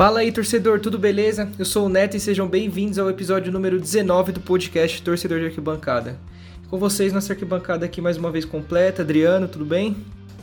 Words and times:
Fala 0.00 0.20
aí, 0.20 0.32
torcedor, 0.32 0.80
tudo 0.80 0.98
beleza? 0.98 1.52
Eu 1.58 1.64
sou 1.66 1.84
o 1.84 1.88
Neto 1.90 2.16
e 2.16 2.20
sejam 2.20 2.48
bem-vindos 2.48 2.98
ao 2.98 3.10
episódio 3.10 3.52
número 3.52 3.78
19 3.78 4.32
do 4.32 4.40
podcast 4.40 5.02
Torcedor 5.02 5.40
de 5.40 5.44
Arquibancada. 5.44 6.18
Com 6.70 6.78
vocês, 6.78 7.12
nossa 7.12 7.34
arquibancada 7.34 7.84
aqui 7.84 8.00
mais 8.00 8.16
uma 8.16 8.30
vez 8.30 8.46
completa. 8.46 9.02
Adriano, 9.02 9.46
tudo 9.46 9.66
bem? 9.66 9.94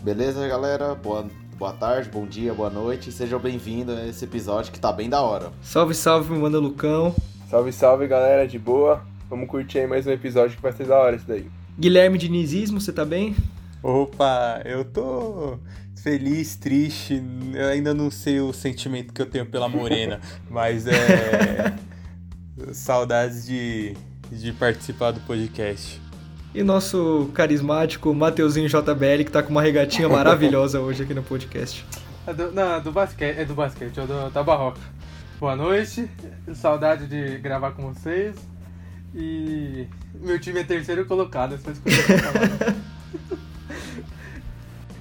Beleza, 0.03 0.47
galera? 0.47 0.93
Boa, 0.93 1.25
boa 1.57 1.73
tarde, 1.73 2.07
bom 2.07 2.27
dia, 2.27 2.53
boa 2.53 2.69
noite. 2.69 3.11
Sejam 3.11 3.39
bem-vindos 3.39 3.97
a 3.97 4.05
esse 4.05 4.25
episódio 4.25 4.71
que 4.71 4.79
tá 4.79 4.93
bem 4.93 5.09
da 5.09 5.23
hora. 5.23 5.51
Salve, 5.63 5.95
salve, 5.95 6.31
me 6.31 6.37
manda 6.37 6.59
Lucão. 6.59 7.15
Salve, 7.49 7.73
salve, 7.73 8.05
galera, 8.05 8.47
de 8.47 8.59
boa? 8.59 9.01
Vamos 9.27 9.49
curtir 9.49 9.79
aí 9.79 9.87
mais 9.87 10.05
um 10.05 10.11
episódio 10.11 10.55
que 10.55 10.61
vai 10.61 10.71
ser 10.71 10.85
da 10.85 10.99
hora 10.99 11.15
isso 11.15 11.25
daí. 11.27 11.47
Guilherme 11.79 12.19
Dinizismo, 12.19 12.79
você 12.79 12.93
tá 12.93 13.03
bem? 13.03 13.35
Opa, 13.81 14.61
eu 14.65 14.85
tô 14.85 15.57
feliz, 16.07 16.55
triste, 16.55 17.21
eu 17.53 17.67
ainda 17.67 17.93
não 17.93 18.09
sei 18.09 18.39
o 18.39 18.53
sentimento 18.53 19.13
que 19.13 19.21
eu 19.21 19.25
tenho 19.25 19.45
pela 19.45 19.67
Morena, 19.67 20.21
mas 20.49 20.87
é. 20.87 21.75
saudades 22.71 23.45
de, 23.45 23.93
de 24.31 24.53
participar 24.53 25.11
do 25.11 25.19
podcast. 25.19 26.01
E 26.55 26.63
nosso 26.63 27.29
carismático 27.33 28.13
Mateuzinho 28.13 28.69
JBL, 28.69 29.25
que 29.25 29.31
tá 29.31 29.43
com 29.43 29.49
uma 29.49 29.61
regatinha 29.61 30.07
maravilhosa 30.07 30.79
hoje 30.79 31.03
aqui 31.03 31.13
no 31.13 31.23
podcast. 31.23 31.85
É 32.25 32.33
do, 32.33 32.53
não, 32.53 32.81
do 32.81 32.93
basquete, 32.93 33.39
é 33.39 33.43
do 33.43 33.53
basquete, 33.53 33.99
é 33.99 34.05
do, 34.05 34.29
da 34.29 34.41
Barroca. 34.41 34.79
Boa 35.41 35.57
noite, 35.57 36.09
saudade 36.53 37.05
de 37.05 37.37
gravar 37.39 37.71
com 37.71 37.93
vocês. 37.93 38.33
E 39.13 39.85
meu 40.13 40.39
time 40.39 40.61
é 40.61 40.63
terceiro 40.63 41.05
colocado, 41.05 41.55
é 41.55 41.57
só 41.57 41.69
escolher 41.69 42.75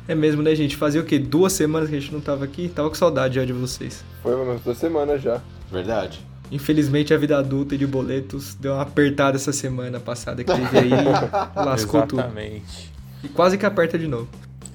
É 0.08 0.14
mesmo, 0.14 0.42
né, 0.42 0.54
gente? 0.54 0.76
Fazia 0.76 1.00
o 1.00 1.04
quê? 1.04 1.18
Duas 1.18 1.52
semanas 1.52 1.88
que 1.88 1.96
a 1.96 2.00
gente 2.00 2.12
não 2.12 2.20
tava 2.20 2.44
aqui? 2.44 2.68
Tava 2.68 2.88
com 2.88 2.94
saudade 2.94 3.36
já 3.36 3.44
de 3.44 3.52
vocês. 3.52 4.04
Foi 4.22 4.34
umas 4.34 4.60
duas 4.60 4.78
semanas 4.78 5.20
já. 5.20 5.40
Verdade. 5.70 6.20
Infelizmente 6.50 7.12
a 7.12 7.18
vida 7.18 7.36
adulta 7.36 7.74
e 7.74 7.78
de 7.78 7.86
boletos 7.86 8.54
deu 8.54 8.74
uma 8.74 8.82
apertada 8.82 9.36
essa 9.36 9.52
semana 9.52 9.98
passada 9.98 10.44
que 10.44 10.52
teve 10.52 10.78
aí 10.78 10.90
lascou 11.56 12.00
Exatamente. 12.04 12.92
tudo. 12.92 13.24
E 13.24 13.28
quase 13.28 13.58
que 13.58 13.66
aperta 13.66 13.98
de 13.98 14.06
novo. 14.06 14.28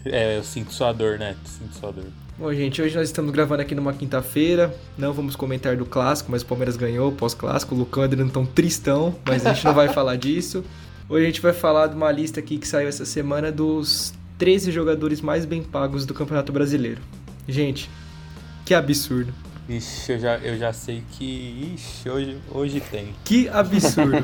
É, 0.04 0.38
eu 0.38 0.44
sinto 0.44 0.74
sua 0.74 0.92
dor, 0.92 1.18
né? 1.18 1.36
Sinto 1.46 1.76
sua 1.76 1.92
dor. 1.92 2.06
Bom, 2.38 2.52
gente, 2.54 2.82
hoje 2.82 2.96
nós 2.96 3.08
estamos 3.08 3.32
gravando 3.32 3.62
aqui 3.62 3.74
numa 3.76 3.94
quinta-feira. 3.94 4.76
Não 4.98 5.13
vamos 5.13 5.36
comentar 5.36 5.78
do 5.78 5.86
clássico, 5.86 6.31
mas 6.31 6.42
o 6.42 6.46
Palmeiras 6.46 6.75
ganhou 6.75 7.12
pós-clássico. 7.12 7.75
O 7.75 7.78
Lucão 7.78 8.02
e 8.02 8.06
o 8.06 8.08
Adriano 8.08 8.28
estão 8.28 8.46
tristão, 8.46 9.16
mas 9.25 9.46
a 9.46 9.53
gente 9.53 9.63
não 9.63 9.74
vai 9.74 9.88
falar 9.94 10.18
disso. 10.18 10.63
Hoje 11.08 11.24
a 11.24 11.28
gente 11.28 11.40
vai 11.42 11.53
falar 11.53 11.88
de 11.88 11.96
uma 11.96 12.12
lista 12.12 12.40
aqui 12.40 12.58
que 12.58 12.68
saiu 12.68 12.90
essa 12.90 13.06
semana 13.06 13.52
dos 13.52 14.13
13 14.41 14.72
jogadores 14.72 15.22
mais 15.22 15.46
bem 15.46 15.62
pagos 15.62 16.03
do 16.03 16.16
Campeonato 16.16 16.52
Brasileiro. 16.52 17.00
Gente, 17.47 17.88
que 18.66 18.74
absurdo. 18.74 19.31
Ixi, 19.69 20.13
eu 20.13 20.19
já, 20.19 20.38
eu 20.40 20.57
já 20.57 20.74
sei 20.74 21.03
que. 21.12 21.75
Ixi, 21.75 22.09
hoje, 22.09 22.38
hoje 22.50 22.81
tem. 22.81 23.13
Que 23.24 23.47
absurdo. 23.50 24.18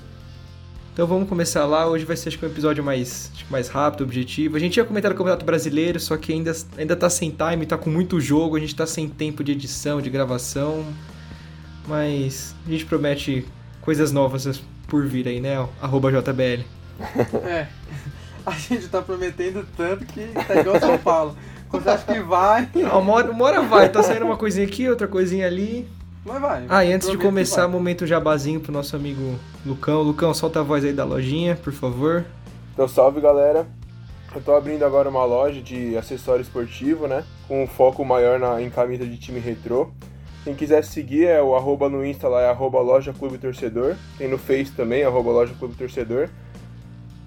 então 0.94 1.06
vamos 1.06 1.28
começar 1.28 1.66
lá. 1.66 1.86
Hoje 1.86 2.06
vai 2.06 2.16
ser 2.16 2.30
acho 2.30 2.38
que 2.38 2.46
um 2.46 2.48
episódio 2.48 2.82
mais, 2.82 3.30
acho 3.34 3.44
que 3.44 3.52
mais 3.52 3.68
rápido, 3.68 4.04
objetivo. 4.04 4.56
A 4.56 4.58
gente 4.58 4.78
ia 4.78 4.84
comentar 4.86 5.12
o 5.12 5.14
Campeonato 5.14 5.44
Brasileiro, 5.44 6.00
só 6.00 6.16
que 6.16 6.32
ainda, 6.32 6.56
ainda 6.78 6.96
tá 6.96 7.10
sem 7.10 7.30
time, 7.30 7.66
tá 7.66 7.76
com 7.76 7.90
muito 7.90 8.18
jogo, 8.22 8.56
a 8.56 8.60
gente 8.60 8.74
tá 8.74 8.86
sem 8.86 9.10
tempo 9.10 9.44
de 9.44 9.52
edição, 9.52 10.00
de 10.00 10.08
gravação. 10.08 10.86
Mas 11.86 12.54
a 12.66 12.70
gente 12.70 12.86
promete 12.86 13.44
coisas 13.82 14.10
novas 14.10 14.62
por 14.88 15.06
vir 15.06 15.28
aí, 15.28 15.38
né? 15.38 15.68
Arroba 15.82 16.10
JBL. 16.10 16.64
É. 17.46 17.66
A 18.46 18.52
gente 18.52 18.88
tá 18.88 19.00
prometendo 19.00 19.66
tanto 19.76 20.04
que 20.04 20.26
tá 20.46 20.60
igual 20.60 20.78
São 20.78 20.98
Paulo. 20.98 21.36
Quando 21.68 21.82
você 21.82 21.90
acha 21.90 22.04
que 22.04 22.20
vai. 22.20 22.68
Não, 22.74 23.00
uma, 23.00 23.12
hora, 23.14 23.30
uma 23.30 23.44
hora 23.44 23.62
vai, 23.62 23.88
tá 23.88 24.02
saindo 24.02 24.26
uma 24.26 24.36
coisinha 24.36 24.66
aqui, 24.66 24.88
outra 24.88 25.08
coisinha 25.08 25.46
ali. 25.46 25.88
Mas 26.24 26.40
vai. 26.40 26.66
Ah, 26.68 26.84
e 26.84 26.92
antes 26.92 27.10
de 27.10 27.18
começar, 27.18 27.66
momento 27.68 28.06
jabazinho 28.06 28.60
pro 28.60 28.72
nosso 28.72 28.94
amigo 28.96 29.38
Lucão. 29.64 30.02
Lucão, 30.02 30.32
solta 30.32 30.60
a 30.60 30.62
voz 30.62 30.84
aí 30.84 30.92
da 30.92 31.04
lojinha, 31.04 31.56
por 31.56 31.72
favor. 31.72 32.24
Então, 32.72 32.86
salve, 32.86 33.20
galera. 33.20 33.66
Eu 34.34 34.40
tô 34.40 34.54
abrindo 34.54 34.84
agora 34.84 35.08
uma 35.08 35.24
loja 35.24 35.60
de 35.60 35.96
acessório 35.96 36.42
esportivo, 36.42 37.06
né? 37.06 37.24
Com 37.46 37.62
um 37.62 37.66
foco 37.66 38.04
maior 38.04 38.38
na, 38.38 38.60
em 38.60 38.68
camisa 38.68 39.06
de 39.06 39.16
time 39.16 39.38
retrô. 39.38 39.90
Quem 40.42 40.54
quiser 40.54 40.84
seguir 40.84 41.26
é 41.26 41.40
o 41.40 41.54
arroba 41.54 41.88
no 41.88 42.04
Insta 42.04 42.28
lá, 42.28 42.42
é 42.42 42.48
arroba 42.50 42.80
loja 42.80 43.12
Clube 43.12 43.38
Torcedor. 43.38 43.94
Tem 44.18 44.28
no 44.28 44.36
Face 44.36 44.72
também, 44.72 45.04
arroba 45.04 45.30
loja 45.30 45.54
Clube 45.58 45.74
Torcedor. 45.74 46.28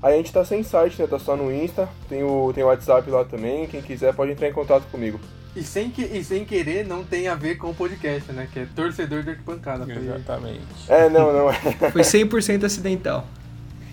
Aí 0.02 0.14
a 0.14 0.18
gente 0.18 0.32
tá 0.32 0.46
sem 0.46 0.62
site, 0.64 1.02
né? 1.02 1.08
Tá 1.08 1.18
só 1.18 1.36
no 1.36 1.52
Insta. 1.52 1.90
Tem 2.08 2.24
o, 2.24 2.52
tem 2.54 2.64
o 2.64 2.68
WhatsApp 2.68 3.10
lá 3.10 3.24
também. 3.26 3.66
Quem 3.68 3.82
quiser 3.82 4.14
pode 4.14 4.32
entrar 4.32 4.48
em 4.48 4.54
contato 4.54 4.84
comigo. 4.92 5.20
E 5.56 5.64
sem, 5.64 5.90
que, 5.90 6.04
e 6.04 6.24
sem 6.24 6.46
querer 6.46 6.86
não 6.86 7.04
tem 7.04 7.28
a 7.28 7.34
ver 7.36 7.56
com 7.56 7.72
o 7.72 7.74
podcast, 7.76 8.32
né? 8.32 8.48
Que 8.54 8.60
é 8.60 8.68
torcedor 8.76 9.24
de 9.24 9.32
arquibancada. 9.32 9.86
Foi- 9.86 9.96
Exatamente. 9.96 10.62
É, 10.88 11.10
não, 11.10 11.34
não. 11.34 11.52
Foi 11.92 12.02
100% 12.04 12.64
acidental. 12.64 13.26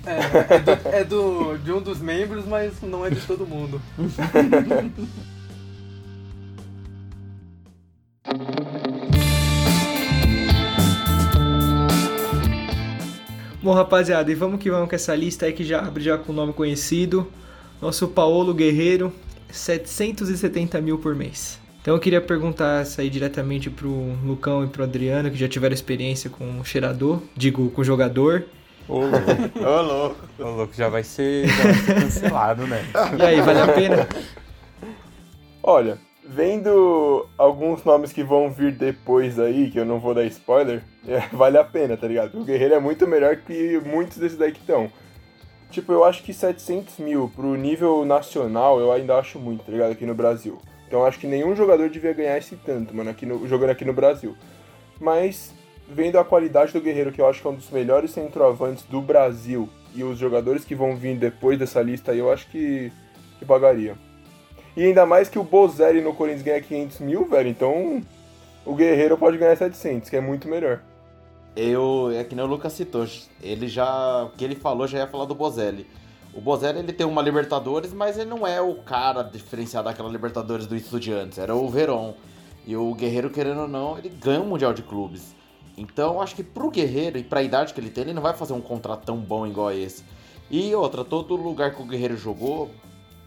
É, 0.07 0.57
é, 0.57 0.59
do, 0.59 0.89
é 0.91 1.05
do- 1.05 1.57
de 1.59 1.73
um 1.73 1.81
dos 1.81 1.99
membros, 2.01 2.45
mas 2.45 2.75
não 2.83 3.07
é 3.07 3.09
de 3.11 3.21
todo 3.23 3.47
mundo. 3.47 3.81
Bom, 13.65 13.73
rapaziada, 13.73 14.31
e 14.31 14.35
vamos 14.35 14.61
que 14.61 14.71
vamos 14.71 14.91
com 14.91 14.95
essa 14.95 15.17
lista 15.17 15.47
aí 15.47 15.53
que 15.55 15.65
já 15.65 15.81
abre 15.81 16.05
já 16.05 16.19
com 16.19 16.33
o 16.33 16.35
nome 16.35 16.53
conhecido. 16.53 17.27
Nosso 17.81 18.07
Paulo 18.09 18.53
Guerreiro, 18.53 19.11
770 19.51 20.83
mil 20.83 20.99
por 20.99 21.15
mês. 21.15 21.59
Então 21.81 21.95
eu 21.95 21.99
queria 21.99 22.21
perguntar 22.21 22.83
essa 22.83 23.01
aí 23.01 23.09
diretamente 23.09 23.71
pro 23.71 23.89
Lucão 24.23 24.65
e 24.65 24.67
pro 24.67 24.85
Adriano, 24.85 25.31
que 25.31 25.39
já 25.39 25.49
tiveram 25.49 25.73
experiência 25.73 26.29
com 26.29 26.61
o 26.61 26.63
cheirador, 26.63 27.23
digo, 27.35 27.71
com 27.71 27.81
o 27.81 27.85
jogador. 27.85 28.45
Ô, 28.87 29.01
louco. 29.01 29.59
Ô, 29.59 29.81
louco. 29.81 30.17
Ô, 30.41 30.51
louco, 30.57 30.75
já 30.77 30.91
vai 30.91 31.03
ser, 31.03 31.49
já 31.49 31.63
vai 31.63 31.75
ser 31.75 31.95
cancelado, 31.95 32.67
né? 32.67 32.85
E 33.19 33.23
aí, 33.23 33.41
vale 33.41 33.61
a 33.61 33.69
pena? 33.69 34.07
Olha, 35.63 35.99
vendo 36.27 37.27
alguns 37.37 37.85
nomes 37.85 38.13
que 38.13 38.23
vão 38.23 38.51
vir 38.51 38.73
depois 38.73 39.39
aí, 39.39 39.71
que 39.71 39.79
eu 39.79 39.85
não 39.85 40.01
vou 40.01 40.15
dar 40.15 40.25
spoiler, 40.25 40.83
é, 41.07 41.21
vale 41.33 41.59
a 41.59 41.65
pena, 41.65 41.97
tá 41.97 42.07
ligado? 42.07 42.41
O 42.41 42.45
Guerreiro 42.45 42.75
é 42.75 42.81
muito 42.81 43.07
melhor 43.07 43.37
que 43.37 43.81
muitos 43.85 44.19
desses 44.19 44.39
daí 44.39 44.53
que 44.53 44.61
estão. 44.61 44.91
Tipo, 45.71 45.93
eu 45.93 46.05
acho 46.05 46.23
que 46.23 46.33
700 46.33 46.99
mil 46.99 47.31
pro 47.35 47.55
nível 47.57 48.05
nacional 48.05 48.79
eu 48.79 48.93
ainda 48.93 49.17
acho 49.17 49.39
muito, 49.39 49.65
tá 49.65 49.73
ligado? 49.73 49.93
Aqui 49.93 50.07
no 50.07 50.15
Brasil. 50.15 50.59
Então 50.87 51.05
acho 51.05 51.19
que 51.19 51.27
nenhum 51.27 51.57
jogador 51.57 51.91
devia 51.91 52.13
ganhar 52.13 52.39
esse 52.39 52.57
tanto, 52.57 52.95
mano, 52.95 53.11
aqui 53.11 53.27
no, 53.27 53.47
jogando 53.49 53.71
aqui 53.71 53.85
no 53.85 53.93
Brasil. 53.93 54.37
Mas, 55.01 55.53
vendo 55.89 56.19
a 56.19 56.25
qualidade 56.25 56.73
do 56.73 56.81
Guerreiro, 56.81 57.11
que 57.11 57.21
eu 57.21 57.29
acho 57.29 57.41
que 57.41 57.47
é 57.47 57.51
um 57.51 57.57
dos 57.57 57.71
melhores 57.71 58.13
centroavantes 58.13 58.85
do 58.85 59.01
Brasil, 59.01 59.69
e 59.95 60.03
os 60.03 60.19
jogadores 60.19 60.65
que 60.65 60.75
vão 60.75 60.97
vir 60.97 61.17
depois 61.17 61.59
dessa 61.59 61.81
lista 61.81 62.13
aí, 62.13 62.19
eu 62.19 62.31
acho 62.31 62.49
que, 62.49 62.93
que 63.39 63.45
pagaria. 63.45 63.97
E 64.77 64.85
ainda 64.85 65.07
mais 65.07 65.29
que 65.29 65.39
o 65.39 65.45
Bozelli 65.45 66.01
no 66.01 66.15
Corinthians 66.15 66.43
ganha 66.43 66.61
500 66.61 66.99
mil, 67.01 67.25
velho. 67.25 67.49
Então 67.49 68.03
o 68.65 68.75
Guerreiro 68.75 69.17
pode 69.17 69.39
ganhar 69.39 69.57
700, 69.57 70.09
que 70.09 70.17
é 70.17 70.21
muito 70.21 70.49
melhor. 70.49 70.81
Eu, 71.55 72.11
é 72.11 72.25
que 72.25 72.35
nem 72.35 72.45
o 72.45 72.49
Lucas 72.49 72.73
citou, 72.73 73.07
ele 73.41 73.69
já, 73.69 74.25
o 74.25 74.31
que 74.31 74.45
ele 74.45 74.57
falou 74.57 74.89
já 74.89 74.99
ia 74.99 75.07
falar 75.07 75.25
do 75.25 75.35
Bozelli. 75.35 75.87
O 76.35 76.41
Bozelli 76.41 76.81
ele 76.81 76.93
tem 76.93 77.07
uma 77.07 77.23
Libertadores, 77.23 77.93
mas 77.93 78.19
ele 78.19 78.29
não 78.29 78.45
é 78.45 78.61
o 78.61 78.75
cara 78.83 79.23
diferenciado 79.23 79.89
daquela 79.89 80.09
Libertadores 80.09 80.67
do 80.67 80.75
Estudiantes, 80.75 81.39
era 81.39 81.55
o 81.55 81.69
Verón. 81.69 82.15
E 82.67 82.75
o 82.77 82.93
Guerreiro, 82.95 83.31
querendo 83.31 83.61
ou 83.61 83.69
não, 83.69 83.97
ele 83.97 84.09
ganha 84.09 84.41
o 84.41 84.47
Mundial 84.47 84.73
de 84.73 84.83
Clubes. 84.83 85.35
Então, 85.77 86.21
acho 86.21 86.35
que 86.35 86.43
pro 86.43 86.71
Guerreiro 86.71 87.19
e 87.19 87.23
pra 87.23 87.43
idade 87.43 87.73
que 87.73 87.81
ele 87.81 87.91
tem, 87.91 88.03
ele 88.03 88.15
não 88.15 88.23
vai 88.23 88.35
fazer 88.35 88.53
um 88.53 88.61
contrato 88.61 89.05
tão 89.05 89.19
bom 89.19 89.47
igual 89.47 89.71
esse. 89.71 90.05
E 90.51 90.75
outra, 90.75 91.05
todo 91.05 91.37
lugar 91.37 91.75
que 91.75 91.83
o 91.83 91.85
Guerreiro 91.85 92.17
jogou, 92.17 92.71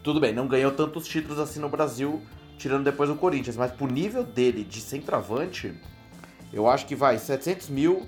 tudo 0.07 0.21
bem, 0.21 0.31
não 0.31 0.47
ganhou 0.47 0.71
tantos 0.71 1.05
títulos 1.05 1.37
assim 1.37 1.59
no 1.59 1.67
Brasil, 1.67 2.21
tirando 2.57 2.85
depois 2.85 3.09
o 3.09 3.15
Corinthians, 3.15 3.57
mas 3.57 3.73
pro 3.73 3.91
nível 3.91 4.23
dele 4.23 4.63
de 4.63 4.79
centroavante, 4.79 5.73
eu 6.53 6.65
acho 6.65 6.85
que 6.85 6.95
vai 6.95 7.17
700 7.17 7.67
mil 7.67 8.07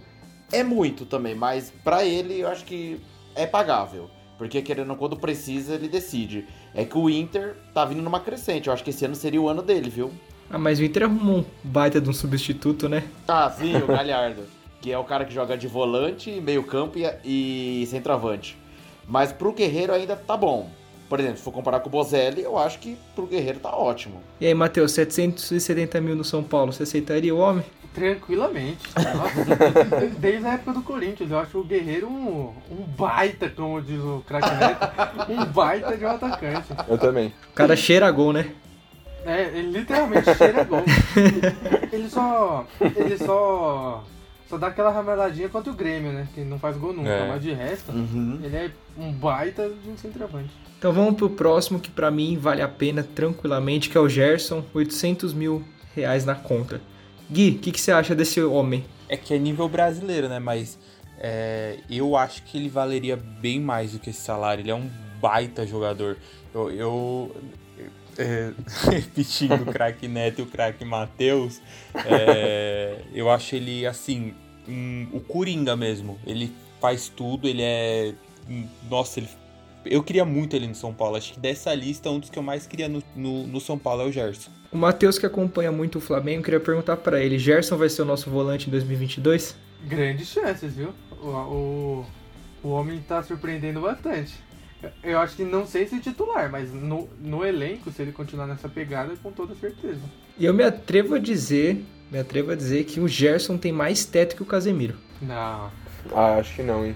é 0.50 0.64
muito 0.64 1.06
também, 1.06 1.36
mas 1.36 1.74
pra 1.84 2.06
ele 2.06 2.40
eu 2.40 2.48
acho 2.48 2.64
que 2.64 3.02
é 3.36 3.46
pagável. 3.46 4.10
Porque 4.38 4.62
querendo, 4.62 4.96
quando 4.96 5.18
precisa, 5.18 5.76
ele 5.76 5.90
decide. 5.90 6.48
É 6.74 6.86
que 6.86 6.98
o 6.98 7.10
Inter 7.10 7.58
tá 7.74 7.84
vindo 7.84 8.02
numa 8.02 8.22
crescente. 8.22 8.68
Eu 8.68 8.74
acho 8.74 8.82
que 8.82 8.92
esse 8.92 9.04
ano 9.04 9.14
seria 9.14 9.42
o 9.42 9.50
ano 9.50 9.62
dele, 9.62 9.90
viu? 9.90 10.10
Ah, 10.50 10.58
mas 10.58 10.80
o 10.80 10.86
Inter 10.86 11.04
arrumou 11.04 11.40
um 11.40 11.46
baita 11.66 12.00
de 12.00 12.10
um 12.10 12.14
substituto, 12.14 12.88
né? 12.88 13.04
Ah, 13.28 13.52
sim, 13.52 13.76
o 13.76 13.86
Galhardo. 13.86 14.44
que 14.80 14.90
é 14.90 14.98
o 14.98 15.04
cara 15.04 15.26
que 15.26 15.34
joga 15.34 15.58
de 15.58 15.68
volante, 15.68 16.40
meio 16.40 16.64
campo 16.64 16.98
e, 16.98 17.82
e 17.82 17.86
centroavante. 17.88 18.58
Mas 19.06 19.34
pro 19.34 19.52
Guerreiro 19.52 19.92
ainda 19.92 20.16
tá 20.16 20.38
bom. 20.38 20.80
Por 21.10 21.20
exemplo, 21.20 21.38
se 21.38 21.44
for 21.44 21.52
comparar 21.52 21.80
com 21.80 21.90
o 21.90 21.92
Bozelli, 21.92 22.44
eu 22.44 22.56
acho 22.58 22.78
que 22.80 22.96
pro 23.16 23.26
Guerreiro 23.26 23.60
tá 23.60 23.76
ótimo. 23.76 24.22
E 24.40 24.46
aí, 24.46 24.54
Matheus, 24.54 24.92
770 24.92 26.00
mil 26.00 26.16
no 26.16 26.24
São 26.24 26.44
Paulo, 26.44 26.72
você 26.72 26.84
aceitaria 26.84 27.34
o 27.34 27.40
homem? 27.40 27.66
Tranquilamente. 27.96 28.78
Nossa, 28.96 30.08
desde 30.20 30.46
a 30.46 30.54
época 30.54 30.74
do 30.74 30.82
Corinthians, 30.84 31.32
eu 31.32 31.40
acho 31.40 31.58
o 31.58 31.64
Guerreiro 31.64 32.08
um, 32.08 32.54
um 32.72 32.84
baita, 32.96 33.50
como 33.50 33.82
diz 33.82 34.00
o 34.00 34.24
craque 34.28 34.48
Neto, 34.56 35.32
um 35.32 35.46
baita 35.46 35.98
de 35.98 36.06
um 36.06 36.10
atacante. 36.10 36.68
Eu 36.88 36.98
também. 37.00 37.34
O 37.50 37.54
cara 37.54 37.76
cheira 37.76 38.10
gol, 38.12 38.32
né? 38.32 38.52
É, 39.26 39.50
ele 39.58 39.80
literalmente 39.80 40.34
cheira 40.36 40.64
gol. 40.64 40.84
Ele 41.92 42.08
só. 42.10 42.66
Ele 42.96 43.18
só. 43.18 44.04
Só 44.48 44.58
dá 44.58 44.68
aquela 44.68 44.92
rameladinha 44.92 45.50
contra 45.50 45.72
o 45.72 45.76
Grêmio, 45.76 46.12
né? 46.14 46.26
Que 46.34 46.42
não 46.42 46.58
faz 46.58 46.78
gol 46.78 46.94
nunca. 46.94 47.10
É. 47.10 47.28
Mas 47.28 47.42
de 47.42 47.52
resto, 47.52 47.92
Uhum. 47.92 48.40
ele 48.42 48.56
é 48.56 48.72
um 48.98 49.12
baita 49.12 49.70
de 49.70 49.90
um 49.90 49.98
centroavante. 49.98 50.50
Então 50.80 50.94
vamos 50.94 51.16
pro 51.16 51.30
próximo 51.30 51.78
que 51.78 51.90
pra 51.92 52.10
mim 52.10 52.38
vale 52.38 52.62
a 52.62 52.68
pena 52.68 53.04
tranquilamente, 53.04 53.90
que 53.90 53.98
é 53.98 54.00
o 54.00 54.08
Gerson, 54.08 54.64
800 54.74 55.34
mil 55.34 55.62
reais 55.94 56.24
na 56.24 56.36
conta. 56.36 56.82
Gui, 57.30 57.50
o 57.52 57.60
que, 57.60 57.74
que 57.74 57.82
você 57.82 57.92
acha 57.92 58.16
desse 58.16 58.42
homem? 58.42 58.86
É 59.10 59.18
que 59.18 59.34
é 59.34 59.38
nível 59.38 59.68
brasileiro, 59.68 60.30
né? 60.30 60.40
Mas 60.40 60.80
é, 61.18 61.80
eu 61.90 62.16
acho 62.16 62.44
que 62.44 62.58
ele 62.58 62.70
valeria 62.70 63.18
bem 63.18 63.60
mais 63.60 63.92
do 63.92 64.00
que 64.00 64.10
esse 64.10 64.22
salário. 64.22 64.62
Ele 64.62 64.72
é 64.72 64.76
um 64.76 64.90
baita 65.22 65.68
jogador. 65.68 66.18
Eu. 66.56 66.72
eu 66.72 67.36
é, 68.18 68.52
repetindo 68.90 69.62
o 69.62 69.66
craque 69.66 70.08
Neto 70.08 70.40
e 70.40 70.42
o 70.44 70.46
craque 70.48 70.84
Matheus, 70.86 71.62
é, 72.06 73.00
eu 73.14 73.30
acho 73.30 73.54
ele 73.56 73.86
assim. 73.86 74.34
um- 74.68 75.08
o 75.12 75.20
Coringa 75.20 75.76
mesmo. 75.76 76.18
Ele 76.26 76.52
faz 76.80 77.10
tudo, 77.10 77.50
ele 77.50 77.64
é. 77.64 78.14
Nossa, 78.90 79.20
ele. 79.20 79.28
Eu 79.86 80.04
queria 80.04 80.26
muito 80.26 80.56
ele 80.56 80.68
no 80.68 80.76
São 80.76 80.94
Paulo. 80.94 81.16
Acho 81.16 81.34
que 81.34 81.40
dessa 81.40 81.74
lista, 81.74 82.10
um 82.10 82.20
dos 82.20 82.30
que 82.30 82.38
eu 82.38 82.44
mais 82.44 82.68
queria 82.68 82.88
no, 82.90 83.02
no, 83.16 83.48
no 83.48 83.60
São 83.62 83.78
Paulo 83.78 84.04
é 84.04 84.06
o 84.06 84.12
Gerson. 84.12 84.52
O 84.72 84.78
Matheus, 84.78 85.18
que 85.18 85.26
acompanha 85.26 85.72
muito 85.72 85.98
o 85.98 86.02
Flamengo, 86.02 86.44
queria 86.44 86.60
perguntar 86.60 86.98
pra 86.98 87.20
ele: 87.24 87.40
Gerson 87.40 87.78
vai 87.78 87.90
ser 87.90 88.02
o 88.02 88.06
nosso 88.06 88.30
volante 88.30 88.68
em 88.68 88.72
2022? 88.72 89.56
Grandes 89.86 90.28
chances, 90.28 90.76
viu? 90.76 90.90
O, 91.22 91.28
o, 91.28 92.06
o 92.64 92.70
homem 92.70 93.00
tá 93.08 93.24
surpreendendo 93.24 93.82
bastante. 93.82 94.34
Eu- 94.84 94.92
Eu 95.04 95.20
acho 95.20 95.36
que 95.36 95.44
não 95.44 95.66
sei 95.66 95.88
se 95.88 96.00
titular, 96.00 96.50
mas 96.52 96.72
no, 96.74 97.10
no 97.20 97.44
elenco, 97.46 97.92
se 97.92 98.02
ele 98.02 98.12
continuar 98.12 98.48
nessa 98.48 98.70
pegada, 98.70 99.14
com 99.24 99.32
toda 99.32 99.56
certeza. 99.56 100.02
E 100.38 100.46
eu 100.46 100.54
me 100.54 100.64
atrevo 100.64 101.16
a 101.16 101.20
dizer, 101.20 101.84
me 102.12 102.20
atrevo 102.20 102.52
a 102.52 102.56
dizer 102.56 102.84
que 102.86 103.00
o 103.00 103.08
Gerson 103.08 103.58
tem 103.58 103.72
mais 103.72 104.06
teto 104.06 104.36
que 104.36 104.44
o 104.44 104.46
Casemiro. 104.46 104.96
Não. 105.22 105.70
Ah, 106.14 106.36
acho 106.40 106.56
que 106.56 106.64
não, 106.64 106.86
hein. 106.86 106.96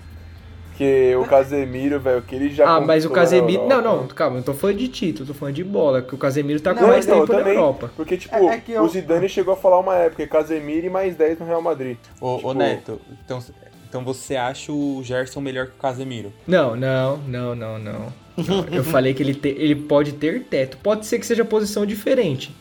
Porque 0.74 1.16
o 1.16 1.24
Casemiro, 1.26 2.00
velho, 2.00 2.22
que 2.24 2.36
ele 2.36 2.50
já 2.50 2.68
ah, 2.68 2.82
mas 2.82 3.06
o 3.06 3.12
Casemiro. 3.12 3.68
Não, 3.68 3.80
não, 3.80 4.08
calma, 4.08 4.36
eu 4.36 4.38
não 4.38 4.44
tô 4.44 4.56
falando 4.56 4.78
de 4.78 4.88
título, 4.88 5.28
tô 5.28 5.34
falando 5.34 5.54
de 5.54 5.64
bola, 5.64 6.02
que 6.02 6.16
o 6.16 6.18
Casemiro 6.18 6.60
tá 6.60 6.74
com 6.74 6.82
Não, 6.82 6.88
mais 6.88 7.06
então, 7.06 7.20
tempo 7.20 7.32
eu 7.32 7.36
na 7.38 7.44
também. 7.44 7.58
Europa. 7.58 7.92
Porque, 7.96 8.18
tipo, 8.18 8.36
É- 8.36 8.46
é 8.56 8.58
que 8.58 8.72
eu- 8.72 8.82
o 8.82 8.88
Zidane 8.90 9.30
chegou 9.30 9.54
a 9.54 9.58
falar 9.58 9.80
uma 9.80 9.96
época, 9.96 10.26
Casemiro 10.26 10.88
e 10.88 10.90
mais 10.90 11.16
10 11.16 11.38
no 11.40 11.46
Real 11.46 11.62
Madrid. 11.62 11.98
Ô, 12.20 12.38
Tipo- 12.38 12.48
ô 12.50 12.54
Neto, 12.56 13.00
então, 13.24 13.40
então 13.88 14.04
você 14.04 14.36
acha 14.36 14.72
o 14.72 15.00
Gerson 15.04 15.42
melhor 15.42 15.68
que 15.68 15.74
o 15.74 15.80
Casemiro? 15.82 16.34
Não, 16.48 16.76
não, 16.76 17.18
não, 17.18 17.54
não, 17.56 17.78
não. 17.78 18.14
Eu 18.74 18.84
falei 18.84 19.14
que 19.14 19.22
ele, 19.22 19.36
te- 19.36 19.50
ele 19.56 19.76
pode 19.76 20.14
ter 20.14 20.42
teto. 20.46 20.78
Pode 20.82 21.06
ser 21.06 21.20
que 21.20 21.26
seja 21.28 21.46
posição 21.46 21.86
diferente. 21.86 22.52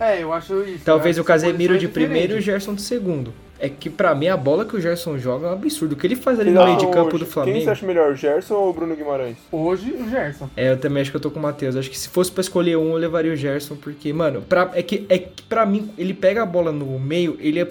É, 0.00 0.22
eu 0.22 0.32
acho 0.32 0.60
isso. 0.64 0.84
Talvez 0.84 1.18
eu 1.18 1.22
o 1.22 1.26
Casemiro 1.26 1.78
de 1.78 1.86
primeiro 1.86 2.34
e 2.34 2.38
o. 2.38 2.40
Gerson 2.40 2.74
de 2.74 2.82
segundo. 2.82 3.32
É 3.62 3.68
que 3.68 3.90
pra 3.90 4.14
mim 4.14 4.26
a 4.28 4.36
bola 4.38 4.64
que 4.64 4.74
o 4.74 4.80
Gerson 4.80 5.18
joga 5.18 5.46
é 5.46 5.50
um 5.50 5.52
absurdo. 5.52 5.92
O 5.92 5.96
que 5.96 6.06
ele 6.06 6.16
faz 6.16 6.40
ali 6.40 6.50
Vocês 6.50 6.58
no 6.60 6.64
meio 6.64 6.78
de 6.78 6.86
campo 6.86 7.08
hoje- 7.08 7.18
do 7.18 7.24
Quem 7.26 7.32
Flamengo. 7.32 7.60
você 7.60 7.70
acha 7.70 7.86
melhor, 7.86 8.12
o 8.12 8.16
Gerson 8.16 8.54
ou 8.54 8.70
o 8.70 8.72
Bruno 8.72 8.96
Guimarães? 8.96 9.36
Hoje, 9.52 9.92
o 9.92 10.08
Gerson. 10.08 10.48
É, 10.56 10.70
eu 10.72 10.78
também 10.78 11.02
acho 11.02 11.10
que 11.10 11.16
eu 11.18 11.20
tô 11.20 11.30
com 11.30 11.38
o 11.38 11.42
Matheus. 11.42 11.76
Acho 11.76 11.90
que 11.90 11.98
se 11.98 12.08
fosse 12.08 12.32
pra 12.32 12.40
escolher 12.40 12.76
um, 12.78 12.92
eu 12.92 12.96
levaria 12.96 13.32
o 13.32 13.36
Gerson, 13.36 13.76
porque, 13.76 14.12
mano, 14.12 14.40
pra, 14.48 14.70
é, 14.74 14.82
que, 14.82 15.04
é 15.10 15.18
que 15.18 15.42
pra 15.42 15.66
mim, 15.66 15.90
ele 15.98 16.14
pega 16.14 16.42
a 16.42 16.46
bola 16.46 16.72
no 16.72 16.98
meio, 16.98 17.36
ele 17.38 17.66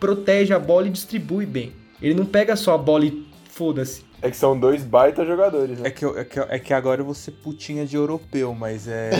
protege 0.00 0.52
a 0.54 0.58
bola 0.58 0.86
e 0.86 0.90
distribui 0.90 1.44
bem. 1.46 1.72
Ele 2.02 2.14
não 2.14 2.24
pega 2.24 2.56
só 2.56 2.74
a 2.74 2.78
bola 2.78 3.04
e 3.04 3.26
foda-se. 3.50 4.02
É 4.24 4.30
que 4.30 4.36
são 4.38 4.58
dois 4.58 4.82
baita 4.82 5.22
jogadores, 5.26 5.78
É 5.80 5.82
né? 5.82 5.90
que, 5.90 6.02
eu- 6.02 6.18
é, 6.18 6.24
que, 6.24 6.40
é 6.40 6.58
que 6.58 6.72
agora 6.72 7.02
eu 7.02 7.04
vou 7.04 7.12
ser 7.12 7.32
putinha 7.32 7.84
de 7.84 7.94
europeu, 7.94 8.54
mas 8.54 8.88
é. 8.88 9.10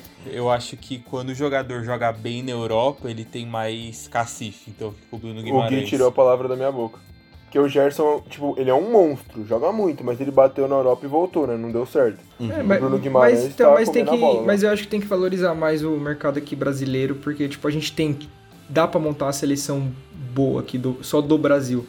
eu 0.26 0.50
acho 0.50 0.76
que 0.76 0.98
quando 0.98 1.28
o 1.28 1.34
jogador 1.34 1.84
joga 1.84 2.10
bem 2.12 2.42
na 2.42 2.50
Europa, 2.50 3.08
ele 3.08 3.24
tem 3.24 3.46
mais 3.46 4.08
cacife. 4.08 4.70
Então 4.70 4.90
fica 4.90 5.14
o 5.14 5.18
Bruno 5.20 5.38
O 5.38 5.42
Guimarães. 5.44 5.82
Gui 5.82 5.86
tirou 5.86 6.08
a 6.08 6.12
palavra 6.12 6.48
da 6.48 6.56
minha 6.56 6.72
boca. 6.72 6.98
Porque 7.44 7.60
o 7.60 7.68
Gerson, 7.68 8.20
tipo, 8.28 8.56
ele 8.58 8.68
é 8.68 8.74
um 8.74 8.90
monstro, 8.90 9.46
joga 9.46 9.70
muito, 9.70 10.02
mas 10.02 10.20
ele 10.20 10.32
bateu 10.32 10.66
na 10.66 10.74
Europa 10.74 11.06
e 11.06 11.08
voltou, 11.08 11.46
né? 11.46 11.56
Não 11.56 11.70
deu 11.70 11.86
certo. 11.86 12.18
É, 12.40 12.60
O 12.60 12.66
mas, 12.66 12.80
Bruno 12.80 12.98
Guimarães 12.98 13.44
mas, 13.44 13.52
então, 13.54 13.72
mas, 13.74 13.88
tem 13.88 14.04
que, 14.04 14.16
bola, 14.16 14.40
né? 14.40 14.46
mas 14.48 14.64
eu 14.64 14.70
acho 14.70 14.82
que 14.82 14.88
tem 14.88 15.00
que 15.00 15.06
valorizar 15.06 15.54
mais 15.54 15.84
o 15.84 15.92
mercado 15.92 16.36
aqui 16.36 16.56
brasileiro, 16.56 17.14
porque, 17.14 17.48
tipo, 17.48 17.68
a 17.68 17.70
gente 17.70 17.92
tem. 17.92 18.18
Dá 18.68 18.88
pra 18.88 18.98
montar 18.98 19.26
uma 19.26 19.32
seleção 19.32 19.92
boa 20.34 20.62
aqui, 20.62 20.76
do, 20.76 20.98
só 21.02 21.20
do 21.20 21.38
Brasil. 21.38 21.86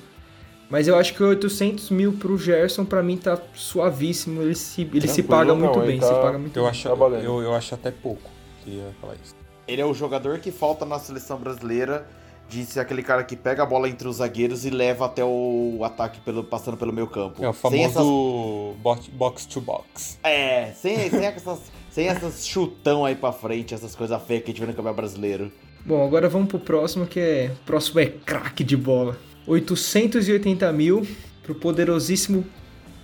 Mas 0.70 0.88
eu 0.88 0.96
acho 0.98 1.14
que 1.14 1.22
800 1.24 1.90
mil 1.92 2.14
pro 2.14 2.38
Gerson, 2.38 2.84
pra 2.86 3.04
mim, 3.04 3.18
tá 3.18 3.40
suavíssimo. 3.54 4.42
Ele 4.42 4.56
se, 4.56 4.82
ele 4.82 5.08
se 5.08 5.22
paga 5.24 5.46
não, 5.54 5.58
muito 5.58 5.80
bem, 5.82 6.00
tá- 6.00 6.08
se 6.08 6.14
paga 6.14 6.38
muito 6.40 6.58
Eu 6.58 6.64
bem. 6.64 6.72
acho, 6.72 6.90
Tá 6.90 6.96
valendo. 6.96 7.24
eu, 7.24 7.42
eu 7.42 7.54
acho 7.54 7.76
até 7.76 7.92
pouco. 7.92 8.30
Queria 8.64 8.90
falar 9.00 9.14
isso. 9.24 9.36
Ele 9.68 9.82
é 9.82 9.86
o 9.86 9.94
jogador 9.94 10.40
que 10.40 10.52
falta 10.52 10.86
na 10.86 10.98
seleção 11.00 11.38
brasileira 11.38 12.08
de 12.48 12.64
ser 12.66 12.80
aquele 12.80 13.02
cara 13.02 13.24
que 13.24 13.36
pega 13.36 13.64
a 13.64 13.66
bola 13.66 13.90
entre 13.90 14.08
os 14.08 14.18
zagueiros 14.18 14.66
e 14.66 14.70
leva 14.70 15.06
até 15.06 15.24
o 15.24 15.80
ataque 15.84 16.20
pelo, 16.22 16.44
passando 16.44 16.78
pelo 16.78 16.94
meio 16.94 17.08
campo. 17.08 17.44
É 17.44 17.48
o 17.48 17.50
essas, 17.52 17.62
famoso 17.62 18.76
box- 18.82 19.10
box 19.10 19.46
to 19.48 19.62
box. 19.62 20.20
é, 20.24 20.72
sem, 20.74 21.10
sem, 21.10 21.26
essas, 21.26 21.60
sem 21.90 22.08
essas 22.08 22.46
chutão 22.46 23.04
aí 23.06 23.16
pra 23.16 23.32
frente, 23.32 23.74
essas 23.74 23.96
coisas 23.96 24.22
feias 24.24 24.44
que 24.44 24.52
a 24.52 24.54
gente 24.54 24.60
vê 24.62 24.68
no 24.68 24.74
campeonato 24.74 24.98
brasileiro. 24.98 25.52
Bom, 25.84 26.04
agora 26.06 26.28
vamos 26.30 26.48
pro 26.48 26.60
próximo, 26.60 27.06
que 27.08 27.20
é. 27.20 27.52
O 27.62 27.66
próximo 27.66 28.00
é 28.00 28.06
craque 28.08 28.64
de 28.64 28.78
bola. 28.78 29.18
880 29.48 30.72
mil 30.74 31.06
pro 31.44 31.56
poderosíssimo 31.56 32.46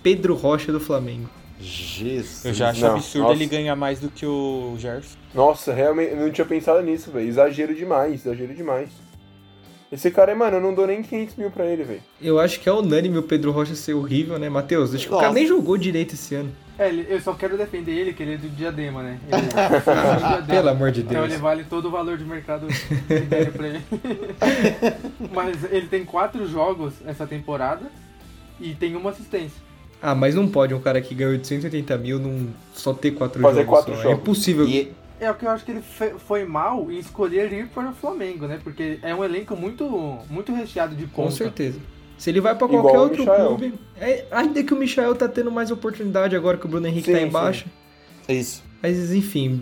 Pedro 0.02 0.34
Rocha 0.34 0.72
do 0.72 0.80
Flamengo. 0.80 1.28
Jesus. 1.60 2.44
Eu 2.44 2.52
já 2.54 2.70
acho 2.70 2.80
Não, 2.80 2.96
absurdo 2.96 3.28
nossa. 3.28 3.34
ele 3.34 3.46
ganhar 3.46 3.76
mais 3.76 4.00
do 4.00 4.08
que 4.08 4.26
o 4.26 4.74
Gerson. 4.78 5.16
Nossa, 5.32 5.72
realmente, 5.72 6.10
eu 6.10 6.16
não 6.16 6.30
tinha 6.30 6.44
pensado 6.44 6.82
nisso, 6.82 7.10
velho. 7.10 7.28
Exagero 7.28 7.74
demais, 7.74 8.14
exagero 8.26 8.52
demais. 8.54 8.88
Esse 9.92 10.10
cara, 10.10 10.34
mano, 10.34 10.56
eu 10.56 10.60
não 10.60 10.74
dou 10.74 10.86
nem 10.86 11.02
500 11.02 11.36
mil 11.36 11.50
pra 11.50 11.66
ele, 11.66 11.84
velho. 11.84 12.02
Eu 12.20 12.40
acho 12.40 12.58
que 12.58 12.68
é 12.68 12.72
unânime 12.72 13.18
o 13.18 13.22
Pedro 13.22 13.52
Rocha 13.52 13.74
ser 13.74 13.94
horrível, 13.94 14.38
né, 14.38 14.48
Matheus? 14.48 14.94
Acho 14.94 15.06
que 15.06 15.14
o 15.14 15.18
cara 15.18 15.32
nem 15.32 15.46
jogou 15.46 15.76
direito 15.76 16.14
esse 16.14 16.34
ano. 16.34 16.50
É, 16.82 16.88
ele- 16.88 17.06
eu 17.08 17.20
só 17.20 17.32
quero 17.34 17.56
defender 17.56 17.92
ele, 17.92 18.12
que 18.12 18.22
ele 18.22 18.34
é 18.34 18.36
do 18.38 18.48
Diadema, 18.48 19.02
né? 19.02 19.18
Ele 19.28 19.36
é 19.36 19.40
do 19.78 20.18
Diadema. 20.18 20.46
Pelo 20.46 20.68
amor 20.70 20.90
de 20.90 21.00
Então 21.02 21.20
Deus. 21.20 21.32
ele 21.32 21.40
vale 21.40 21.64
todo 21.64 21.86
o 21.86 21.90
valor 21.90 22.16
de 22.18 22.24
mercado 22.24 22.66
que 22.66 23.20
deram 23.20 23.52
pra 23.52 23.68
ele. 23.68 23.80
Mas 25.32 25.64
ele 25.70 25.86
tem 25.86 26.04
quatro 26.04 26.46
jogos 26.48 26.94
essa 27.06 27.26
temporada 27.26 27.82
e 28.60 28.74
tem 28.74 28.96
uma 28.96 29.10
assistência. 29.10 29.62
Ah, 30.00 30.14
mas 30.16 30.34
não 30.34 30.48
pode 30.48 30.74
um 30.74 30.80
cara 30.80 31.00
que 31.00 31.14
ganhou 31.14 31.32
880 31.32 31.96
mil 31.96 32.18
não 32.18 32.48
só 32.74 32.92
ter 32.92 33.12
quatro 33.12 33.40
Fazer 33.40 33.60
jogos. 33.60 33.70
quatro 33.70 33.94
só. 33.94 34.00
É 34.00 34.02
jogos. 34.02 34.18
impossível. 34.18 34.66
E, 34.66 34.90
É 35.20 35.30
o 35.30 35.34
que 35.36 35.44
eu 35.46 35.50
acho 35.50 35.64
que 35.64 35.70
ele 35.70 35.82
foi 36.26 36.44
mal 36.44 36.90
em 36.90 36.98
escolher 36.98 37.52
ir 37.52 37.68
para 37.68 37.90
o 37.90 37.94
Flamengo, 37.94 38.48
né? 38.48 38.58
Porque 38.64 38.98
é 39.00 39.14
um 39.14 39.22
elenco 39.22 39.54
muito, 39.54 40.18
muito 40.28 40.52
recheado 40.52 40.96
de 40.96 41.06
Com 41.06 41.22
ponta. 41.24 41.36
certeza. 41.36 41.78
Se 42.22 42.30
ele 42.30 42.40
vai 42.40 42.54
pra 42.54 42.68
Igual 42.68 42.82
qualquer 42.82 42.98
outro 43.00 43.18
Michael. 43.18 43.46
clube. 43.48 43.74
É, 44.00 44.24
ainda 44.30 44.62
que 44.62 44.72
o 44.72 44.76
Michael 44.76 45.12
tá 45.16 45.26
tendo 45.26 45.50
mais 45.50 45.72
oportunidade 45.72 46.36
agora 46.36 46.56
que 46.56 46.64
o 46.64 46.68
Bruno 46.68 46.86
Henrique 46.86 47.06
Sim, 47.06 47.12
tá 47.14 47.18
sim. 47.18 47.24
embaixo. 47.26 47.66
isso. 48.28 48.62
Mas 48.80 49.12
enfim, 49.12 49.60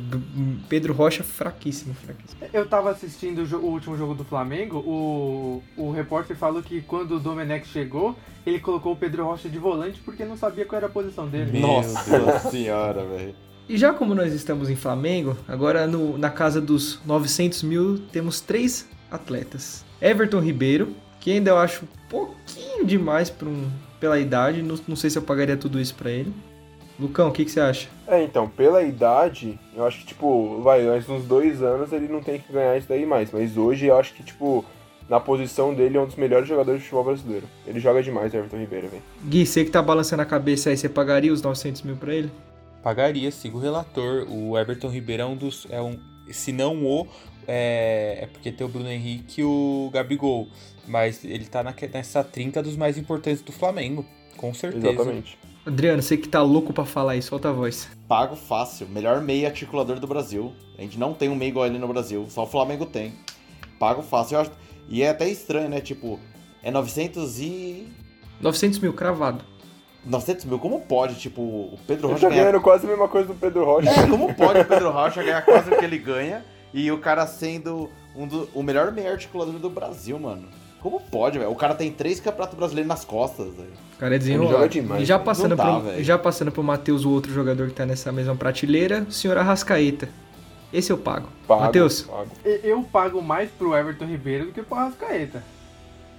Pedro 0.69 0.93
Rocha 0.93 1.23
fraquíssimo, 1.25 1.95
fraquíssimo. 1.95 2.38
Eu 2.52 2.67
tava 2.69 2.90
assistindo 2.90 3.38
o, 3.57 3.64
último 3.67 3.97
jogo 3.97 4.12
do 4.14 4.25
Flamengo, 4.25 4.76
o, 4.79 5.62
o 5.75 5.90
repórter 5.90 6.37
falou 6.37 6.62
que 6.62 6.83
quando 6.83 7.12
o 7.17 7.19
Domenech 7.19 7.67
chegou, 7.67 8.14
ele 8.47 8.61
colocou 8.61 8.93
o 8.93 8.97
Pedro 8.97 9.25
Rocha 9.25 9.49
de 9.49 9.59
volante 9.59 9.99
porque 10.05 10.26
não 10.26 10.37
sabia 10.37 10.67
qual 10.67 10.76
era 10.76 10.87
a 10.87 10.90
posição 10.90 11.26
dele. 11.29 11.52
Meu 11.52 11.62
Nossa 11.62 12.38
senhora, 12.50 13.02
velho. 13.07 13.35
E 13.69 13.79
já 13.79 13.95
como 13.95 14.14
nós 14.14 14.35
estamos 14.35 14.69
em 14.69 14.76
Flamengo, 14.76 15.35
agora 15.49 15.87
no- 15.87 16.19
na 16.19 16.29
casa 16.29 16.61
dos 16.61 17.00
900 17.07 17.62
mil 17.62 17.99
temos 18.12 18.40
três 18.43 18.87
atletas. 19.11 19.83
Everton 20.00 20.40
Ribeiro, 20.40 20.95
que 21.21 21.33
ainda 21.33 21.50
eu 21.50 21.59
acho 21.59 21.85
um 21.85 22.09
pouquinho 22.09 22.85
demais 22.85 23.33
um, 23.43 23.71
pela 24.00 24.19
idade, 24.19 24.62
não, 24.62 24.79
não 24.89 24.97
sei 24.97 25.11
se 25.11 25.19
eu 25.19 25.23
pagaria 25.23 25.57
tudo 25.57 25.79
isso 25.79 25.95
pra 25.95 26.11
ele. 26.11 26.33
Lucão, 26.99 27.29
o 27.29 27.33
que, 27.33 27.45
que 27.45 27.50
você 27.50 27.61
acha? 27.61 27.89
É, 28.07 28.23
então, 28.23 28.47
pela 28.49 28.83
idade, 28.83 29.59
eu 29.75 29.87
acho 29.87 30.00
que, 30.00 30.07
tipo, 30.07 30.61
vai, 30.61 30.83
mais 30.83 31.09
uns 31.09 31.25
dois 31.25 31.62
anos 31.62 31.93
ele 31.93 32.09
não 32.09 32.23
tem 32.23 32.39
que 32.39 32.53
ganhar 32.53 32.77
isso 32.77 32.89
daí 32.89 33.07
mais. 33.07 33.31
Mas 33.33 33.57
hoje 33.57 33.87
eu 33.87 33.97
acho 33.97 34.12
que, 34.12 34.23
tipo, 34.23 34.65
na 35.09 35.19
posição 35.19 35.73
dele 35.75 35.97
é 35.97 36.00
um 36.00 36.07
dos 36.07 36.17
melhores 36.17 36.47
jogadores 36.47 36.81
de 36.81 36.85
futebol 36.85 37.05
brasileiro. 37.05 37.47
Ele 37.67 37.81
joga 37.81 38.03
demais, 38.03 38.35
Everton 38.35 38.59
Ribeiro, 38.59 38.89
velho. 38.89 39.03
Gui, 39.25 39.47
você 39.47 39.65
que 39.65 39.71
tá 39.71 39.81
balançando 39.81 40.21
a 40.21 40.27
cabeça 40.27 40.69
aí, 40.69 40.77
você 40.77 40.89
pagaria 40.91 41.33
os 41.33 41.41
900 41.41 41.83
mil 41.83 41.97
pra 41.97 42.15
ele? 42.15 42.31
Pagaria, 42.83 43.31
sigo 43.31 43.59
o 43.59 43.61
relator. 43.61 44.27
O 44.29 44.59
Everton 44.59 44.89
Ribeiro 44.89 45.23
é 45.23 45.27
um 45.27 45.37
dos. 45.37 45.67
É 45.71 45.81
um, 45.81 45.99
se 46.31 46.53
não 46.53 46.85
o. 46.85 47.09
É, 47.52 48.19
é 48.23 48.26
porque 48.28 48.52
tem 48.52 48.64
o 48.64 48.71
Bruno 48.71 48.88
Henrique 48.88 49.40
e 49.40 49.45
o 49.45 49.90
Gabigol. 49.92 50.47
Mas 50.87 51.25
ele 51.25 51.45
tá 51.47 51.64
naque- 51.64 51.88
nessa 51.88 52.23
trinca 52.23 52.62
dos 52.62 52.76
mais 52.76 52.97
importantes 52.97 53.42
do 53.42 53.50
Flamengo. 53.50 54.07
Com 54.37 54.54
certeza. 54.54 54.88
Exatamente. 54.88 55.37
Adriano, 55.66 56.00
você 56.00 56.16
que 56.16 56.28
tá 56.28 56.40
louco 56.42 56.73
pra 56.73 56.85
falar 56.85 57.12
aí, 57.12 57.23
solta 57.23 57.49
a 57.49 57.52
voz. 57.52 57.88
Pago 58.07 58.37
fácil. 58.37 58.88
Melhor 58.88 59.21
meia 59.21 59.49
articulador 59.49 59.99
do 59.99 60.07
Brasil. 60.07 60.52
A 60.78 60.83
gente 60.83 60.97
não 60.97 61.12
tem 61.12 61.28
um 61.28 61.35
meio 61.35 61.49
igual 61.49 61.66
ele 61.66 61.76
no 61.76 61.88
Brasil. 61.88 62.25
Só 62.30 62.45
o 62.45 62.47
Flamengo 62.47 62.87
tem. 62.87 63.14
Pago 63.80 64.00
fácil. 64.00 64.37
Eu 64.37 64.40
acho... 64.42 64.52
E 64.88 65.02
é 65.02 65.09
até 65.11 65.28
estranho, 65.28 65.69
né? 65.69 65.80
Tipo, 65.80 66.21
é 66.62 66.71
900 66.71 67.40
e... 67.40 67.88
900 68.40 68.78
mil, 68.78 68.92
cravado. 68.92 69.45
900 70.07 70.45
mil. 70.45 70.59
Como 70.61 70.80
pode, 70.83 71.16
tipo, 71.16 71.42
o 71.42 71.78
Pedro 71.85 72.07
Ele 72.07 72.12
Rocha 72.12 72.26
tá 72.26 72.30
ganhar... 72.30 72.45
ganhando 72.45 72.62
quase 72.62 72.87
a 72.87 72.88
mesma 72.88 73.09
coisa 73.09 73.26
do 73.26 73.35
Pedro 73.35 73.64
Rocha. 73.64 73.90
É, 73.90 74.07
como 74.07 74.33
pode 74.35 74.61
o 74.61 74.64
Pedro 74.64 74.90
Rocha 74.92 75.21
ganhar 75.23 75.42
quase 75.45 75.69
o 75.73 75.76
que 75.76 75.85
ele 75.85 75.99
ganha 75.99 76.45
E 76.73 76.91
o 76.91 76.99
cara 76.99 77.27
sendo 77.27 77.91
um 78.15 78.27
do, 78.27 78.49
o 78.55 78.62
melhor 78.62 78.93
meio 78.93 79.11
articulador 79.11 79.55
do 79.55 79.71
Brasil, 79.71 80.19
mano. 80.19 80.49
Como 80.81 80.99
pode, 81.00 81.39
velho? 81.39 81.50
O 81.50 81.57
cara 81.57 81.75
tem 81.75 81.93
três 81.93 82.21
campeonatos 82.21 82.57
brasileiros 82.57 82.89
nas 82.89 83.05
costas, 83.05 83.55
velho. 83.55 83.73
O 83.95 83.99
cara 83.99 84.15
é 84.15 84.19
desenrolado. 84.19 84.69
demais, 84.69 85.03
E 85.03 85.05
já 85.05 85.19
passando, 85.19 85.55
dá, 85.55 85.81
pro, 85.81 86.03
já 86.03 86.19
passando 86.19 86.50
pro 86.50 86.62
Matheus, 86.62 87.05
o 87.05 87.11
outro 87.11 87.33
jogador 87.33 87.69
que 87.69 87.75
tá 87.75 87.85
nessa 87.85 88.11
mesma 88.11 88.35
prateleira, 88.35 89.05
o 89.07 89.12
senhor 89.12 89.37
Arrascaeta. 89.37 90.09
Esse 90.73 90.91
eu 90.91 90.97
pago. 90.97 91.29
Pago, 91.47 91.62
Matheus, 91.62 92.03
pago. 92.03 92.31
Eu 92.45 92.83
pago 92.85 93.21
mais 93.21 93.50
pro 93.50 93.77
Everton 93.77 94.07
Ribeiro 94.07 94.47
do 94.47 94.53
que 94.53 94.62
pro 94.62 94.79
Arrascaeta. 94.79 95.43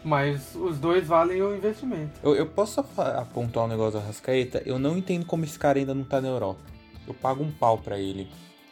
Mas 0.03 0.55
os 0.55 0.77
dois 0.77 1.08
valem 1.08 1.41
o 1.41 1.55
investimento. 1.55 2.20
Eu, 2.24 2.36
eu 2.36 2.46
posso 2.46 2.79
apontar 2.98 3.63
um 3.63 3.67
negócio 3.67 3.93
do 3.93 4.03
Arrascaeta? 4.03 4.62
Eu 4.65 4.77
não 4.77 4.98
entendo 4.98 5.25
como 5.25 5.43
esse 5.43 5.58
cara 5.58 5.79
ainda 5.79 5.93
não 5.93 6.03
tá 6.03 6.20
na 6.20 6.27
Europa. 6.27 6.60
Eu 7.08 7.13
pago 7.13 7.43
um 7.43 7.51
pau 7.51 7.77
pra 7.77 7.98
ele. 8.00 8.27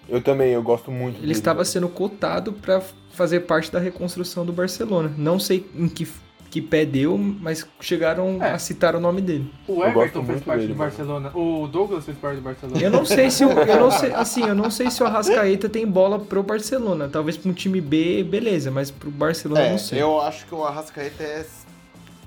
Eu 0.10 0.22
também, 0.22 0.52
eu 0.52 0.62
gosto 0.64 0.92
muito 0.92 1.16
ele 1.16 1.22
dele. 1.22 1.32
estava 1.34 1.64
sendo 1.66 1.88
cotado 1.90 2.54
pra 2.54 2.82
fazer 3.12 3.42
parte 3.42 3.72
da 3.72 3.80
reconstrução 3.80 4.46
do 4.46 4.52
Barcelona. 4.54 5.12
Não 5.18 5.38
sei 5.40 5.66
em 5.76 5.88
que, 5.88 6.08
que 6.50 6.62
pé 6.62 6.84
deu, 6.86 7.18
mas 7.18 7.68
chegaram 7.80 8.42
É. 8.42 8.52
a 8.54 8.58
citar 8.60 8.96
o 8.96 9.00
nome 9.00 9.22
dele. 9.22 9.52
O 9.68 9.84
Everton 9.84 10.24
fez 10.26 10.42
parte 10.42 10.62
dele, 10.62 10.74
do 10.74 10.78
mano. 10.78 10.90
Barcelona. 10.90 11.32
O 11.36 11.68
Douglas 11.68 12.06
fez 12.06 12.18
parte 12.18 12.38
do 12.38 12.42
Barcelona. 12.42 12.82
Eu 12.82 12.90
não 12.90 13.06
sei 13.06 13.30
se 13.30 13.46
o, 13.46 13.52
eu 13.52 13.80
não 13.80 13.92
sei, 13.92 14.12
assim, 14.16 14.44
eu 14.48 14.56
não 14.56 14.72
sei 14.72 14.90
se 14.90 15.04
o 15.04 15.06
Arrascaeta 15.06 15.70
tem 15.70 15.86
bola 15.86 16.18
pro 16.18 16.42
Barcelona. 16.42 17.08
Talvez 17.08 17.38
pra 17.38 17.52
um 17.52 17.54
time 17.54 17.80
B, 17.82 18.24
beleza, 18.24 18.72
mas 18.72 18.90
pro 18.90 19.12
Barcelona 19.12 19.62
eu 19.62 19.66
É, 19.68 19.72
não 19.72 19.78
sei. 19.78 20.02
eu 20.02 20.20
acho 20.22 20.46
que 20.48 20.56
o 20.56 20.64
Arrascaeta 20.64 21.22
é, 21.24 21.46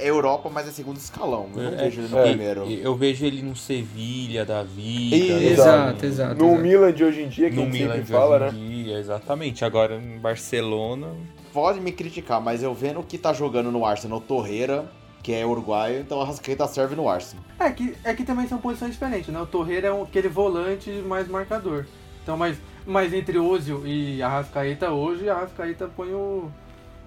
é 0.03 0.11
Europa, 0.11 0.51
mas 0.53 0.69
é 0.69 0.71
segundo 0.71 0.97
escalão. 0.97 1.49
Eu 1.55 1.63
não 1.63 1.73
É, 1.79 1.85
vejo 1.85 2.01
ele 2.01 2.09
no 2.09 2.19
é. 2.19 2.23
primeiro. 2.29 2.65
Eu 2.67 2.95
vejo 2.97 3.25
ele 3.25 3.43
no 3.43 3.55
Sevilha 3.57 4.45
da 4.45 4.63
vida. 4.63 5.17
Né? 5.17 5.45
Exato, 5.47 6.07
exato. 6.07 6.35
No 6.35 6.49
exato. 6.51 6.63
Milan 6.63 6.93
de 6.93 7.05
hoje 7.05 7.23
em 7.23 7.29
dia, 7.29 7.51
que 7.51 7.57
No 7.57 7.63
a 7.63 7.65
gente 7.67 7.75
Milan 7.75 7.93
sempre 7.95 8.07
de 8.07 8.13
fala, 8.13 8.47
hoje 8.47 8.57
né? 8.57 8.63
em 8.65 8.83
dia, 8.85 8.99
exatamente. 8.99 9.65
Agora 9.65 9.97
em 9.97 10.19
Barcelona. 10.19 11.09
Pode 11.53 11.81
me 11.81 11.93
criticar, 11.93 12.41
mas 12.41 12.63
eu 12.63 12.73
vendo 12.75 13.03
que 13.03 13.19
tá 13.19 13.33
jogando 13.33 13.71
no 13.71 13.85
Arsenal 13.85 14.21
Torreira, 14.21 14.87
que 15.23 15.33
é 15.33 15.45
uruguaio, 15.47 16.01
então 16.01 16.19
o 16.19 16.23
Arrascaeta 16.23 16.67
serve 16.67 16.97
no 16.97 17.09
Arsenal. 17.09 17.45
É 17.61 17.71
que, 17.71 17.95
é 18.03 18.15
que 18.15 18.25
também 18.25 18.49
são 18.49 18.59
posições 18.59 18.93
diferentes, 18.93 19.29
né? 19.29 19.41
O 19.41 19.47
Torreira 19.47 19.89
é 19.89 19.93
um, 19.93 20.03
aquele 20.03 20.29
volante 20.29 20.91
mais 21.07 21.29
marcador. 21.29 21.85
Então, 22.23 22.37
mas, 22.37 22.57
mas 22.87 23.13
entre 23.13 23.39
Ozil 23.39 23.87
e 23.87 24.23
Arrascaeta 24.23 24.91
hoje, 24.91 25.29
Arrascaeta 25.29 25.89
põe 25.95 26.09
o, 26.13 26.51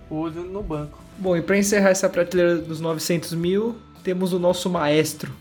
o 0.09 0.19
Ozil 0.21 0.43
no 0.43 0.61
banco. 0.63 0.99
Bom, 1.17 1.35
e 1.35 1.41
pra 1.41 1.57
encerrar 1.57 1.89
essa 1.89 2.09
prateleira 2.09 2.57
dos 2.57 2.79
900 2.81 3.33
mil, 3.33 3.75
temos 4.03 4.33
o 4.33 4.39
nosso 4.39 4.69
maestro, 4.69 5.31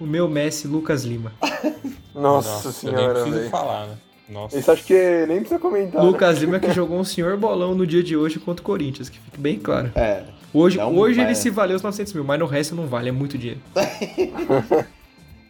o 0.00 0.06
meu 0.06 0.28
Messi, 0.28 0.66
Lucas 0.68 1.04
Lima. 1.04 1.32
Nossa, 2.14 2.68
eu 2.86 2.92
nem 2.92 3.00
senhora, 3.02 3.22
preciso 3.22 3.50
falar, 3.50 3.86
né? 3.86 3.94
Nossa. 4.28 4.58
Isso 4.58 4.70
acho 4.70 4.84
que 4.84 5.26
nem 5.26 5.38
precisa 5.40 5.58
comentar. 5.58 6.00
né? 6.02 6.08
Lucas 6.08 6.38
Lima 6.38 6.58
que 6.58 6.72
jogou 6.72 6.98
um 6.98 7.04
senhor 7.04 7.36
bolão 7.36 7.74
no 7.74 7.86
dia 7.86 8.02
de 8.02 8.16
hoje 8.16 8.38
contra 8.38 8.62
o 8.62 8.64
Corinthians, 8.64 9.08
que 9.08 9.18
fique 9.18 9.38
bem 9.38 9.58
claro. 9.58 9.90
É. 9.94 10.22
Hoje, 10.52 10.78
Não, 10.78 10.96
hoje 10.96 11.18
mas- 11.18 11.26
ele 11.26 11.34
se 11.34 11.50
valeu 11.50 11.76
os 11.76 11.82
900 11.82 12.12
mil, 12.14 12.22
mas 12.24 12.38
no 12.38 12.46
resto 12.46 12.74
não 12.74 12.86
vale, 12.86 13.08
é 13.08 13.12
muito 13.12 13.36
dinheiro. 13.36 13.60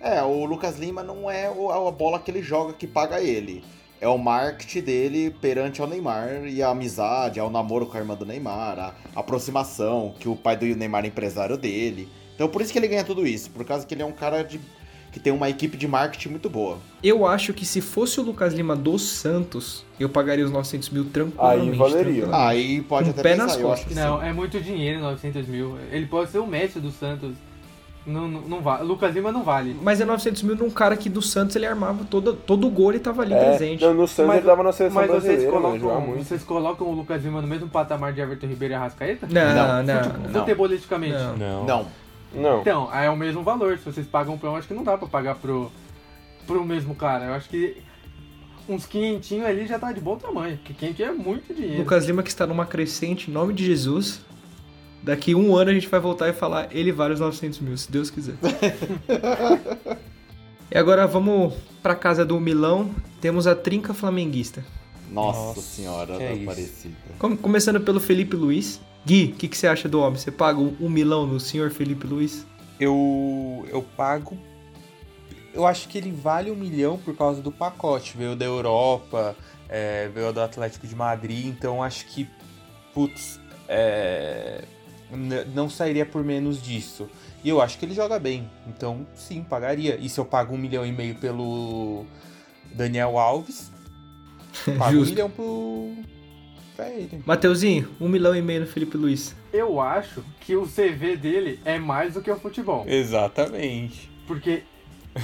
É, 0.01 0.23
o 0.23 0.45
Lucas 0.45 0.79
Lima 0.79 1.03
não 1.03 1.31
é 1.31 1.49
o- 1.51 1.71
a 1.71 1.91
bola 1.91 2.19
que 2.19 2.31
ele 2.31 2.43
joga 2.43 2.75
que 2.75 2.87
paga 2.87 3.23
ele. 3.23 3.65
É 4.05 4.09
o 4.09 4.19
marketing 4.19 4.83
dele 4.83 5.35
perante 5.41 5.81
ao 5.81 5.87
Neymar 5.87 6.45
e 6.47 6.63
a 6.63 6.69
amizade, 6.69 7.41
ao 7.41 7.49
namoro 7.49 7.87
com 7.87 7.97
a 7.97 8.01
irmã 8.01 8.15
do 8.15 8.27
Neymar, 8.27 8.79
a 8.79 8.93
aproximação, 9.19 10.15
que 10.21 10.29
o 10.29 10.37
pai 10.37 10.59
do 10.59 10.67
Neymar 10.67 11.07
é 11.07 11.09
empresário 11.09 11.57
dele. 11.57 12.07
Então 12.35 12.47
por 12.47 12.61
isso 12.61 12.71
que 12.71 12.79
ele 12.79 12.87
ganha 12.87 13.03
tudo 13.03 13.27
isso, 13.27 13.49
por 13.49 13.65
causa 13.65 13.87
que 13.87 13.95
ele 13.95 14.03
é 14.03 14.05
um 14.05 14.13
cara 14.13 14.43
de, 14.43 14.61
que 15.11 15.19
tem 15.19 15.33
uma 15.33 15.49
equipe 15.49 15.79
de 15.79 15.89
marketing 15.89 16.29
muito 16.29 16.51
boa. 16.51 16.77
Eu 17.03 17.27
acho 17.27 17.55
que 17.55 17.65
se 17.65 17.81
fosse 17.81 18.21
o 18.21 18.23
Lucas 18.23 18.53
Lima 18.53 18.77
do 18.77 18.99
Santos, 18.99 19.87
eu 19.99 20.11
pagaria 20.11 20.45
os 20.45 20.51
900 20.51 20.91
mil 20.91 21.07
tranquilamente. 21.07 21.71
Aí 21.71 21.79
valeria. 21.79 22.03
tranquilamente. 22.27 22.51
Aí 22.51 22.83
pode 22.83 23.05
Com 23.07 23.11
até 23.13 23.21
o 23.21 23.23
pé 23.23 23.31
pensar, 23.31 23.47
nas 23.47 23.57
eu 23.57 23.63
costas. 23.63 23.87
acho 23.87 23.89
que 23.89 23.95
Não, 23.95 24.21
sim. 24.21 24.27
é 24.27 24.33
muito 24.35 24.61
dinheiro, 24.61 25.01
900 25.01 25.47
mil. 25.49 25.79
Ele 25.91 26.05
pode 26.05 26.31
ser 26.31 26.41
o 26.41 26.47
Messi 26.47 26.79
do 26.79 26.91
Santos. 26.91 27.35
Não, 28.07 28.29
não, 28.29 28.41
não 28.43 28.61
vale. 28.61 28.85
Lucas 28.85 29.15
Lima 29.15 29.33
não 29.33 29.43
vale. 29.43 29.75
Mas 29.83 29.99
é 30.01 30.05
900 30.05 30.43
mil 30.43 30.55
num 30.57 30.69
cara 30.71 30.95
que 30.97 31.09
do 31.09 31.23
Santos 31.23 31.57
ele 31.57 31.65
armava 31.65 32.05
todo, 32.05 32.35
todo 32.35 32.67
o 32.67 32.71
gol, 32.71 32.91
ele 32.93 32.99
tava 33.01 33.23
ali 33.23 33.33
É, 33.33 33.45
presente. 33.51 33.83
não, 33.83 33.95
no 33.95 34.07
Santos 34.07 34.27
Mas- 34.29 34.37
ele 34.39 34.47
tava 34.47 34.63
na 34.63 34.73
seleção 34.73 35.01
Mas 35.01 35.11
vocês 35.11 35.23
brasileira, 35.23 35.53
jogava 35.53 35.79
colocam, 35.81 36.15
vocês 36.23 36.43
colocam 36.45 36.87
o 36.87 36.93
Lucas 36.95 37.25
Lima 37.25 37.41
no 37.41 37.49
mesmo 37.49 37.69
patamar 37.69 38.13
de 38.13 38.21
Everton 38.21 38.47
Ribeiro 38.47 38.75
e 38.75 38.77
Arrascaeta? 38.77 39.27
Não, 39.31 39.55
Não, 39.55 39.83
não, 39.83 40.05
Fute- 40.05 40.19
não. 40.19 40.41
Futebolisticamente. 40.41 41.15
Não. 41.15 41.37
Não. 41.37 41.65
Não, 41.65 41.87
Não. 42.35 42.61
Então, 42.61 42.89
aí 42.93 43.07
é 43.07 43.11
o 43.11 43.17
mesmo 43.17 43.43
valor. 43.43 43.79
Se 43.79 43.85
vocês 43.91 44.07
pagam 44.07 44.37
pro, 44.37 44.49
eu 44.51 44.57
acho 44.57 44.69
que 44.69 44.75
não 44.75 44.85
dá 44.85 44.99
pra 44.99 45.09
pagar 45.09 45.37
pro, 45.37 45.71
pro 46.47 46.63
mesmo 46.65 46.95
cara. 46.95 47.25
Eu 47.27 47.33
acho 47.35 47.49
que 47.49 47.77
uns 48.69 48.85
quinhentinhos 48.87 49.47
ali 49.47 49.67
já 49.67 49.79
tá 49.79 49.93
de 49.93 50.01
bom 50.01 50.17
tamanho. 50.17 50.57
Porque 50.59 50.75
quente 50.75 51.03
é 51.03 51.11
muito 51.13 51.55
dinheiro. 51.55 51.79
Lucas 51.79 52.05
Lima 52.05 52.23
que 52.23 52.29
está 52.29 52.47
numa 52.47 52.67
crescente, 52.67 53.31
em 53.31 53.33
nome 53.35 53.55
de 53.55 53.65
Jesus. 53.65 54.21
Daqui 55.05 55.35
um 55.35 55.55
ano 55.55 55.71
a 55.71 55.75
gente 55.75 55.87
vai 55.87 56.01
voltar 56.01 56.29
e 56.29 56.33
falar, 56.33 56.67
ele 56.75 56.91
vale 56.91 57.15
os 57.15 57.21
900 57.21 57.61
mil, 57.61 57.77
se 57.77 57.93
Deus 57.93 58.11
quiser. 58.11 58.35
e 60.71 60.79
agora 60.79 61.07
vamos 61.07 61.55
pra 61.83 61.95
casa 61.95 62.25
do 62.25 62.39
Milão, 62.41 62.95
temos 63.21 63.47
a 63.47 63.55
trinca 63.55 63.93
flamenguista. 63.93 64.65
nossa, 65.11 65.39
Nossa, 65.39 65.61
senhora 65.61 66.15
é. 66.15 66.43
Aparecida. 66.43 66.95
Com- 67.19 67.37
Começando 67.37 67.81
pelo 67.81 68.01
Felipe 68.01 68.37
Luiz. 68.37 68.81
Gui, 69.05 69.33
o 69.35 69.37
que, 69.37 69.49
que 69.49 69.57
você 69.59 69.67
acha 69.67 69.89
do 69.89 70.01
homem? 70.01 70.19
Você 70.19 70.31
paga 70.31 70.59
um 70.59 70.75
um 70.81 70.89
milão 70.89 71.27
no 71.27 71.39
senhor 71.39 71.71
Felipe 71.71 72.07
Luiz? 72.07 72.47
Eu, 72.81 73.67
eu 73.71 73.83
pago. 73.83 74.37
Eu 75.53 75.67
acho 75.67 75.89
que 75.89 75.99
ele 75.99 76.11
vale 76.11 76.51
um 76.51 76.57
milhão 76.57 76.97
por 76.99 77.15
causa 77.15 77.43
do 77.43 77.53
pacote. 77.53 78.17
Veio 78.17 78.35
da 78.35 78.45
Europa, 78.47 79.37
é, 79.69 80.09
veio 80.09 80.33
do 80.33 80.41
Atlético 80.41 80.87
de 80.87 80.95
Madrid, 80.97 81.47
então 81.47 81.83
acho 81.83 82.07
que. 82.07 82.27
Putz, 82.95 83.39
é, 83.69 84.44
não 85.55 85.69
sairia 85.71 86.05
por 86.07 86.23
menos 86.25 86.63
disso. 86.63 87.09
E 87.43 87.49
eu 87.49 87.61
acho 87.61 87.79
que 87.79 87.85
ele 87.85 87.95
joga 87.95 88.19
bem, 88.19 88.49
então 88.67 89.07
sim, 89.15 89.43
pagaria. 89.43 89.97
E 90.01 90.09
se 90.09 90.19
eu 90.19 90.25
pago 90.25 90.55
um 90.55 90.59
milhão 90.59 90.85
e 90.87 90.93
meio 90.93 91.15
pelo 91.17 92.07
Daniel 92.73 93.19
Alves, 93.19 93.71
pago 94.79 94.99
um 94.99 95.03
milhão 95.05 95.29
pro. 95.31 95.93
pra 96.75 96.89
ele. 96.91 97.23
Mateuzinho, 97.27 97.89
um 98.01 98.09
milhão 98.09 98.35
e 98.35 98.41
meio 98.41 98.61
no 98.63 98.67
Felipe 98.67 98.97
Luiz. 98.97 99.35
Eu 99.53 99.81
acho 99.81 100.25
que 100.41 100.57
o 100.57 100.67
CV 100.67 101.17
dele 101.17 101.61
é 101.65 101.79
mais 101.79 102.15
do 102.15 102.23
que 102.23 102.31
o 102.31 102.37
futebol. 102.41 102.85
Exatamente. 102.89 104.11
Porque 104.27 104.63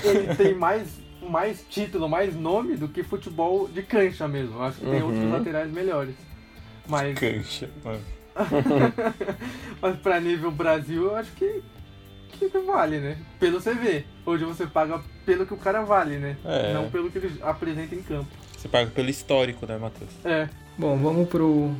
ele 0.04 0.34
tem 0.36 0.54
mais, 0.54 0.88
mais 1.28 1.64
título, 1.70 2.06
mais 2.08 2.36
nome 2.36 2.76
do 2.76 2.86
que 2.86 3.02
futebol 3.02 3.66
de 3.66 3.82
cancha 3.82 4.28
mesmo. 4.28 4.56
Eu 4.56 4.62
acho 4.62 4.78
que 4.78 4.84
tem 4.86 5.00
Uhum. 5.02 5.06
outros 5.08 5.30
laterais 5.30 5.72
melhores. 5.72 6.14
Mas, 6.86 7.18
Cancha, 7.18 7.70
mano. 7.84 8.00
mas 9.80 9.96
pra 9.98 10.20
nível 10.20 10.50
Brasil, 10.50 11.04
eu 11.04 11.16
acho 11.16 11.30
que, 11.32 11.62
que 12.32 12.48
vale, 12.60 12.98
né? 12.98 13.16
Pelo 13.38 13.60
CV. 13.60 14.04
Hoje 14.24 14.44
você 14.44 14.66
paga 14.66 15.00
pelo 15.26 15.46
que 15.46 15.54
o 15.54 15.58
cara 15.58 15.82
vale, 15.82 16.16
né? 16.16 16.36
É. 16.44 16.72
Não 16.72 16.90
pelo 16.90 17.10
que 17.10 17.18
ele 17.18 17.38
apresenta 17.42 17.94
em 17.94 18.02
campo. 18.02 18.28
Você 18.56 18.68
paga 18.68 18.90
pelo 18.90 19.08
histórico, 19.10 19.66
né, 19.66 19.76
Matheus? 19.78 20.10
É. 20.24 20.48
Bom, 20.78 20.96
vamos 20.98 21.28
pro. 21.28 21.72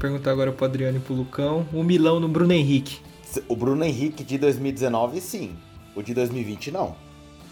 Perguntar 0.00 0.30
agora 0.32 0.52
pro 0.52 0.64
Adriano 0.64 0.98
e 0.98 1.00
pro 1.00 1.14
Lucão. 1.14 1.66
Um 1.72 1.82
milão 1.82 2.18
no 2.18 2.28
Bruno 2.28 2.52
Henrique. 2.52 3.00
O 3.48 3.54
Bruno 3.56 3.84
Henrique 3.84 4.24
de 4.24 4.38
2019, 4.38 5.20
sim. 5.20 5.56
O 5.94 6.02
de 6.02 6.14
2020, 6.14 6.70
não. 6.70 6.96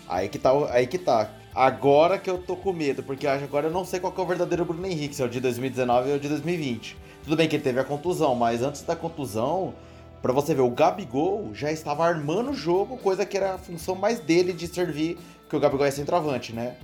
Aí 0.09 0.29
que 0.29 0.39
tá. 0.39 0.53
o- 0.53 0.67
Aí 0.67 0.87
que 0.87 0.99
tá. 0.99 1.31
Agora 1.55 2.19
que 2.19 2.29
eu 2.29 2.39
tô 2.39 2.57
com 2.57 2.73
medo, 2.73 3.03
porque 3.03 3.27
agora 3.29 3.69
eu 3.69 3.71
não 3.73 3.85
sei 3.85 4.01
qual 4.01 4.13
que 4.13 4.21
é 4.21 4.25
o 4.25 4.27
verdadeiro 4.27 4.65
Bruno 4.65 4.85
Henrique, 4.87 5.15
se 5.15 5.23
é 5.23 5.25
o 5.25 5.29
de 5.29 5.39
2019 5.41 6.11
ou 6.11 6.17
o 6.17 6.21
de 6.21 6.29
2020. 6.29 6.97
Tudo 7.25 7.37
bem 7.37 7.49
que 7.49 7.57
ele 7.57 7.63
teve 7.63 7.81
a 7.81 7.85
contusão, 7.85 8.35
mas 8.35 8.63
antes 8.63 8.83
da 8.83 8.95
contusão, 8.95 9.73
pra 10.21 10.31
você 10.31 10.55
ver, 10.55 10.61
o 10.61 10.71
Gabigol 10.71 11.55
já 11.55 11.73
estava 11.73 12.05
armando 12.05 12.51
o 12.51 12.55
jogo, 12.55 12.99
coisa 12.99 13.25
que 13.25 13.37
era 13.37 13.55
a 13.55 13.59
função 13.59 13.95
mais 13.95 14.21
dele 14.21 14.53
de 14.53 14.67
servir, 14.67 15.17
que 15.49 15.57
o 15.57 15.61
Gabigol 15.61 15.87
é 15.87 15.91
centroavante, 15.91 16.53
né? 16.53 16.77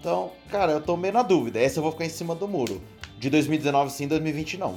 Então, 0.00 0.30
cara, 0.50 0.72
eu 0.72 0.80
tô 0.80 0.96
meio 0.96 1.12
na 1.12 1.22
dúvida. 1.22 1.60
Essa 1.60 1.78
eu 1.78 1.82
vou 1.82 1.92
ficar 1.92 2.06
em 2.06 2.08
cima 2.08 2.34
do 2.34 2.48
muro. 2.48 2.80
De 3.18 3.28
2019 3.28 3.92
sim, 3.92 4.08
2020 4.08 4.58
não. 4.58 4.76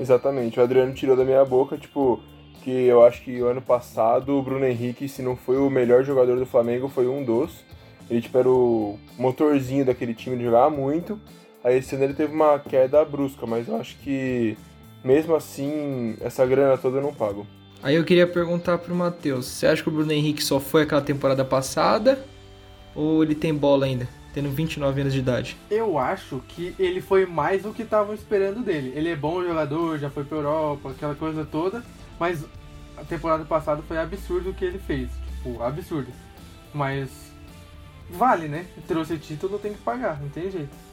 Exatamente, 0.00 0.58
o 0.58 0.62
Adriano 0.62 0.92
tirou 0.94 1.16
da 1.16 1.24
minha 1.24 1.44
boca, 1.44 1.76
tipo, 1.76 2.20
que 2.64 2.70
eu 2.70 3.04
acho 3.04 3.22
que 3.22 3.40
o 3.40 3.46
ano 3.46 3.62
passado 3.62 4.36
o 4.36 4.42
Bruno 4.42 4.66
Henrique, 4.66 5.08
se 5.08 5.20
não 5.20 5.36
foi 5.36 5.58
o 5.58 5.70
melhor 5.70 6.02
jogador 6.02 6.38
do 6.38 6.46
Flamengo, 6.46 6.88
foi 6.88 7.06
um 7.06 7.22
dos. 7.22 7.64
Ele, 8.08 8.20
tipo, 8.22 8.38
era 8.38 8.48
o 8.48 8.98
motorzinho 9.18 9.84
daquele 9.84 10.14
time 10.14 10.36
de 10.36 10.44
jogar 10.44 10.70
muito. 10.70 11.20
Aí 11.66 11.78
esse 11.78 11.96
ano 11.96 12.04
ele 12.04 12.14
teve 12.14 12.32
uma 12.32 12.60
queda 12.60 13.04
brusca, 13.04 13.44
mas 13.44 13.66
eu 13.66 13.74
acho 13.74 13.96
que, 13.96 14.56
mesmo 15.02 15.34
assim, 15.34 16.16
essa 16.20 16.46
grana 16.46 16.78
toda 16.78 16.98
eu 16.98 17.02
não 17.02 17.12
pago. 17.12 17.44
Aí 17.82 17.96
eu 17.96 18.04
queria 18.04 18.24
perguntar 18.24 18.78
pro 18.78 18.94
Matheus: 18.94 19.46
você 19.46 19.66
acha 19.66 19.82
que 19.82 19.88
o 19.88 19.92
Bruno 19.92 20.12
Henrique 20.12 20.44
só 20.44 20.60
foi 20.60 20.82
aquela 20.82 21.00
temporada 21.02 21.44
passada? 21.44 22.24
Ou 22.94 23.20
ele 23.24 23.34
tem 23.34 23.52
bola 23.52 23.84
ainda? 23.84 24.08
Tendo 24.32 24.48
29 24.48 25.00
anos 25.00 25.12
de 25.12 25.18
idade. 25.18 25.56
Eu 25.68 25.98
acho 25.98 26.40
que 26.46 26.72
ele 26.78 27.00
foi 27.00 27.26
mais 27.26 27.64
do 27.64 27.72
que 27.72 27.82
estavam 27.82 28.14
esperando 28.14 28.60
dele. 28.60 28.92
Ele 28.94 29.08
é 29.08 29.16
bom 29.16 29.42
jogador, 29.42 29.98
já 29.98 30.08
foi 30.08 30.22
pra 30.22 30.38
Europa, 30.38 30.90
aquela 30.90 31.16
coisa 31.16 31.44
toda, 31.44 31.82
mas 32.16 32.44
a 32.96 33.02
temporada 33.02 33.44
passada 33.44 33.82
foi 33.82 33.98
absurdo 33.98 34.50
o 34.50 34.54
que 34.54 34.64
ele 34.64 34.78
fez. 34.78 35.10
Tipo, 35.42 35.60
absurdo. 35.64 36.12
Mas 36.72 37.10
vale, 38.08 38.46
né? 38.46 38.66
Trouxe 38.86 39.18
título, 39.18 39.58
tem 39.58 39.72
que 39.72 39.80
pagar, 39.80 40.20
não 40.20 40.28
tem 40.28 40.48
jeito. 40.48 40.85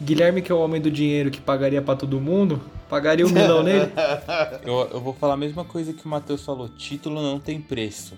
Guilherme, 0.00 0.40
que 0.40 0.50
é 0.50 0.54
o 0.54 0.58
homem 0.58 0.80
do 0.80 0.90
dinheiro 0.90 1.30
que 1.30 1.40
pagaria 1.40 1.82
pra 1.82 1.94
todo 1.94 2.20
mundo, 2.20 2.60
pagaria 2.88 3.26
um 3.26 3.30
milhão 3.30 3.62
nele? 3.62 3.90
Eu, 4.64 4.88
eu 4.92 5.00
vou 5.00 5.12
falar 5.12 5.34
a 5.34 5.36
mesma 5.36 5.64
coisa 5.64 5.92
que 5.92 6.04
o 6.04 6.08
Matheus 6.08 6.44
falou: 6.44 6.68
título 6.68 7.22
não 7.22 7.38
tem 7.38 7.60
preço. 7.60 8.14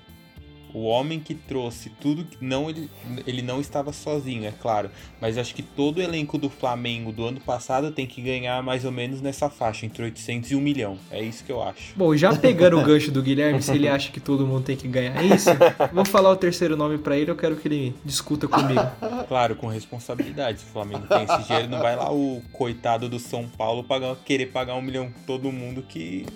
O 0.74 0.84
homem 0.84 1.20
que 1.20 1.34
trouxe 1.34 1.90
tudo, 2.00 2.26
não 2.40 2.70
ele, 2.70 2.90
ele 3.26 3.42
não 3.42 3.60
estava 3.60 3.92
sozinho, 3.92 4.46
é 4.46 4.52
claro, 4.52 4.90
mas 5.20 5.36
acho 5.36 5.54
que 5.54 5.62
todo 5.62 5.98
o 5.98 6.02
elenco 6.02 6.38
do 6.38 6.48
Flamengo 6.48 7.12
do 7.12 7.26
ano 7.26 7.40
passado 7.40 7.90
tem 7.90 8.06
que 8.06 8.22
ganhar 8.22 8.62
mais 8.62 8.84
ou 8.84 8.92
menos 8.92 9.20
nessa 9.20 9.50
faixa, 9.50 9.84
entre 9.84 10.02
800 10.02 10.50
e 10.50 10.56
1 10.56 10.60
milhão. 10.60 10.98
É 11.10 11.22
isso 11.22 11.44
que 11.44 11.52
eu 11.52 11.62
acho. 11.62 11.92
Bom, 11.96 12.16
já 12.16 12.34
pegando 12.34 12.78
o 12.78 12.84
gancho 12.84 13.10
do 13.10 13.22
Guilherme, 13.22 13.62
se 13.62 13.72
ele 13.72 13.88
acha 13.88 14.10
que 14.10 14.20
todo 14.20 14.46
mundo 14.46 14.64
tem 14.64 14.76
que 14.76 14.88
ganhar 14.88 15.22
isso, 15.22 15.50
vou 15.92 16.04
falar 16.04 16.30
o 16.30 16.36
terceiro 16.36 16.76
nome 16.76 16.98
pra 16.98 17.16
ele, 17.16 17.30
eu 17.30 17.36
quero 17.36 17.56
que 17.56 17.68
ele 17.68 17.94
discuta 18.04 18.48
comigo. 18.48 18.80
Claro, 19.28 19.56
com 19.56 19.66
responsabilidade. 19.66 20.60
Se 20.60 20.64
o 20.64 20.68
Flamengo 20.68 21.06
tem 21.06 21.24
esse 21.24 21.46
dinheiro, 21.46 21.68
não 21.68 21.80
vai 21.80 21.96
lá 21.96 22.12
o 22.12 22.42
coitado 22.52 23.08
do 23.08 23.18
São 23.18 23.48
Paulo 23.48 23.84
pagar, 23.84 24.16
querer 24.24 24.46
pagar 24.46 24.74
um 24.74 24.82
milhão 24.82 25.12
todo 25.26 25.50
mundo 25.52 25.82
que. 25.82 26.26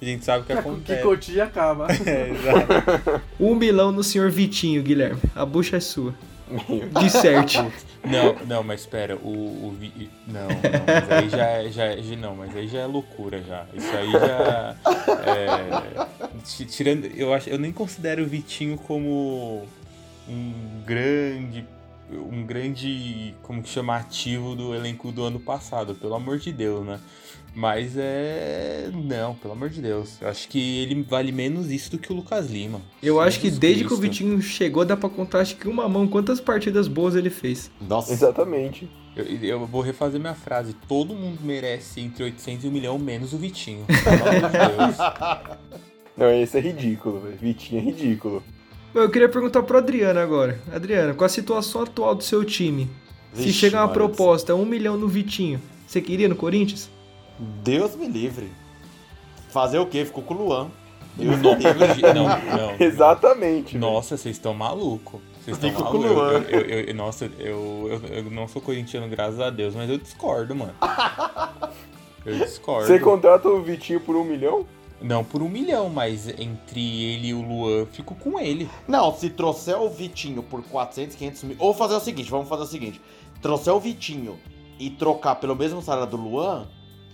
A 0.00 0.04
gente 0.04 0.24
sabe 0.24 0.42
o 0.42 0.46
que 0.46 0.52
Que 0.52 0.58
acontece. 0.58 1.02
cotia 1.02 1.44
acaba. 1.44 1.86
É, 2.06 2.30
exato. 2.30 3.22
Um 3.40 3.54
milhão 3.54 3.90
no 3.90 4.02
senhor 4.04 4.30
Vitinho, 4.30 4.82
Guilherme. 4.82 5.20
A 5.34 5.44
bucha 5.46 5.76
é 5.76 5.80
sua. 5.80 6.14
Meu 6.48 6.88
Disserte. 7.00 7.58
Não, 8.04 8.36
não, 8.46 8.62
mas 8.62 8.82
espera, 8.82 9.16
o, 9.16 9.28
o 9.66 9.76
Vi- 9.80 10.08
não, 10.28 10.42
não, 10.46 10.48
mas 10.86 11.10
aí 11.10 11.28
já, 11.28 11.46
é- 11.46 11.70
já, 11.70 11.84
é- 11.86 12.00
já- 12.02 12.16
não, 12.16 12.36
mas 12.36 12.54
aí 12.54 12.68
já 12.68 12.78
é 12.80 12.86
loucura 12.86 13.42
já. 13.42 13.64
Isso 13.74 13.90
aí 13.96 14.12
já 14.12 14.76
é, 15.26 16.06
ti- 16.44 16.64
tirando, 16.66 17.06
eu 17.06 17.34
acho, 17.34 17.48
eu 17.50 17.58
nem 17.58 17.72
considero 17.72 18.22
o 18.22 18.26
Vitinho 18.26 18.76
como 18.78 19.66
um 20.28 20.52
grande 20.86 21.64
um 22.08 22.46
grande, 22.46 23.34
como 23.42 23.60
que 23.60 23.68
chama, 23.68 23.96
ativo 23.96 24.54
do 24.54 24.72
elenco 24.72 25.10
do 25.10 25.24
ano 25.24 25.40
passado, 25.40 25.92
pelo 25.96 26.14
amor 26.14 26.38
de 26.38 26.52
Deus, 26.52 26.86
né? 26.86 27.00
Mas 27.56 27.94
é. 27.96 28.90
Não, 28.92 29.34
pelo 29.34 29.54
amor 29.54 29.70
de 29.70 29.80
Deus. 29.80 30.20
Eu 30.20 30.28
acho 30.28 30.46
que 30.46 30.82
ele 30.82 31.02
vale 31.02 31.32
menos 31.32 31.70
isso 31.70 31.90
do 31.90 31.98
que 31.98 32.12
o 32.12 32.16
Lucas 32.16 32.50
Lima. 32.50 32.82
Eu 33.02 33.18
acho 33.18 33.40
que 33.40 33.46
Jesus 33.46 33.58
desde 33.58 33.80
que 33.82 33.94
o 33.94 33.98
Cristo. 33.98 34.02
Vitinho 34.02 34.42
chegou, 34.42 34.84
dá 34.84 34.94
pra 34.94 35.08
contar 35.08 35.40
acho 35.40 35.56
que 35.56 35.66
uma 35.66 35.88
mão 35.88 36.06
quantas 36.06 36.38
partidas 36.38 36.86
boas 36.86 37.14
ele 37.16 37.30
fez. 37.30 37.70
Nossa. 37.80 38.12
Exatamente. 38.12 38.86
Eu, 39.16 39.24
eu 39.42 39.66
vou 39.66 39.80
refazer 39.80 40.20
minha 40.20 40.34
frase. 40.34 40.74
Todo 40.86 41.14
mundo 41.14 41.38
merece 41.42 42.02
entre 42.02 42.24
800 42.24 42.66
e 42.66 42.68
1 42.68 42.70
milhão, 42.70 42.98
menos 42.98 43.32
o 43.32 43.38
Vitinho. 43.38 43.86
Pelo 44.04 44.28
amor 44.28 44.50
de 44.50 44.76
Deus. 44.76 45.58
Não, 46.14 46.30
esse 46.30 46.58
é 46.58 46.60
ridículo, 46.60 47.20
velho. 47.20 47.38
Vitinho 47.40 47.80
é 47.80 47.84
ridículo. 47.84 48.42
Eu 48.94 49.08
queria 49.08 49.30
perguntar 49.30 49.62
pro 49.62 49.78
Adriano 49.78 50.20
agora. 50.20 50.60
Adriano, 50.70 51.14
com 51.14 51.24
a 51.24 51.28
situação 51.30 51.80
atual 51.84 52.14
do 52.14 52.22
seu 52.22 52.44
time, 52.44 52.90
se 53.32 53.44
Vixe, 53.44 53.58
chegar 53.60 53.78
uma 53.80 53.86
Maria. 53.86 53.94
proposta, 53.94 54.54
um 54.54 54.66
milhão 54.66 54.98
no 54.98 55.08
Vitinho, 55.08 55.58
você 55.86 56.02
queria 56.02 56.28
no 56.28 56.36
Corinthians? 56.36 56.94
Deus 57.38 57.94
me 57.96 58.06
livre. 58.08 58.50
Fazer 59.50 59.78
o 59.78 59.86
quê? 59.86 60.04
Ficou 60.04 60.22
com 60.22 60.34
o 60.34 60.38
Luan. 60.44 60.70
Deus 61.16 61.36
me 61.36 61.42
Não, 61.42 61.54
livre. 61.54 62.02
não, 62.14 62.24
não. 62.24 62.76
Exatamente. 62.80 63.72
velho. 63.78 63.80
Nossa, 63.80 64.16
vocês 64.16 64.36
estão 64.36 64.52
malucos. 64.52 65.20
Vocês 65.44 65.56
estão 65.56 65.70
Fico 65.70 65.82
com 65.84 65.96
o 65.98 66.00
malucos. 66.02 66.16
Luan. 66.22 66.32
Eu, 66.48 66.60
eu- 66.60 66.80
eu- 66.88 66.94
nossa, 66.94 67.24
eu, 67.38 67.88
eu, 67.90 68.16
eu 68.16 68.30
não 68.30 68.46
sou 68.48 68.60
corintiano, 68.60 69.08
graças 69.08 69.40
a 69.40 69.48
Deus, 69.50 69.74
mas 69.74 69.88
eu 69.88 69.96
discordo, 69.98 70.54
mano. 70.54 70.74
Eu 72.24 72.36
discordo. 72.40 72.88
Você 72.88 72.98
contrata 72.98 73.48
o 73.48 73.62
Vitinho 73.62 74.00
por 74.00 74.16
um 74.16 74.24
milhão? 74.24 74.66
Não 75.00 75.22
por 75.22 75.42
um 75.42 75.48
milhão, 75.48 75.88
mas 75.88 76.26
entre 76.28 76.80
ele 77.04 77.28
e 77.28 77.34
o 77.34 77.40
Luan, 77.40 77.86
fico 77.86 78.16
com 78.16 78.40
ele. 78.40 78.68
Não, 78.88 79.14
se 79.14 79.30
trouxer 79.30 79.80
o 79.80 79.88
Vitinho 79.88 80.42
por 80.42 80.60
400, 80.64 81.14
500 81.14 81.44
mil. 81.44 81.56
Ou 81.60 81.72
fazer 81.72 81.94
o 81.94 82.00
seguinte: 82.00 82.28
vamos 82.28 82.48
fazer 82.48 82.64
o 82.64 82.66
seguinte. 82.66 83.00
Trouxer 83.40 83.72
o 83.72 83.78
Vitinho 83.78 84.36
e 84.76 84.90
trocar 84.90 85.36
pelo 85.36 85.54
mesmo 85.54 85.80
salário 85.80 86.10
do 86.10 86.16
Luan, 86.16 86.66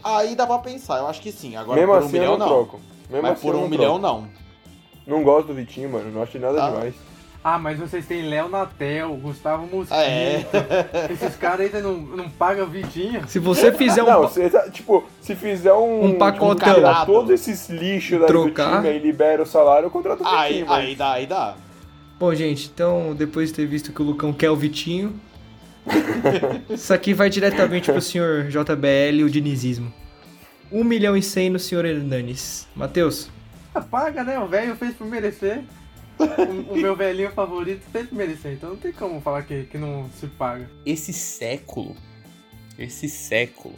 aí 0.05 0.35
dá 0.35 0.47
pra 0.47 0.59
pensar. 0.59 0.99
Eu 0.99 1.07
acho 1.09 1.21
que 1.21 1.33
sim. 1.33 1.57
Agora 1.57 1.79
Mesmo 1.81 1.93
por 1.95 2.03
um 2.03 2.05
assim 2.07 2.13
milhão 2.13 2.33
eu 2.33 2.39
não, 2.39 2.47
não. 2.47 2.55
troco. 2.55 2.81
Mesmo 3.11 3.23
Mas 3.23 3.33
assim 3.33 3.43
por 3.43 3.55
um 3.57 3.61
não 3.63 3.69
milhão 3.69 4.01
troco. 4.01 4.27
não. 5.07 5.17
Não 5.19 5.23
gosto 5.25 5.49
do 5.49 5.55
Vitinho, 5.55 5.91
mano. 5.91 6.11
Não 6.13 6.23
achei 6.23 6.41
nada 6.41 6.63
Ah. 6.65 6.71
demais. 6.71 6.95
Ah, 7.45 7.59
mas 7.59 7.77
vocês 7.77 8.07
têm 8.07 8.23
Léo 8.29 8.49
Natel, 8.49 9.15
Gustavo 9.17 9.67
Mosquito. 9.67 9.97
É. 9.99 10.47
Esses 11.11 11.35
caras 11.35 11.67
ainda 11.67 11.81
não, 11.81 11.95
não 11.95 12.31
pagam 12.31 12.69
Vitinho. 12.69 13.27
Se 13.27 13.41
você 13.41 13.73
fizer 13.73 14.01
um. 14.05 14.07
Não, 14.07 14.29
se, 14.29 14.49
tipo, 14.71 15.03
se 15.21 15.35
fizer 15.35 15.73
um. 15.73 16.05
Um 16.05 16.19
pacotão. 16.19 16.73
tirar 16.75 17.05
todos 17.05 17.31
esses 17.33 17.69
lixos 17.69 18.21
daí 18.21 18.29
Trocar. 18.29 18.77
do 18.81 18.83
time 18.87 18.95
e 18.97 18.99
libera 19.01 19.43
o 19.43 19.47
salário, 19.47 19.87
eu 19.87 19.91
contrato 19.91 20.23
o 20.23 20.27
Aí, 20.27 20.53
Vitinho, 20.53 20.69
mas- 20.69 20.85
aí 20.87 20.95
dá, 20.95 21.13
aí 21.15 21.27
dá. 21.27 21.55
Bom, 22.17 22.33
gente, 22.33 22.71
então, 22.73 23.13
depois 23.13 23.49
de 23.49 23.57
ter 23.57 23.67
visto 23.67 23.93
que 23.93 24.01
o 24.01 24.05
Lucão 24.05 24.33
quer 24.33 24.49
o 24.51 24.55
Vitinho, 24.55 25.13
isso 26.71 26.93
aqui 26.93 27.13
vai 27.15 27.29
diretamente 27.29 27.91
pro 27.91 28.01
senhor 28.01 28.49
JBL, 28.49 29.25
o 29.25 29.31
dinizismo. 29.31 29.93
1 30.71 30.85
milhão 30.85 31.17
e 31.17 31.23
100 31.23 31.51
no 31.51 31.59
senhor 31.59 31.85
Hernanes. 31.85 32.67
Matheus, 32.75 33.29
Ah, 33.75 33.81
Paga, 33.81 34.25
né? 34.25 34.39
O 34.39 34.47
velho 34.47 34.75
fez 34.77 34.95
por 34.95 35.07
merecer. 35.07 35.63
O, 36.19 36.75
o 36.75 36.77
meu 36.77 36.95
velhinho 36.95 37.31
favorito 37.33 37.83
fez 37.91 38.09
por 38.09 38.15
merecer. 38.17 38.53
Então 38.53 38.71
não 38.71 38.77
tem 38.77 38.93
como 38.93 39.21
falar 39.21 39.43
que, 39.43 39.65
que 39.65 39.77
não 39.79 40.09
se 40.19 40.27
paga. 40.29 40.71
esse 40.87 41.13
século, 41.13 41.97
esse 42.79 43.09
século, 43.09 43.75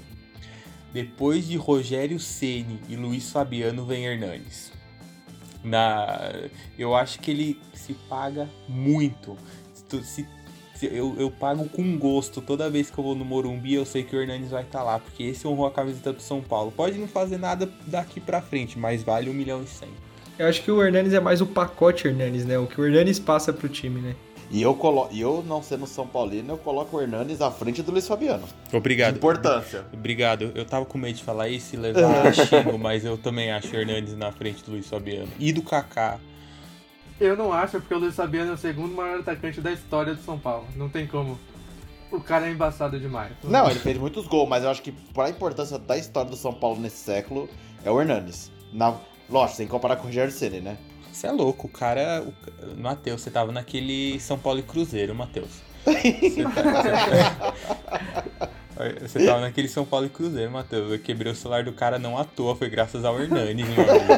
depois 0.93 1.47
de 1.49 1.57
Rogério 1.57 2.21
Ceni 2.21 2.81
e 2.89 2.97
Luiz 2.97 3.31
Fabiano 3.33 3.85
vem 3.87 4.05
Hernanes. 4.07 4.73
Na, 5.65 6.33
eu 6.79 6.95
acho 6.95 7.19
que 7.21 7.31
ele 7.31 7.61
se 7.73 7.95
paga 7.95 8.49
muito. 8.69 9.37
Se 10.03 10.29
eu, 10.93 11.15
eu 11.19 11.31
pago 11.31 11.69
com 11.69 11.97
gosto 11.99 12.41
toda 12.41 12.71
vez 12.71 12.91
que 12.91 12.99
eu 12.99 13.05
vou 13.05 13.15
no 13.15 13.25
Morumbi, 13.25 13.75
eu 13.75 13.85
sei 13.85 14.03
que 14.03 14.15
o 14.15 14.21
Hernanes 14.21 14.51
vai 14.51 14.63
estar 14.63 14.83
lá, 14.83 14.99
porque 14.99 15.23
esse 15.23 15.47
honrou 15.47 15.67
a 15.67 15.71
camiseta 15.71 16.13
do 16.13 16.23
São 16.23 16.41
Paulo. 16.41 16.73
Pode 16.73 16.99
não 16.99 17.09
fazer 17.09 17.39
nada 17.39 17.69
daqui 17.87 18.21
pra 18.21 18.41
frente, 18.41 18.79
mas 18.79 19.03
vale 19.03 19.31
1 19.31 19.33
milhão 19.33 19.63
e 19.63 19.67
100. 19.67 19.89
eu 20.39 20.47
acho 20.47 20.63
que 20.63 20.71
o 20.71 20.83
Hernanes 20.83 21.13
é 21.13 21.21
mais 21.21 21.41
o 21.41 21.47
pacote 21.47 22.07
Hernanes, 22.07 22.45
né? 22.45 22.59
O 22.59 22.67
que 22.67 22.81
o 22.81 22.85
Hernanes 22.85 23.19
passa 23.19 23.53
pro 23.53 23.69
time, 23.69 24.01
né? 24.01 24.15
E 24.51 24.63
eu, 24.63 24.75
colo... 24.75 25.09
e 25.11 25.21
eu 25.21 25.45
não 25.47 25.63
sendo 25.63 25.87
São 25.87 26.07
Paulino, 26.07 26.53
eu 26.53 26.59
coloco 26.59 26.97
o 26.97 27.01
Hernanes 27.01 27.41
à 27.41 27.51
frente 27.51 27.83
do 27.83 27.91
Luiz 27.91 28.07
Fabiano. 28.07 28.45
Obrigado. 28.73 29.17
Importância. 29.17 29.85
Obrigado. 29.93 30.53
Eu 30.55 30.65
tava 30.65 30.85
com 30.85 30.99
medo 30.99 31.17
de 31.17 31.25
falar 31.25 31.49
isso 31.49 31.75
e 31.75 31.79
levar 31.79 32.33
xingo, 32.33 32.77
mas 32.79 33.05
eu 33.05 33.17
também 33.17 33.51
acho 33.51 33.75
o 33.75 33.77
Hernandes 33.77 34.17
na 34.17 34.31
frente 34.31 34.63
do 34.63 34.73
Luiz 34.73 34.87
Fabiano. 34.87 35.29
E 35.39 35.53
do 35.53 35.63
Kaká. 35.63 36.21
Eu 37.21 37.37
não 37.37 37.53
acho, 37.53 37.79
porque 37.79 37.95
o 37.95 37.99
Luiz 37.99 38.15
Fabiano 38.15 38.51
é 38.51 38.55
o 38.55 38.59
segundo 38.59 38.95
maior 38.95 39.21
atacante 39.21 39.61
da 39.61 39.73
história 39.73 40.15
do 40.15 40.23
São 40.23 40.39
Paulo. 40.39 40.67
Não 40.77 40.89
tem 40.89 41.07
como. 41.07 41.39
O 42.11 42.21
cara 42.21 42.47
é 42.49 42.51
embaçado 42.53 42.99
demais. 42.99 43.33
Não, 43.43 43.69
ele 43.71 43.79
fez 43.79 43.99
muitos 43.99 44.27
gols, 44.27 44.49
mas 44.49 44.63
eu 44.65 44.71
acho 44.71 44.83
que 44.83 44.93
pra 44.93 45.29
importância 45.31 45.79
da 45.79 45.97
história 45.97 46.31
do 46.31 46.37
São 46.37 46.53
Paulo 46.53 46.81
nesse 46.81 46.99
século 46.99 47.49
é 47.85 47.91
o 47.91 48.01
Hernanes. 48.01 48.51
Na... 48.73 48.95
Lógico, 49.29 49.57
sem 49.57 49.67
comparar 49.67 49.97
com 49.97 50.03
o 50.03 50.07
Rogério 50.07 50.33
Ceni, 50.33 50.61
né? 50.61 50.77
Você 51.13 51.27
é 51.29 51.33
louco, 51.33 51.67
o 51.67 51.71
cara. 51.71 52.25
O... 52.27 52.81
Matheus, 52.81 53.23
você 53.23 53.31
tava 53.31 53.53
naquele 53.53 54.19
São 54.21 54.39
Paulo 54.39 54.59
e 54.59 54.63
Cruzeiro, 54.63 55.15
Matheus. 55.15 55.63
Você, 55.85 56.43
tá- 56.45 57.55
você- 59.01 59.25
tava 59.27 59.41
naquele 59.43 59.69
São 59.69 59.85
Paulo 59.85 60.07
e 60.07 60.09
Cruzeiro, 60.09 60.51
Matheus. 60.51 60.91
Eu 60.93 60.99
quebrei 60.99 61.33
o 61.33 61.35
celular 61.35 61.65
do 61.65 61.73
cara 61.73 61.99
não 61.99 62.19
à 62.19 62.25
toa, 62.25 62.55
foi 62.57 62.69
graças 62.69 63.05
ao 63.05 63.21
Hernandes, 63.21 63.67
meu 63.69 63.85
amigo. 63.91 64.13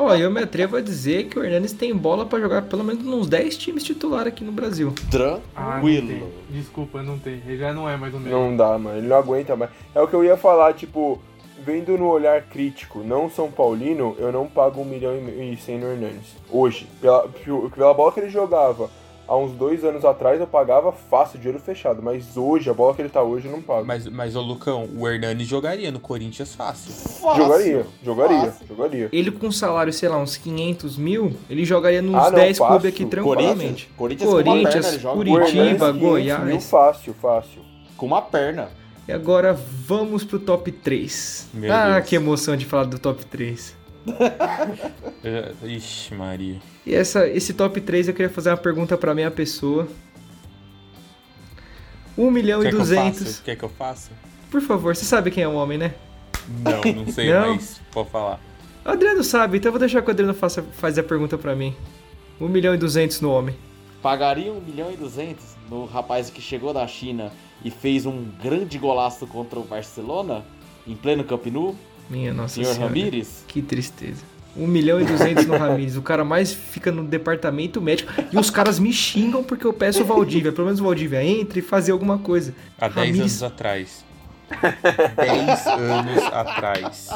Ó, 0.00 0.14
eu 0.14 0.30
me 0.30 0.42
atrevo 0.42 0.76
a 0.76 0.80
dizer 0.80 1.24
que 1.28 1.38
o 1.38 1.44
Hernanes 1.44 1.72
tem 1.72 1.94
bola 1.94 2.26
pra 2.26 2.38
jogar 2.40 2.62
pelo 2.62 2.84
menos 2.84 3.04
uns 3.06 3.26
10 3.28 3.56
times 3.56 3.82
titular 3.84 4.26
aqui 4.26 4.42
no 4.44 4.52
Brasil. 4.52 4.92
Ah, 5.06 5.10
Tranquilo. 5.10 6.08
tem. 6.08 6.24
Desculpa, 6.50 7.02
não 7.02 7.18
tem. 7.18 7.42
Ele 7.46 7.56
já 7.58 7.72
não 7.72 7.88
é 7.88 7.96
mais 7.96 8.12
o 8.14 8.18
mesmo. 8.18 8.38
Não 8.38 8.56
dá, 8.56 8.78
mano. 8.78 8.98
Ele 8.98 9.06
não 9.08 9.16
aguenta 9.16 9.56
mais. 9.56 9.70
É 9.94 10.00
o 10.00 10.06
que 10.08 10.14
eu 10.14 10.24
ia 10.24 10.36
falar, 10.36 10.72
tipo, 10.74 11.20
vendo 11.64 11.96
no 11.96 12.06
olhar 12.08 12.42
crítico, 12.42 13.00
não 13.00 13.30
São 13.30 13.50
Paulino, 13.50 14.14
eu 14.18 14.30
não 14.30 14.46
pago 14.46 14.80
um 14.80 14.84
milhão 14.84 15.14
e 15.16 15.56
cem 15.56 15.78
no 15.78 15.86
Hernandes. 15.90 16.36
Hoje. 16.50 16.86
Pela, 17.00 17.26
pela 17.74 17.94
bola 17.94 18.12
que 18.12 18.20
ele 18.20 18.30
jogava 18.30 18.90
há 19.26 19.36
uns 19.36 19.52
dois 19.52 19.84
anos 19.84 20.04
atrás, 20.04 20.40
eu 20.40 20.46
pagava 20.46 20.92
fácil, 20.92 21.38
de 21.38 21.48
olho 21.48 21.58
fechado. 21.58 22.02
Mas 22.02 22.36
hoje, 22.36 22.68
a 22.70 22.74
bola 22.74 22.94
que 22.94 23.02
ele 23.02 23.08
tá 23.08 23.22
hoje, 23.22 23.46
eu 23.46 23.52
não 23.52 23.62
pago. 23.62 23.86
Mas, 23.86 24.06
mas 24.06 24.36
ô 24.36 24.40
Lucão, 24.40 24.88
o 24.96 25.08
Hernandes 25.08 25.46
jogaria 25.46 25.90
no 25.90 26.00
Corinthians 26.00 26.54
fácil. 26.54 26.92
Fácil. 26.92 27.42
jogaria, 27.42 27.86
jogaria, 28.02 28.40
Fácil. 28.52 28.66
jogaria. 28.66 29.08
Ele 29.12 29.30
com 29.30 29.46
um 29.46 29.52
salário, 29.52 29.92
sei 29.92 30.08
lá, 30.08 30.18
uns 30.18 30.36
500 30.36 30.96
mil, 30.96 31.34
ele 31.48 31.64
jogaria 31.64 32.02
nos 32.02 32.14
Ah, 32.14 32.30
não, 32.30 32.38
10 32.38 32.58
fácil. 32.58 32.72
clubes 32.72 32.88
aqui 32.92 33.04
tranquilamente. 33.06 33.88
Corinthians, 33.96 34.28
Corinthians 34.28 34.30
com 34.30 34.36
uma 34.36 34.70
perna, 34.70 34.88
ele 34.88 34.98
joga. 34.98 35.14
O 35.14 35.16
Curitiba, 35.24 35.50
500 35.50 35.92
mil, 35.94 36.00
Goiás. 36.10 36.64
fácil, 36.70 37.14
fácil. 37.14 37.62
Com 37.96 38.06
uma 38.06 38.22
perna. 38.22 38.68
E 39.06 39.12
agora 39.12 39.52
vamos 39.52 40.24
pro 40.24 40.38
top 40.38 40.72
3. 40.72 41.48
Meu 41.52 41.72
ah, 41.72 41.94
Deus. 41.96 42.08
que 42.08 42.16
emoção 42.16 42.56
de 42.56 42.64
falar 42.64 42.84
do 42.84 42.98
top 42.98 43.24
3. 43.26 43.76
Já- 44.06 45.52
Ixi, 45.66 46.14
Maria. 46.14 46.56
E 46.86 46.94
essa, 46.94 47.26
esse 47.28 47.54
top 47.54 47.80
3 47.80 48.08
eu 48.08 48.14
queria 48.14 48.30
fazer 48.30 48.50
uma 48.50 48.56
pergunta 48.56 48.96
pra 48.96 49.14
minha 49.14 49.30
pessoa. 49.30 49.88
1 52.16 52.30
milhão 52.30 52.60
Quer 52.60 52.68
e 52.68 52.70
que 52.70 52.76
eu 52.76 52.80
200. 52.80 53.18
faça? 53.18 53.42
Quer 53.44 53.56
que 53.56 53.62
eu 53.64 53.68
faça? 53.68 54.10
Por 54.50 54.60
favor, 54.60 54.94
você 54.94 55.04
sabe 55.04 55.30
quem 55.30 55.42
é 55.42 55.48
o 55.48 55.54
homem, 55.54 55.76
né? 55.78 55.94
Não, 56.62 56.92
não 57.04 57.06
sei 57.12 57.32
Não? 57.32 57.50
mais. 57.50 57.80
Pode 57.90 58.10
falar. 58.10 58.40
O 58.84 58.88
Adriano 58.90 59.24
sabe, 59.24 59.56
então 59.58 59.68
eu 59.70 59.72
vou 59.72 59.80
deixar 59.80 60.02
que 60.02 60.08
o 60.08 60.10
Adriano 60.10 60.34
faça, 60.34 60.62
faz 60.62 60.98
a 60.98 61.02
pergunta 61.02 61.36
pra 61.38 61.56
mim. 61.56 61.74
1 62.40 62.48
milhão 62.48 62.74
e 62.74 62.78
200 62.78 63.20
no 63.20 63.30
homem. 63.30 63.56
pagaria 64.02 64.52
1 64.52 64.60
milhão 64.60 64.92
e 64.92 64.96
200 64.96 65.42
no 65.70 65.86
rapaz 65.86 66.28
que 66.30 66.40
chegou 66.42 66.72
da 66.74 66.86
China 66.86 67.32
e 67.64 67.70
fez 67.70 68.04
um 68.06 68.24
grande 68.42 68.76
golaço 68.78 69.26
contra 69.26 69.58
o 69.58 69.64
Barcelona, 69.64 70.44
em 70.86 70.94
pleno 70.94 71.24
Camp 71.24 71.46
Nou, 71.46 71.74
Minha 72.10 72.32
nossa 72.34 72.54
senhor 72.56 72.74
senhora. 72.74 72.88
Ramírez? 72.88 73.44
Que 73.48 73.62
tristeza. 73.62 74.22
1 74.56 74.66
milhão 74.68 75.00
e 75.00 75.04
200 75.04 75.46
no 75.46 75.56
Ramires. 75.56 75.96
O 75.96 76.02
cara 76.02 76.24
mais 76.24 76.52
fica 76.52 76.92
no 76.92 77.02
departamento 77.02 77.80
médico. 77.80 78.12
E 78.32 78.38
os 78.38 78.50
caras 78.50 78.78
me 78.78 78.92
xingam 78.92 79.42
porque 79.42 79.66
eu 79.66 79.72
peço 79.72 80.02
o 80.02 80.04
Valdívia. 80.04 80.52
Pelo 80.52 80.66
menos 80.66 80.80
o 80.80 80.84
Valdívia 80.84 81.24
entre 81.24 81.58
e 81.58 81.62
fazer 81.62 81.90
alguma 81.92 82.18
coisa. 82.18 82.54
Há 82.78 82.86
10 82.88 82.94
Ramires- 82.94 83.20
anos 83.20 83.42
atrás. 83.42 84.04
10 85.16 85.66
anos 85.66 86.22
atrás. 86.32 87.10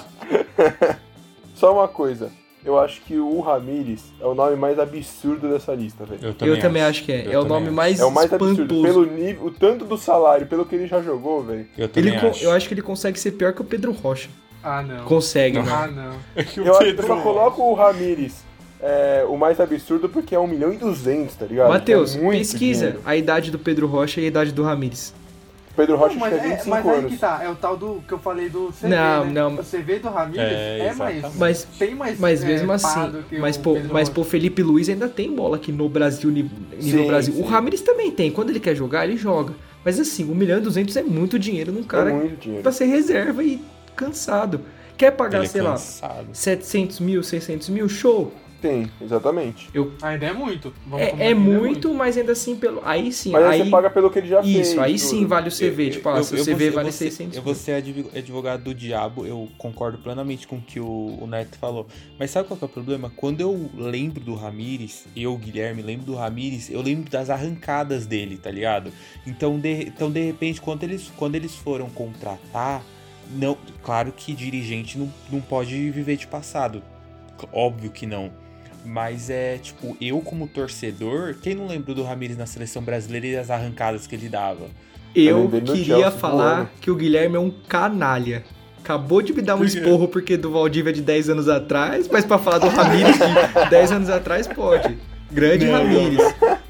Só 1.55 1.73
uma 1.73 1.87
coisa. 1.89 2.31
Eu 2.65 2.79
acho 2.79 3.01
que 3.03 3.17
o 3.19 3.41
Ramires 3.41 4.03
é 4.21 4.27
o 4.27 4.35
nome 4.35 4.57
mais 4.57 4.79
absurdo 4.79 5.49
dessa 5.49 5.73
lista, 5.75 6.05
velho. 6.05 6.21
Eu 6.23 6.35
também, 6.35 6.55
eu 6.55 6.61
também 6.61 6.83
acho, 6.83 7.05
que 7.05 7.13
é. 7.13 7.27
Eu 7.27 7.33
é 7.33 7.39
o 7.39 7.45
nome 7.45 7.67
acho. 7.67 7.75
mais 7.75 8.01
É 8.01 8.05
o 8.05 8.11
mais 8.11 8.33
absurdo. 8.33 8.63
espantoso. 8.63 8.83
Pelo 8.83 9.07
nível, 9.07 9.47
o 9.47 9.51
tanto 9.53 9.85
do 9.85 9.97
salário, 9.97 10.47
pelo 10.47 10.67
que 10.67 10.75
ele 10.75 10.87
já 10.89 11.01
jogou, 11.01 11.45
velho. 11.45 11.67
Eu 11.79 11.89
também 11.89 12.15
Ele, 12.15 12.27
acho. 12.27 12.45
eu 12.45 12.51
acho 12.51 12.67
que 12.67 12.75
ele 12.75 12.83
consegue 12.83 13.19
ser 13.19 13.33
pior 13.33 13.53
que 13.53 13.61
o 13.61 13.65
Pedro 13.65 13.93
Rocha. 13.93 14.29
Ah, 14.63 14.83
não. 14.83 15.05
Consegue, 15.05 15.59
mano. 15.59 15.71
Ah, 15.73 15.87
não. 15.87 16.13
Eu 16.65 16.77
acho 16.77 16.95
que 16.95 17.01
eu 17.01 17.07
só 17.07 17.21
coloco 17.21 17.63
o 17.63 17.75
Ramires 17.75 18.49
é, 18.81 19.25
o 19.29 19.37
mais 19.37 19.59
absurdo 19.61 20.09
porque 20.09 20.35
é 20.35 20.39
1 20.39 20.47
milhão 20.47 20.73
e 20.73 20.77
200, 20.77 21.35
tá 21.35 21.47
ligado? 21.47 21.69
Matheus, 21.69 22.17
É 22.17 22.31
pesquisa 22.31 22.87
dinheiro. 22.87 23.03
a 23.05 23.17
idade 23.17 23.51
do 23.51 23.59
Pedro 23.59 23.87
Rocha 23.87 24.21
e 24.21 24.25
a 24.25 24.29
idade 24.29 24.53
do 24.53 24.63
Ramires. 24.63 25.13
Pedro 25.77 25.97
Rocha 25.97 26.15
Não, 26.15 26.21
mas, 26.21 26.33
é 26.33 26.37
é, 26.37 26.41
25 26.57 26.71
mas 26.71 26.87
aí 26.87 26.99
anos. 26.99 27.13
que 27.13 27.19
tá, 27.19 27.41
é 27.41 27.49
o 27.49 27.55
tal 27.55 27.77
do 27.77 28.03
que 28.07 28.13
eu 28.13 28.19
falei 28.19 28.49
do 28.49 28.73
CV, 28.73 28.89
Não, 28.89 29.25
né? 29.27 29.33
não. 29.33 29.55
O 29.55 29.63
CV 29.65 30.01
do 30.01 30.09
Ramírez 30.09 30.53
É, 30.53 30.87
é, 30.89 30.93
mais... 30.95 31.37
Mas, 31.37 31.65
Tem 31.79 31.95
mais 31.95 32.19
mas 32.19 32.43
é, 32.43 32.47
mesmo 32.49 32.67
pá 32.67 32.75
assim, 32.75 33.25
mas, 33.39 33.57
pô, 33.57 33.75
Pedro 33.75 33.93
mas 33.93 34.09
pô, 34.09 34.25
Felipe 34.25 34.61
Luiz 34.61 34.89
ainda 34.89 35.09
tem 35.09 35.33
bola 35.33 35.55
aqui 35.57 35.71
no 35.71 35.89
Brasil, 35.89 36.31
nível, 36.31 36.51
nível 36.81 37.03
Sim, 37.03 37.07
Brasil. 37.07 37.35
sim. 37.35 37.41
O 37.41 37.45
Ramires 37.45 37.81
também 37.81 38.11
tem. 38.11 38.29
Quando 38.29 38.51
ele 38.51 38.59
quer 38.59 38.75
jogar, 38.75 39.05
ele 39.07 39.17
joga. 39.17 39.55
Mas 39.85 40.01
assim, 40.01 40.29
1 40.29 40.35
milhão 40.35 40.59
e 40.59 40.63
200 40.63 40.97
é 40.97 41.03
muito 41.03 41.39
dinheiro 41.39 41.71
num 41.71 41.85
cara 41.85 42.11
é 42.11 42.13
muito 42.13 42.41
dinheiro. 42.41 42.63
pra 42.65 42.73
ser 42.73 42.87
reserva 42.87 43.41
e 43.45 43.63
cansado. 43.99 44.61
Quer 44.97 45.13
pagar, 45.13 45.39
Ele 45.39 45.47
é 45.47 45.49
sei 45.51 45.63
lá, 45.63 45.73
cansado. 45.73 46.29
700 46.33 47.01
mil, 47.01 47.23
600 47.23 47.69
mil? 47.69 47.89
Show. 47.89 48.33
Tem, 48.61 48.91
exatamente. 49.01 49.71
Ainda 50.03 50.27
é 50.27 50.33
muito. 50.33 50.75
Vamos 50.85 51.07
É, 51.07 51.11
é 51.11 51.15
que 51.15 51.23
ainda 51.23 51.39
muito, 51.41 51.95
mas 51.95 52.17
ainda 52.19 52.33
assim, 52.33 52.57
pelo 52.57 52.83
aí 52.85 53.13
sim. 53.13 53.31
Mas 53.31 53.45
aí, 53.45 53.51
aí, 53.53 53.65
você 53.65 53.71
paga 53.71 53.89
pelo 53.89 54.11
que 54.11 54.19
ele 54.19 54.27
já 54.27 54.43
fez. 54.43 54.71
isso, 54.71 54.81
aí 54.81 54.95
tudo. 54.99 55.09
sim 55.11 55.27
vale 55.27 55.49
o 55.49 55.53
CV. 55.53 55.91
tipo, 55.91 56.09
ah, 56.09 56.21
seu 56.25 56.39
eu 56.39 56.45
CV 56.45 56.51
vou 56.55 56.59
ser- 56.67 56.71
vale 56.73 56.89
eu 56.89 56.93
ser- 56.93 57.05
600 57.13 57.37
Eu 57.37 57.43
mil. 57.45 57.45
vou 57.45 57.55
ser 57.55 57.73
adv- 57.75 58.07
advogado 58.17 58.65
do 58.65 58.75
diabo, 58.75 59.25
eu 59.25 59.49
concordo 59.57 59.99
plenamente 59.99 60.49
com 60.49 60.57
o 60.57 60.61
que 60.61 60.81
o, 60.81 61.19
o 61.21 61.27
Neto 61.29 61.57
falou. 61.57 61.87
Mas 62.19 62.33
sabe 62.33 62.49
qual 62.49 62.59
que 62.59 62.65
é 62.65 62.67
o 62.67 62.69
problema? 62.69 63.13
Quando 63.15 63.41
eu 63.41 63.71
lembro 63.77 64.19
do 64.25 64.35
Ramires, 64.35 65.05
eu, 65.17 65.37
Guilherme, 65.37 65.81
lembro 65.81 66.07
do 66.07 66.17
Ramires, 66.17 66.69
eu 66.69 66.83
lembro 66.83 67.09
das 67.09 67.31
arrancadas 67.31 68.07
dele, 68.07 68.39
tá 68.43 68.51
ligado? 68.51 68.91
Então, 69.25 69.57
de, 69.57 69.83
então, 69.85 70.11
de 70.11 70.21
repente, 70.25 70.61
quando 70.61 70.83
eles, 70.83 71.13
quando 71.17 71.37
eles 71.37 71.55
foram 71.55 71.89
contratar, 71.91 72.83
não, 73.31 73.57
claro 73.83 74.13
que 74.17 74.35
dirigente 74.35 74.99
não, 74.99 75.13
não 75.31 75.41
pode 75.41 75.91
viver 75.91 76.17
de 76.17 76.27
passado. 76.27 76.83
Óbvio 77.53 77.91
que 77.91 78.07
não. 78.07 78.31
Mas 78.85 79.29
é, 79.29 79.59
tipo, 79.59 79.97
eu 80.01 80.21
como 80.21 80.47
torcedor, 80.47 81.35
quem 81.43 81.55
não 81.55 81.67
lembra 81.67 81.95
do 81.95 82.03
Ramires 82.03 82.37
na 82.37 82.47
seleção 82.47 82.83
brasileira 82.83 83.27
e 83.27 83.37
as 83.37 83.51
arrancadas 83.51 84.07
que 84.07 84.15
ele 84.15 84.29
dava? 84.29 84.67
Eu 85.15 85.49
queria 85.49 85.85
Chelsea 85.85 86.11
falar 86.13 86.71
que 86.81 86.91
o 86.91 86.95
Guilherme 86.95 87.37
é 87.37 87.41
um 87.41 87.51
canalha. 87.51 88.45
Acabou 88.81 89.21
de 89.21 89.33
me 89.35 89.43
dar 89.43 89.57
um 89.57 89.65
esporro 89.65 90.09
porque 90.09 90.37
do 90.37 90.51
Valdívia 90.51 90.91
é 90.91 90.93
de 90.93 91.03
10 91.03 91.31
anos 91.31 91.49
atrás, 91.49 92.09
mas 92.11 92.25
pra 92.25 92.39
falar 92.39 92.59
do 92.59 92.69
Ramires 92.69 93.17
de 93.19 93.69
10 93.69 93.93
anos 93.93 94.09
atrás 94.09 94.47
pode. 94.47 94.97
Grande 95.31 95.67
Não, 95.67 95.73
Ramires. 95.73 96.21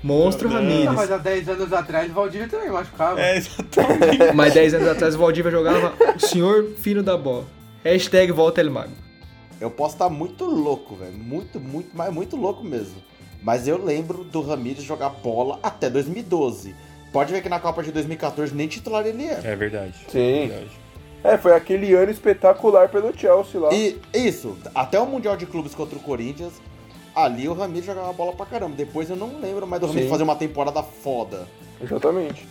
Monstro 0.09 0.49
Não, 0.49 0.57
Ramires. 0.57 0.93
mas 0.95 1.13
há 1.13 1.19
10 1.19 1.49
anos 1.51 1.73
atrás 1.73 2.11
o 2.11 2.15
Valdívia 2.15 2.49
também 2.49 2.71
machucava. 2.71 3.21
É, 3.21 3.37
exatamente. 3.37 4.33
Mas 4.35 4.55
10 4.55 4.75
anos 4.75 4.89
atrás 4.89 5.15
o 5.15 5.19
Valdívia 5.19 5.51
jogava 5.51 5.93
o 6.17 6.19
senhor 6.19 6.65
fino 6.79 7.03
da 7.03 7.15
bola. 7.15 7.45
Hashtag 7.85 8.33
volta 8.33 8.63
El 8.63 8.71
Mago. 8.71 8.93
Eu 9.61 9.71
posso 9.71 9.97
estar 9.97 10.09
muito 10.09 10.47
louco, 10.47 10.95
velho. 10.97 11.13
Muito, 11.13 11.61
muito, 11.61 11.91
mas 11.93 12.11
muito 12.13 12.37
louco 12.37 12.65
mesmo. 12.65 13.03
Mas 13.43 13.69
eu 13.69 13.85
lembro 13.85 14.25
do 14.25 14.41
Ramires 14.41 14.83
jogar 14.83 15.11
bola 15.11 15.59
até 15.63 15.91
2012. 15.91 16.75
Pode 17.13 17.33
ver 17.33 17.43
que 17.43 17.49
na 17.51 17.61
Copa 17.61 17.83
de 17.83 17.93
2014 17.93 18.55
nem 18.55 18.67
titular 18.67 19.07
ele 19.07 19.25
é. 19.25 19.41
É 19.45 19.57
verdade. 19.57 19.95
Sim. 20.11 20.49
Verdade. 20.49 20.71
É, 21.23 21.37
foi 21.37 21.53
aquele 21.53 21.93
ano 21.95 22.11
espetacular 22.11 22.89
pelo 22.89 23.17
Chelsea 23.17 23.61
lá. 23.61 23.75
E 23.75 23.99
isso, 24.15 24.57
até 24.75 24.99
o 24.99 25.05
Mundial 25.05 25.37
de 25.37 25.45
Clubes 25.45 25.75
contra 25.75 25.99
o 25.99 26.01
Corinthians, 26.01 26.55
ali 27.25 27.49
o 27.49 27.53
Ramires 27.53 27.87
jogava 27.87 28.13
bola 28.13 28.33
pra 28.33 28.47
caramba. 28.47 28.75
Depois 28.77 29.11
eu 29.11 29.17
não 29.17 29.41
lembro 29.41 29.67
mais 29.67 29.81
do 29.81 29.87
Ramires 29.87 30.07
Sim. 30.07 30.11
fazer 30.11 30.23
uma 30.23 30.37
temporada 30.37 30.83
foda. 30.83 31.47
Exatamente. 31.81 32.47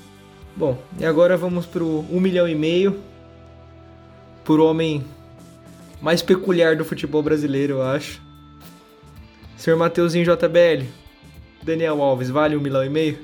Bom, 0.56 0.77
e 0.99 1.06
agora 1.06 1.38
vamos 1.38 1.65
pro 1.65 2.06
1 2.10 2.19
milhão 2.19 2.47
e 2.47 2.56
meio. 2.56 2.99
Por 4.43 4.60
homem 4.60 5.03
mais 6.01 6.21
peculiar 6.21 6.75
do 6.75 6.86
futebol 6.86 7.21
brasileiro, 7.21 7.75
eu 7.75 7.84
acho. 7.84 8.21
Senhor 9.58 9.77
Mateuzinho 9.77 10.25
JBL. 10.25 10.86
Daniel 11.63 12.01
Alves, 12.01 12.30
vale 12.30 12.56
1 12.56 12.62
milhão 12.62 12.84
e 12.84 12.89
meio? 12.89 13.19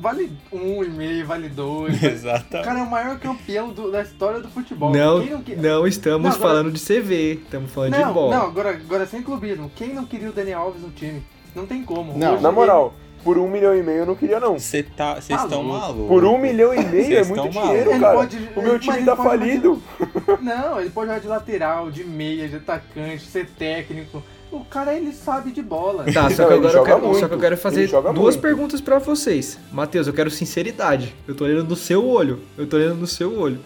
Vale 0.00 0.32
um 0.52 0.82
e 0.82 0.88
meio, 0.88 1.26
vale 1.26 1.48
dois. 1.48 2.00
o 2.02 2.06
Exatamente. 2.06 2.64
cara 2.66 2.80
é 2.80 2.82
o 2.82 2.90
maior 2.90 3.18
campeão 3.18 3.70
do- 3.70 3.90
da 3.90 4.02
história 4.02 4.40
do 4.40 4.48
futebol. 4.48 4.92
Não, 4.92 5.20
Quem 5.20 5.30
não, 5.30 5.42
que- 5.42 5.56
não 5.56 5.86
estamos 5.86 6.22
Não, 6.28 6.30
agora- 6.36 6.48
falando 6.48 6.72
de 6.72 6.80
CV, 6.80 7.34
estamos 7.44 7.70
falando 7.70 7.92
não, 7.92 8.08
de 8.08 8.12
bola. 8.14 8.36
não, 8.36 8.46
agora, 8.46 8.70
agora 8.70 9.06
sem 9.06 9.22
clubismo. 9.22 9.70
Quem 9.74 9.94
não 9.94 10.04
queria 10.04 10.28
o 10.28 10.32
Daniel 10.32 10.60
Alves 10.60 10.82
no 10.82 10.90
time? 10.90 11.22
Não 11.54 11.66
tem 11.66 11.82
como. 11.84 12.16
Não, 12.18 12.34
Hoje 12.34 12.42
Na 12.42 12.48
ele- 12.48 12.56
moral, 12.56 12.94
por 13.24 13.38
um 13.38 13.48
milhão 13.48 13.74
e 13.76 13.82
meio 13.82 13.98
eu 14.00 14.06
não 14.06 14.14
queria, 14.14 14.38
não. 14.38 14.58
Vocês 14.58 14.84
tá, 14.96 15.14
Tá 15.14 15.18
estão 15.20 15.62
malucos. 15.62 16.06
Por 16.08 16.24
um 16.24 16.38
milhão 16.38 16.74
e 16.74 16.84
meio 16.86 17.18
é 17.18 17.24
muito 17.24 17.48
dinheiro, 17.48 17.90
Ele 17.90 18.00
cara. 18.00 18.14
pode- 18.14 18.48
o 18.56 18.62
meu 18.62 18.78
time 18.78 19.04
tá 19.04 19.16
pode 19.16 19.28
falido. 19.28 19.82
Não, 20.42 20.80
ele 20.80 20.90
pode 20.90 21.06
jogar 21.08 21.20
de 21.20 21.26
lateral, 21.28 21.90
de 21.90 22.04
meia, 22.04 22.48
de 22.48 22.56
atacante, 22.56 23.24
ser 23.24 23.46
técnico. 23.46 24.22
O 24.56 24.64
cara, 24.64 24.94
ele 24.94 25.12
sabe 25.12 25.50
de 25.52 25.62
bola. 25.62 26.04
Tá, 26.12 26.30
só 26.30 26.46
que 26.46 26.52
agora 26.54 26.76
eu 26.78 26.82
quero, 26.84 27.00
só 27.00 27.06
muito. 27.08 27.28
que 27.28 27.34
eu 27.34 27.38
quero 27.40 27.56
fazer 27.56 27.88
duas 27.88 28.14
muito. 28.14 28.40
perguntas 28.40 28.80
pra 28.80 28.98
vocês. 28.98 29.58
Matheus, 29.72 30.06
eu 30.06 30.12
quero 30.12 30.30
sinceridade. 30.30 31.14
Eu 31.28 31.34
tô 31.34 31.44
olhando 31.44 31.68
no 31.68 31.76
seu 31.76 32.06
olho. 32.06 32.40
Eu 32.56 32.66
tô 32.66 32.76
olhando 32.76 32.96
no 32.96 33.06
seu 33.06 33.38
olho. 33.38 33.58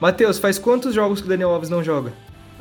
Matheus, 0.00 0.38
faz 0.38 0.58
quantos 0.58 0.94
jogos 0.94 1.20
que 1.20 1.26
o 1.26 1.28
Daniel 1.28 1.50
Alves 1.50 1.68
não 1.68 1.82
joga? 1.82 2.12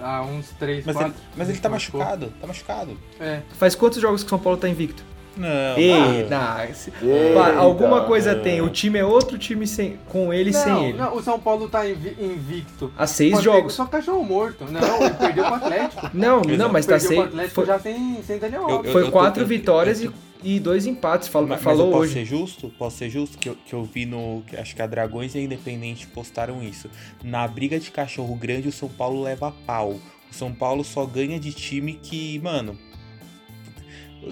Ah, 0.02 0.22
uns 0.24 0.50
três, 0.58 0.86
Mas 0.86 0.96
ele, 0.96 1.06
quatro. 1.06 1.22
mas 1.36 1.50
ele 1.50 1.58
tá 1.58 1.70
Machucou. 1.70 2.00
machucado. 2.00 2.34
Tá 2.40 2.48
machucado. 2.48 2.98
É. 3.20 3.42
Faz 3.58 3.76
quantos 3.76 4.00
jogos 4.02 4.22
que 4.24 4.28
o 4.28 4.30
São 4.30 4.40
Paulo 4.40 4.58
tá 4.58 4.68
invicto? 4.70 5.04
Não. 5.40 5.78
Ei, 5.78 5.92
ah, 5.92 6.28
não, 6.30 6.64
Eita. 6.64 7.34
Pá, 7.34 7.56
alguma 7.56 8.04
coisa 8.04 8.32
É. 8.32 8.36
tem. 8.36 8.62
O 8.62 8.70
time 8.70 9.00
é 9.00 9.06
outro 9.06 9.38
time 9.38 9.66
sem, 9.66 9.98
com 10.10 10.34
ele 10.34 10.50
e 10.50 10.54
não, 10.54 10.64
sem 10.64 10.86
ele. 10.90 10.98
não, 10.98 11.16
o 11.16 11.24
São 11.24 11.40
Paulo 11.40 11.70
tá 11.70 11.88
invi- 11.90 12.16
invicto. 12.20 12.92
Há 12.98 13.08
seis 13.08 13.32
Pode 13.32 13.46
jogos. 13.46 13.74
Só 13.74 13.86
cachorro 13.86 14.24
morto. 14.24 14.66
Não, 14.66 15.02
ele 15.02 15.14
perdeu 15.16 15.46
pro 15.46 15.56
Atlético. 15.56 16.10
Não, 16.14 16.42
não, 16.42 16.70
mas 16.70 16.86
tá. 16.86 16.96
Atlético 16.98 17.50
Foi, 17.54 17.66
já 17.66 17.80
sem, 17.80 18.22
sem 18.24 18.38
Daniel 18.38 18.64
Eu- 18.64 18.70
Alves. 18.70 18.86
eu- 18.88 18.92
foi 18.92 19.04
tô- 19.06 19.12
quatro 19.12 19.44
eu- 19.44 19.48
vitórias 19.48 20.02
eu- 20.04 20.12
e, 20.44 20.56
e 20.56 20.60
dois 20.60 20.86
empates. 20.86 21.28
Falou, 21.30 21.48
mas, 21.48 21.58
mas 21.58 21.64
falou 21.64 21.86
eu 21.88 21.92
posso 21.92 22.04
hoje. 22.04 22.14
ser 22.14 22.26
justo? 22.26 22.70
Posso 22.78 22.98
ser 22.98 23.10
justo? 23.10 23.38
Que 23.38 23.50
eu, 23.50 23.56
que 23.66 23.74
eu 23.74 23.84
vi 23.84 24.06
no. 24.06 24.44
que 24.46 24.58
Acho 24.58 24.76
que 24.76 24.82
a 24.82 24.88
Dragões 24.88 25.36
e 25.36 25.38
a 25.38 25.42
Independente 25.42 26.06
postaram 26.08 26.62
isso. 26.62 26.90
Na 27.24 27.48
briga 27.48 27.80
de 27.80 27.90
cachorro 27.92 28.36
grande, 28.36 28.68
o 28.68 28.72
São 28.72 28.90
Paulo 28.90 29.22
leva 29.22 29.54
pau. 29.66 29.92
O 30.32 30.34
São 30.34 30.52
Paulo 30.54 30.84
só 30.84 31.06
ganha 31.06 31.40
de 31.40 31.52
time 31.54 31.94
que, 31.94 32.40
mano. 32.40 32.78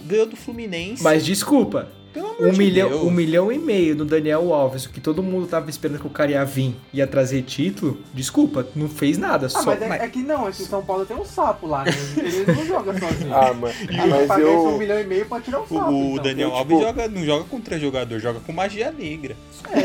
Ganhou 0.06 0.26
do 0.26 0.36
Fluminense. 0.36 1.02
Mas 1.04 1.26
desculpa, 1.26 1.88
pelo 2.14 2.28
amor 2.28 2.48
um 2.48 2.52
de 2.52 2.58
milhão, 2.58 2.90
Deus. 2.90 3.02
um 3.04 3.12
milhão 3.12 3.52
e 3.52 3.58
meio 3.58 3.96
no 3.96 4.04
Daniel 4.06 4.54
Alves, 4.54 4.86
o 4.86 4.90
que 4.92 5.00
todo 5.00 5.22
mundo 5.24 5.48
tava 5.48 5.70
esperando 5.70 6.00
que 6.00 6.08
o 6.08 6.10
cara 6.10 6.32
ia 6.32 6.44
vir, 6.44 6.76
ia 6.94 7.06
trazer 7.08 7.42
título, 7.44 7.98
desculpa, 8.14 8.66
não 8.76 8.90
fez 8.90 9.18
nada. 9.18 9.46
Ah, 9.46 9.50
só, 9.50 9.64
mas 9.66 9.82
é, 9.82 9.88
mas- 9.88 10.02
é 10.02 10.08
que 10.08 10.20
não, 10.24 10.50
esse 10.50 10.66
São 10.66 10.84
Paulo 10.84 11.06
tem 11.06 11.16
um 11.16 11.24
sapo 11.26 11.68
lá, 11.68 11.86
né? 11.86 11.92
Ele 12.18 12.52
não 12.52 12.66
joga 12.66 12.94
sozinho. 13.00 13.34
Ah, 13.34 13.54
mas, 13.54 13.76
Aí 13.90 14.10
mas 14.10 14.22
esse 14.32 14.44
um 14.46 14.72
eu. 14.72 14.78
milhão 14.78 15.00
e 15.00 15.04
meio 15.06 15.26
pra 15.26 15.40
tirar 15.42 15.60
o 15.62 15.68
sapo. 15.68 15.92
O, 15.92 16.12
então. 16.14 16.24
Daniel 16.24 16.50
Eu, 16.50 16.56
Alves 16.56 16.78
tipo- 16.78 16.88
joga, 16.88 17.08
não 17.08 17.24
joga 17.26 17.44
contra 17.46 17.80
jogador, 17.80 18.20
joga 18.20 18.40
com 18.40 18.52
magia 18.54 18.92
negra. 18.92 19.36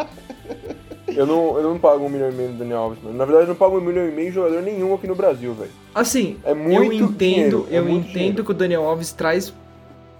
Eu 1.08 1.26
não, 1.26 1.56
eu 1.58 1.62
não 1.64 1.78
pago 1.78 2.04
um 2.04 2.08
milhão 2.08 2.30
e 2.30 2.32
meio 2.32 2.50
no 2.50 2.58
Daniel 2.58 2.78
Alves, 2.78 3.02
mano. 3.02 3.16
Na 3.18 3.24
verdade, 3.24 3.46
eu 3.46 3.48
não 3.48 3.56
pago 3.56 3.76
um 3.78 3.80
milhão 3.80 4.06
e 4.08 4.12
meio 4.12 4.28
em 4.28 4.32
jogador 4.32 4.62
nenhum 4.62 4.94
aqui 4.94 5.08
no 5.08 5.14
Brasil, 5.16 5.52
velho. 5.54 5.70
Assim, 5.94 6.38
É 6.44 6.50
eu 6.52 6.56
muito 6.56 6.94
entendo, 6.94 7.16
dinheiro, 7.18 7.66
é 7.70 7.78
eu 7.78 7.84
muito 7.84 8.04
entendo 8.08 8.14
dinheiro. 8.14 8.44
que 8.44 8.50
o 8.50 8.54
Daniel 8.54 8.84
Alves 8.86 9.12
traz 9.12 9.52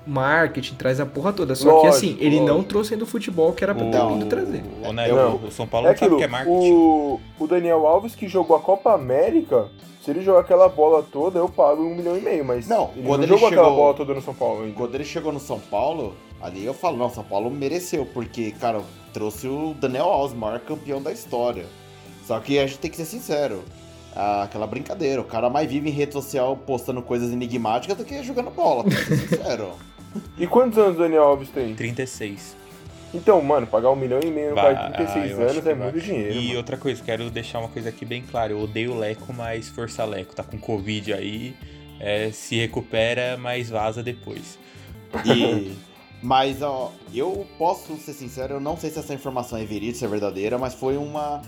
marketing, 0.07 0.75
traz 0.75 0.99
a 0.99 1.07
porra 1.07 1.33
toda, 1.33 1.55
só 1.55 1.81
que 1.83 1.87
assim, 1.87 2.07
Lógico, 2.09 2.25
ele 2.25 2.37
não 2.41 2.47
lógico. 2.55 2.65
trouxe 2.69 2.95
ainda 2.95 3.05
o 3.05 3.07
futebol 3.07 3.53
que 3.53 3.63
era 3.63 3.75
pra 3.75 3.85
ter 3.85 3.99
Não. 3.99 4.09
vindo 4.15 4.27
trazer. 4.27 4.65
O, 4.83 4.93
né, 4.93 5.09
Não. 5.09 5.37
o, 5.37 5.47
o 5.47 5.51
São 5.53 5.67
Paulo 5.67 5.87
É 5.87 5.91
não 5.91 5.97
sabe 5.97 6.07
aquilo, 6.07 6.19
que 6.19 6.25
é 6.25 6.29
marketing. 6.29 6.73
o, 6.73 7.21
o 7.39 7.47
Daniel 7.47 7.87
Alves 7.87 8.15
que 8.15 8.27
jogou 8.27 8.57
a 8.57 8.61
Copa 8.61 8.93
América, 8.95 9.69
se 10.03 10.11
ele 10.11 10.23
jogar 10.23 10.41
aquela 10.41 10.69
bola 10.69 11.03
toda, 11.03 11.39
eu 11.39 11.49
pago 11.49 11.83
um 11.83 11.95
milhão 11.95 12.17
e 12.17 12.21
meio, 12.23 12.45
mas 12.45 12.67
Não, 12.67 12.91
ele 12.97 13.07
quando 13.07 13.19
não 13.21 13.25
ele 13.25 13.33
jogou 13.35 13.49
aquela 13.49 13.65
chegou- 13.67 13.77
bola 13.79 13.95
toda 13.95 14.15
no 14.15 14.23
São 14.23 14.35
Paulo 14.35 14.63
ainda. 14.63 14.75
Quando 14.75 14.95
ele 14.95 15.05
chegou 15.05 15.33
no 15.33 15.41
São 15.41 15.61
Paulo, 15.61 16.15
ali 16.41 16.65
eu 16.65 16.75
falo, 16.75 16.97
não, 16.97 17.11
São 17.11 17.23
Paulo 17.23 17.51
mereceu, 17.51 18.07
porque, 18.07 18.53
cara, 18.53 18.81
trouxe 19.13 19.47
o 19.47 19.75
Daniel 19.79 20.07
Alves, 20.07 20.37
maior 20.37 20.59
campeão 20.61 21.01
da 21.03 21.13
história. 21.13 21.67
Só 22.27 22.41
que 22.41 22.59
a 22.59 22.67
gente 22.67 22.79
tem 22.79 22.91
que 22.91 22.97
ser 22.97 23.05
sincero. 23.05 23.63
Ah, 24.14 24.42
Aquela 24.44 24.66
brincadeira, 24.66 25.20
o 25.20 25.25
cara 25.25 25.49
mais 25.51 25.70
vive 25.70 25.88
em 25.88 25.92
rede 25.92 26.12
social 26.12 26.57
postando 26.57 27.03
coisas 27.03 27.33
enigmáticas 27.33 27.96
do 27.96 28.05
que 28.05 28.23
jogando 28.23 28.51
bola, 28.51 28.85
pra 28.85 28.96
ser 28.96 29.16
sincero. 29.16 29.73
E 30.37 30.46
quantos 30.46 30.77
anos 30.79 30.96
o 30.96 30.99
Daniel 31.01 31.23
Alves 31.25 31.49
tem? 31.51 31.75
36. 31.75 32.57
Então, 33.12 33.40
mano, 33.42 33.66
pagar 33.66 33.90
um 33.90 33.96
milhão 33.96 34.20
e 34.23 34.27
meio 34.31 34.51
de 34.51 34.55
Vai- 34.55 34.92
36 34.92 35.38
ah, 35.38 35.42
anos 35.42 35.66
é 35.66 35.75
vai. 35.75 35.92
muito 35.92 36.01
dinheiro. 36.05 36.33
E 36.35 36.46
mano. 36.49 36.57
outra 36.59 36.77
coisa, 36.77 37.03
quero 37.03 37.29
deixar 37.31 37.59
uma 37.59 37.68
coisa 37.68 37.88
aqui 37.88 38.05
bem 38.05 38.23
clara. 38.23 38.53
Eu 38.53 38.61
odeio 38.61 38.92
o 38.92 38.99
Leco, 38.99 39.33
mas 39.33 39.68
força 39.68 40.05
Leco. 40.05 40.35
Tá 40.35 40.42
com 40.44 40.59
Covid 40.59 41.12
aí. 41.12 41.55
é, 41.99 42.31
se 42.33 42.57
recupera, 42.57 43.37
mas 43.37 43.68
vaza 43.68 44.03
depois. 44.03 44.59
E, 45.25 45.73
mas, 46.23 46.62
ó, 46.62 46.92
eu 47.12 47.46
posso 47.59 47.96
ser 47.96 48.12
sincero, 48.12 48.55
eu 48.55 48.61
não 48.61 48.77
sei 48.77 48.90
se 48.90 48.99
essa 48.99 49.12
informação 49.12 49.59
é 49.59 49.64
verídica, 49.64 49.99
se 49.99 50.05
é 50.05 50.09
verdadeira, 50.09 50.57
mas 50.57 50.73
foi 50.75 50.96
uma. 50.96 51.42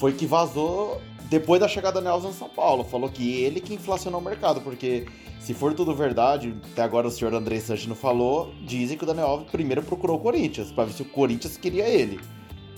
Foi 0.00 0.12
que 0.12 0.26
vazou 0.26 1.00
depois 1.28 1.60
da 1.60 1.68
chegada 1.68 2.00
do 2.00 2.04
Nelson 2.04 2.30
em 2.30 2.32
São 2.34 2.48
Paulo. 2.48 2.84
Falou 2.84 3.08
que 3.08 3.42
ele 3.42 3.60
que 3.60 3.74
inflacionou 3.74 4.20
o 4.20 4.24
mercado, 4.24 4.60
porque 4.60 5.06
se 5.40 5.54
for 5.54 5.72
tudo 5.74 5.94
verdade, 5.94 6.54
até 6.72 6.82
agora 6.82 7.06
o 7.08 7.10
senhor 7.10 7.32
André 7.34 7.60
Sanches 7.60 7.86
não 7.86 7.96
falou, 7.96 8.52
dizem 8.62 8.96
que 8.96 9.04
o 9.04 9.06
Daniel 9.06 9.28
Alves 9.28 9.50
primeiro 9.50 9.82
procurou 9.82 10.16
o 10.16 10.20
Corinthians, 10.20 10.70
pra 10.72 10.84
ver 10.84 10.92
se 10.92 11.02
o 11.02 11.06
Corinthians 11.06 11.56
queria 11.56 11.88
ele. 11.88 12.20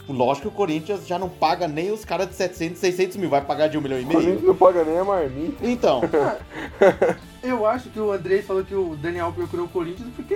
Lógico 0.08 0.48
que 0.48 0.54
o 0.54 0.56
Corinthians 0.56 1.06
já 1.06 1.18
não 1.20 1.28
paga 1.28 1.68
nem 1.68 1.92
os 1.92 2.04
caras 2.04 2.28
de 2.28 2.34
700, 2.34 2.80
600 2.80 3.16
mil, 3.16 3.30
vai 3.30 3.40
pagar 3.44 3.68
de 3.68 3.78
um 3.78 3.80
milhão 3.80 3.98
e 3.98 4.02
O 4.02 4.06
Corinthians 4.06 4.34
meio? 4.36 4.46
não 4.48 4.56
paga 4.56 4.84
nem 4.84 4.98
a 4.98 5.04
marmita. 5.04 5.64
Então, 5.66 6.00
Eu 7.42 7.64
acho 7.64 7.88
que 7.88 7.98
o 7.98 8.12
Andrés 8.12 8.44
falou 8.44 8.62
que 8.64 8.74
o 8.74 8.96
Daniel 8.96 9.32
procurou 9.32 9.66
o 9.66 9.68
Corinthians 9.68 10.08
porque 10.14 10.34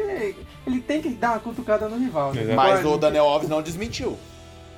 ele 0.67 0.81
tem 0.81 1.03
que 1.03 1.11
dar 1.11 1.33
uma 1.33 1.41
cutucada 1.41 1.89
no 1.89 1.99
rival. 1.99 2.33
Né? 2.33 2.55
Mas 2.55 2.85
o 2.85 2.97
Daniel 2.97 3.27
Alves 3.27 3.49
não 3.49 3.61
desmentiu. 3.61 4.17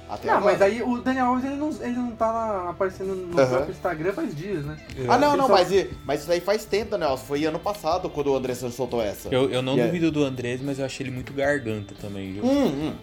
Até 0.09 0.29
Não, 0.29 0.37
agora. 0.37 0.53
mas 0.53 0.63
aí 0.63 0.83
o 0.83 0.99
Daniel 1.01 1.27
Alves 1.27 1.45
ele 1.45 1.57
não, 1.57 1.71
ele 1.81 1.97
não 1.97 2.11
tá 2.13 2.31
lá 2.31 2.71
aparecendo 2.71 3.15
no 3.15 3.41
Aham. 3.41 3.49
próprio 3.51 3.73
Instagram 3.73 4.13
faz 4.13 4.37
dias, 4.37 4.65
né? 4.65 4.77
Ah, 5.09 5.19
não, 5.19 5.29
Ele 5.31 5.37
não, 5.39 5.47
só- 5.49 5.53
mas, 5.55 5.87
mas 6.05 6.21
isso 6.21 6.29
daí 6.29 6.41
faz 6.41 6.65
tempo, 6.65 6.93
Daniel. 6.93 7.17
Foi 7.17 7.45
ano 7.45 7.59
passado 7.59 8.09
quando 8.09 8.29
o 8.33 8.37
André 8.37 8.55
Santos 8.55 8.77
soltou 8.77 9.03
essa. 9.03 9.29
Eu, 9.31 9.51
eu 9.51 9.61
não 9.63 9.77
é- 9.79 9.85
duvido 9.87 10.13
do 10.13 10.23
Andrés, 10.25 10.61
mas 10.63 10.79
eu 10.79 10.85
achei 10.85 11.05
ele 11.07 11.13
muito 11.15 11.33
garganta 11.33 11.95
também, 12.01 12.35
viu? 12.35 12.45
Hum, 12.45 12.67
hum. 12.67 12.95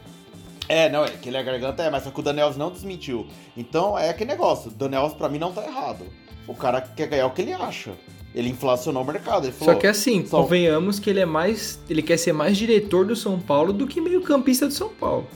É, 0.69 0.89
não, 0.89 1.03
é 1.03 1.09
que 1.09 1.27
ele 1.27 1.35
é 1.35 1.43
garganta, 1.43 1.83
é, 1.83 1.89
mas 1.89 2.03
só 2.03 2.09
que 2.09 2.19
o 2.19 2.23
Daniel 2.23 2.45
Alves 2.45 2.57
não 2.57 2.71
desmentiu. 2.71 3.27
Então 3.57 3.99
é 3.99 4.09
aquele 4.09 4.31
negócio, 4.31 4.71
o 4.71 4.73
Daniel 4.73 5.01
Alves 5.01 5.17
pra 5.17 5.27
mim 5.27 5.37
não 5.39 5.51
tá 5.51 5.61
errado. 5.65 6.05
O 6.47 6.55
cara 6.55 6.79
quer 6.79 7.07
ganhar 7.07 7.25
o 7.27 7.31
que 7.31 7.41
ele 7.41 7.51
acha. 7.53 7.91
Ele 8.33 8.49
inflacionou 8.49 9.03
o 9.03 9.05
mercado, 9.05 9.45
ele 9.45 9.51
falou... 9.53 9.73
Só 9.73 9.79
que 9.79 9.85
assim, 9.85 10.25
só- 10.25 10.41
convenhamos 10.41 10.99
que 10.99 11.09
ele 11.09 11.19
é 11.19 11.25
mais. 11.25 11.79
Ele 11.89 12.01
quer 12.01 12.17
ser 12.17 12.31
mais 12.33 12.57
diretor 12.57 13.05
do 13.05 13.15
São 13.15 13.37
Paulo 13.39 13.71
do 13.73 13.85
que 13.85 13.99
meio 14.01 14.21
campista 14.21 14.65
do 14.67 14.73
São 14.73 14.89
Paulo. 14.89 15.27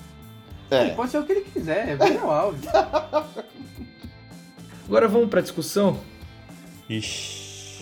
Ele 0.69 0.91
É, 0.91 0.93
pode 0.95 1.11
ser 1.11 1.19
o 1.19 1.23
que 1.23 1.31
ele 1.31 1.41
quiser, 1.41 1.89
é 1.89 1.95
o 1.95 1.97
Daniel 1.97 2.29
Alves. 2.31 2.61
Agora 4.87 5.07
vamos 5.07 5.29
pra 5.29 5.41
discussão. 5.41 5.99
Ixi. 6.89 7.77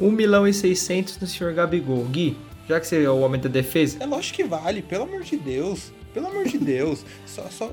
1 0.00 0.10
milhão 0.10 0.46
e 0.46 0.54
600 0.54 1.18
no 1.18 1.26
senhor 1.26 1.52
Gabigol. 1.52 2.04
Gui, 2.04 2.36
já 2.68 2.78
que 2.80 2.86
você 2.86 3.02
é 3.02 3.10
o 3.10 3.20
homem 3.20 3.40
da 3.40 3.48
defesa, 3.48 3.98
É 4.00 4.06
lógico 4.06 4.36
que 4.36 4.44
vale, 4.44 4.82
pelo 4.82 5.04
amor 5.04 5.22
de 5.22 5.36
Deus. 5.36 5.92
Pelo 6.14 6.28
amor 6.28 6.44
de 6.44 6.58
Deus. 6.58 7.04
Só, 7.26 7.42
só, 7.50 7.70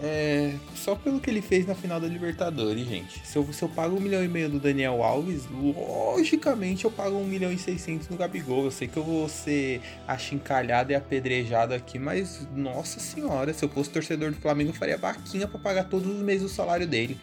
é, 0.00 0.54
só 0.76 0.94
pelo 0.94 1.18
que 1.18 1.28
ele 1.28 1.42
fez 1.42 1.66
na 1.66 1.74
final 1.74 1.98
da 1.98 2.06
Libertadores, 2.06 2.86
gente. 2.86 3.26
Se 3.26 3.36
eu, 3.36 3.52
se 3.52 3.62
eu 3.62 3.68
pago 3.68 3.96
um 3.96 4.00
milhão 4.00 4.22
e 4.22 4.28
meio 4.28 4.48
do 4.48 4.60
Daniel 4.60 5.02
Alves, 5.02 5.48
logicamente 5.50 6.84
eu 6.84 6.90
pago 6.90 7.16
um 7.16 7.24
milhão 7.24 7.50
e 7.50 7.58
seiscentos 7.58 8.08
no 8.08 8.16
Gabigol. 8.16 8.64
Eu 8.64 8.70
sei 8.70 8.86
que 8.86 8.96
eu 8.96 9.02
vou 9.02 9.28
ser 9.28 9.80
achincalhado 10.06 10.92
e 10.92 10.94
apedrejado 10.94 11.74
aqui, 11.74 11.98
mas 11.98 12.46
nossa 12.54 13.00
senhora, 13.00 13.52
se 13.52 13.64
eu 13.64 13.68
fosse 13.68 13.90
torcedor 13.90 14.30
do 14.30 14.36
Flamengo, 14.36 14.70
eu 14.70 14.74
faria 14.74 14.96
vaquinha 14.96 15.48
pra 15.48 15.58
pagar 15.58 15.84
todos 15.84 16.08
os 16.08 16.22
meses 16.22 16.48
o 16.48 16.54
salário 16.54 16.86
dele. 16.86 17.18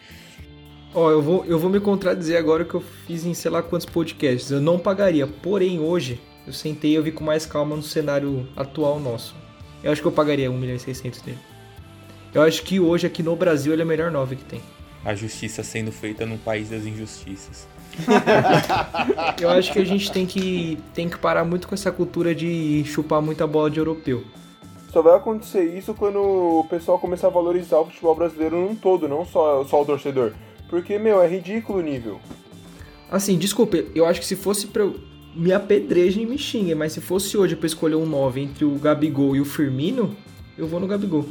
ó, 0.94 1.10
eu 1.10 1.22
vou, 1.22 1.44
eu 1.46 1.58
vou 1.58 1.70
me 1.70 1.80
contradizer 1.80 2.38
agora 2.38 2.62
que 2.62 2.74
eu 2.74 2.84
fiz 3.06 3.24
em 3.24 3.32
sei 3.32 3.50
lá 3.50 3.62
quantos 3.62 3.86
podcasts. 3.86 4.50
Eu 4.50 4.60
não 4.60 4.78
pagaria, 4.78 5.26
porém 5.26 5.80
hoje 5.80 6.20
eu 6.46 6.52
sentei 6.52 6.90
e 6.90 6.94
eu 6.94 7.02
vi 7.02 7.10
com 7.10 7.24
mais 7.24 7.46
calma 7.46 7.74
no 7.74 7.82
cenário 7.82 8.46
atual 8.54 9.00
nosso. 9.00 9.34
Eu 9.82 9.90
acho 9.90 10.02
que 10.02 10.08
eu 10.08 10.12
pagaria 10.12 10.50
1 10.50 10.58
milhão 10.58 10.76
e 10.76 10.78
600 10.78 11.22
dele. 11.22 11.55
Eu 12.36 12.42
acho 12.42 12.64
que 12.64 12.78
hoje 12.78 13.06
aqui 13.06 13.22
no 13.22 13.34
Brasil 13.34 13.72
ele 13.72 13.80
é 13.80 13.84
o 13.86 13.88
melhor 13.88 14.10
9 14.10 14.36
que 14.36 14.44
tem. 14.44 14.60
A 15.02 15.14
justiça 15.14 15.62
sendo 15.62 15.90
feita 15.90 16.26
num 16.26 16.36
país 16.36 16.68
das 16.68 16.84
injustiças. 16.84 17.66
Eu 19.40 19.48
acho 19.48 19.72
que 19.72 19.78
a 19.78 19.84
gente 19.86 20.12
tem 20.12 20.26
que, 20.26 20.78
tem 20.92 21.08
que 21.08 21.16
parar 21.16 21.46
muito 21.46 21.66
com 21.66 21.74
essa 21.74 21.90
cultura 21.90 22.34
de 22.34 22.84
chupar 22.84 23.22
muita 23.22 23.46
bola 23.46 23.70
de 23.70 23.78
europeu. 23.78 24.22
Só 24.92 25.00
vai 25.00 25.16
acontecer 25.16 25.64
isso 25.78 25.94
quando 25.94 26.18
o 26.18 26.66
pessoal 26.68 26.98
começar 26.98 27.28
a 27.28 27.30
valorizar 27.30 27.78
o 27.78 27.86
futebol 27.86 28.14
brasileiro 28.14 28.60
num 28.60 28.74
todo, 28.74 29.08
não 29.08 29.24
só, 29.24 29.64
só 29.64 29.80
o 29.80 29.86
torcedor. 29.86 30.34
Porque, 30.68 30.98
meu, 30.98 31.22
é 31.22 31.26
ridículo 31.26 31.78
o 31.78 31.82
nível. 31.82 32.20
Assim, 33.10 33.38
desculpa, 33.38 33.78
eu 33.94 34.04
acho 34.04 34.20
que 34.20 34.26
se 34.26 34.36
fosse 34.36 34.66
pra 34.66 34.82
eu. 34.82 35.00
Me 35.34 35.54
apedrejem 35.54 36.24
e 36.24 36.26
me 36.26 36.36
xinguem, 36.36 36.74
mas 36.74 36.92
se 36.92 37.00
fosse 37.00 37.34
hoje 37.38 37.56
pra 37.56 37.66
escolher 37.66 37.94
um 37.94 38.04
9 38.04 38.42
entre 38.42 38.66
o 38.66 38.72
Gabigol 38.72 39.34
e 39.34 39.40
o 39.40 39.44
Firmino, 39.46 40.14
eu 40.58 40.66
vou 40.66 40.78
no 40.78 40.86
Gabigol. 40.86 41.24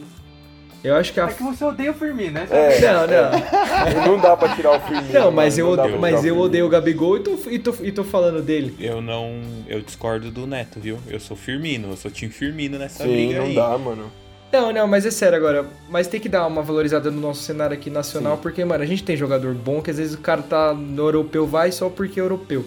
Eu 0.86 0.96
acho 0.96 1.12
que 1.12 1.20
a. 1.20 1.26
É 1.26 1.34
que 1.34 1.42
você 1.42 1.64
odeia 1.64 1.90
o 1.90 1.94
Firmino, 1.96 2.34
né? 2.34 2.48
É. 2.52 2.80
Não, 2.80 3.08
não. 3.08 4.06
Não 4.06 4.20
dá 4.22 4.38
pra 4.38 4.56
tirar 4.56 4.78
o 4.78 4.80
Firmino. 4.80 5.14
Não, 5.14 5.32
mas 5.32 5.58
mano, 5.58 5.72
eu, 5.72 5.76
dá 5.76 5.84
odeio, 5.84 6.00
mas 6.00 6.14
o 6.14 6.18
eu 6.18 6.22
Firmino. 6.22 6.44
odeio 6.44 6.66
o 6.68 6.70
Gabigol 6.70 7.18
e 7.18 7.20
tô, 7.22 7.38
e, 7.50 7.60
tô, 7.60 7.76
e 7.82 7.92
tô 7.92 8.04
falando 8.04 8.40
dele. 8.42 8.76
Eu 8.80 9.02
não. 9.02 9.42
Eu 9.68 9.82
discordo 9.82 10.30
do 10.30 10.46
Neto, 10.46 10.80
viu? 10.80 11.00
Eu 11.08 11.20
sou 11.20 11.36
Firmino, 11.36 11.90
eu 11.90 11.98
sou 11.98 12.12
time 12.12 12.32
Firmino 12.32 12.78
nessa 12.78 13.04
Sim, 13.04 13.12
briga 13.12 13.40
não 13.40 13.46
aí. 13.46 13.56
dá, 13.56 13.78
mano. 13.80 14.12
Não, 14.52 14.72
não, 14.72 14.88
mas 14.88 15.06
é 15.08 15.12
sério 15.12 15.36
agora. 15.38 15.66
Mas 15.90 16.08
tem 16.08 16.20
que 16.20 16.30
dar 16.30 16.46
uma 16.46 16.62
valorizada 16.62 17.10
no 17.10 17.20
nosso 17.20 17.42
cenário 17.42 17.76
aqui 17.76 17.90
nacional, 17.90 18.38
porque, 18.38 18.64
mano, 18.64 18.84
a 18.84 18.88
gente 18.88 19.04
tem 19.04 19.18
jogador 19.18 19.54
bom 19.56 19.82
que 19.82 19.90
às 19.90 19.98
vezes 19.98 20.14
o 20.14 20.20
cara 20.20 20.44
tá 20.44 20.72
no 20.74 21.02
europeu, 21.08 21.48
vai 21.48 21.72
só 21.72 21.90
porque 21.90 22.20
é 22.20 22.24
europeu. 22.24 22.66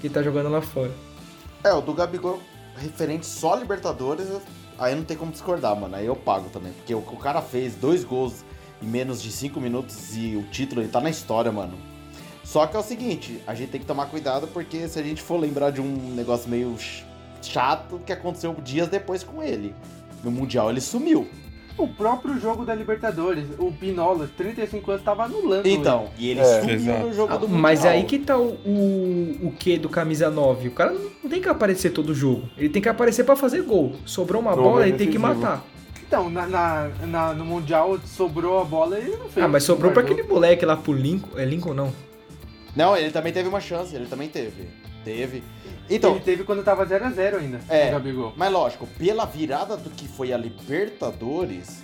Que 0.00 0.08
tá 0.08 0.22
jogando 0.22 0.50
lá 0.50 0.60
fora. 0.60 0.90
É, 1.64 1.72
o 1.72 1.80
do 1.80 1.94
Gabigol, 1.94 2.40
referente 2.76 3.24
só 3.24 3.54
a 3.54 3.56
Libertadores, 3.56 4.28
aí 4.78 4.94
não 4.94 5.04
tem 5.04 5.16
como 5.16 5.30
discordar, 5.32 5.74
mano. 5.78 5.94
Aí 5.96 6.06
eu 6.06 6.16
pago 6.16 6.48
também. 6.50 6.72
Porque 6.72 6.94
o, 6.94 6.98
o 6.98 7.16
cara 7.16 7.40
fez 7.42 7.74
dois 7.74 8.04
gols 8.04 8.44
em 8.82 8.86
menos 8.86 9.22
de 9.22 9.30
cinco 9.30 9.60
minutos 9.60 10.16
e 10.16 10.36
o 10.36 10.42
título 10.50 10.80
ele 10.82 10.88
tá 10.88 11.00
na 11.00 11.10
história, 11.10 11.52
mano. 11.52 11.76
Só 12.44 12.66
que 12.66 12.76
é 12.76 12.78
o 12.78 12.82
seguinte, 12.82 13.40
a 13.46 13.54
gente 13.54 13.70
tem 13.70 13.80
que 13.80 13.86
tomar 13.86 14.06
cuidado 14.06 14.48
porque 14.48 14.88
se 14.88 14.98
a 14.98 15.02
gente 15.02 15.22
for 15.22 15.38
lembrar 15.40 15.70
de 15.70 15.80
um 15.80 16.14
negócio 16.14 16.50
meio 16.50 16.76
ch- 16.76 17.04
chato 17.40 18.00
que 18.04 18.12
aconteceu 18.12 18.52
dias 18.62 18.88
depois 18.88 19.22
com 19.22 19.42
ele. 19.42 19.74
No 20.22 20.30
Mundial 20.30 20.68
ele 20.68 20.80
sumiu. 20.80 21.28
O 21.78 21.88
próprio 21.88 22.38
jogo 22.38 22.64
da 22.64 22.74
Libertadores, 22.74 23.46
o 23.58 23.72
Pinola, 23.72 24.28
35 24.36 24.90
anos, 24.90 25.02
tava 25.04 25.24
anulando. 25.24 25.66
Então, 25.66 26.08
e 26.18 26.28
ele 26.30 26.40
É. 26.40 26.60
sumiu 26.60 26.74
Exato. 26.74 27.06
no 27.06 27.14
jogo 27.14 27.32
do 27.38 27.40
Mundial. 27.48 27.60
Mas 27.60 27.84
aí 27.86 28.04
que 28.04 28.18
tá 28.18 28.36
o, 28.36 28.50
o, 28.64 29.38
o 29.44 29.52
que 29.58 29.78
do 29.78 29.88
camisa 29.88 30.30
9. 30.30 30.68
O 30.68 30.72
cara 30.72 30.92
não 31.22 31.30
tem 31.30 31.40
que 31.40 31.48
aparecer 31.48 31.90
todo 31.90 32.14
jogo. 32.14 32.48
Ele 32.58 32.68
tem 32.68 32.82
que 32.82 32.88
aparecer 32.88 33.24
pra 33.24 33.34
fazer 33.36 33.62
gol. 33.62 33.94
Sobrou 34.04 34.40
uma 34.40 34.54
bola, 34.54 34.86
ele 34.86 34.96
tem 34.98 35.10
que 35.10 35.18
matar. 35.18 35.64
Então, 36.06 36.28
na, 36.28 36.46
na- 36.46 36.90
na- 37.06 37.32
no 37.32 37.44
Mundial 37.44 37.98
sobrou 38.04 38.60
a 38.60 38.64
bola 38.64 38.98
e 38.98 39.02
ele 39.06 39.16
não 39.16 39.28
fez. 39.30 39.44
Ah, 39.44 39.48
mas 39.48 39.62
sobrou 39.64 39.90
pra 39.92 40.02
Guardou. 40.02 40.18
aquele 40.20 40.32
moleque 40.34 40.66
lá 40.66 40.76
pro 40.76 40.92
Lincoln. 40.92 41.38
É 41.38 41.44
Lincoln 41.46 41.72
não? 41.72 41.90
Não, 42.76 42.94
ele 42.94 43.10
também 43.10 43.32
teve 43.32 43.48
uma 43.48 43.60
chance, 43.60 43.94
ele 43.96 44.04
também 44.06 44.28
teve. 44.28 44.68
Teve. 45.04 45.42
Então, 45.90 46.12
Ele 46.12 46.20
teve 46.20 46.44
quando 46.44 46.62
tava 46.62 46.86
0x0 46.86 47.36
ainda, 47.36 47.60
É. 47.68 47.90
Gabigol. 47.90 48.32
Mas 48.36 48.52
lógico, 48.52 48.86
pela 48.98 49.24
virada 49.24 49.76
do 49.76 49.90
que 49.90 50.06
foi 50.06 50.32
a 50.32 50.36
Libertadores, 50.36 51.82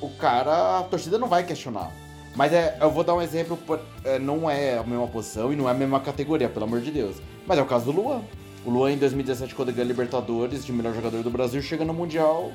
o 0.00 0.08
cara, 0.10 0.78
a 0.78 0.82
torcida 0.82 1.18
não 1.18 1.28
vai 1.28 1.44
questionar. 1.44 1.90
Mas 2.34 2.52
é, 2.52 2.78
eu 2.80 2.90
vou 2.90 3.04
dar 3.04 3.14
um 3.14 3.22
exemplo, 3.22 3.58
é, 4.04 4.18
não 4.18 4.48
é 4.48 4.78
a 4.78 4.84
mesma 4.84 5.06
posição 5.08 5.52
e 5.52 5.56
não 5.56 5.68
é 5.68 5.72
a 5.72 5.74
mesma 5.74 6.00
categoria, 6.00 6.48
pelo 6.48 6.64
amor 6.64 6.80
de 6.80 6.90
Deus. 6.90 7.16
Mas 7.46 7.58
é 7.58 7.62
o 7.62 7.66
caso 7.66 7.86
do 7.86 7.92
Luan. 7.92 8.22
O 8.64 8.70
Luan 8.70 8.92
em 8.92 8.98
2017, 8.98 9.54
quando 9.54 9.72
ganha 9.72 9.84
a 9.84 9.88
Libertadores, 9.88 10.64
de 10.64 10.72
melhor 10.72 10.94
jogador 10.94 11.22
do 11.22 11.30
Brasil, 11.30 11.60
chega 11.62 11.84
no 11.84 11.92
Mundial, 11.92 12.52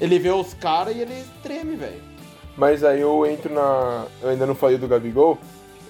ele 0.00 0.18
vê 0.18 0.30
os 0.30 0.54
caras 0.54 0.96
e 0.96 1.00
ele 1.00 1.24
treme, 1.42 1.76
velho. 1.76 2.00
Mas 2.56 2.84
aí 2.84 3.00
eu 3.00 3.26
entro 3.26 3.52
na. 3.52 4.06
Eu 4.22 4.30
ainda 4.30 4.46
não 4.46 4.54
falei 4.54 4.78
do 4.78 4.86
Gabigol. 4.86 5.38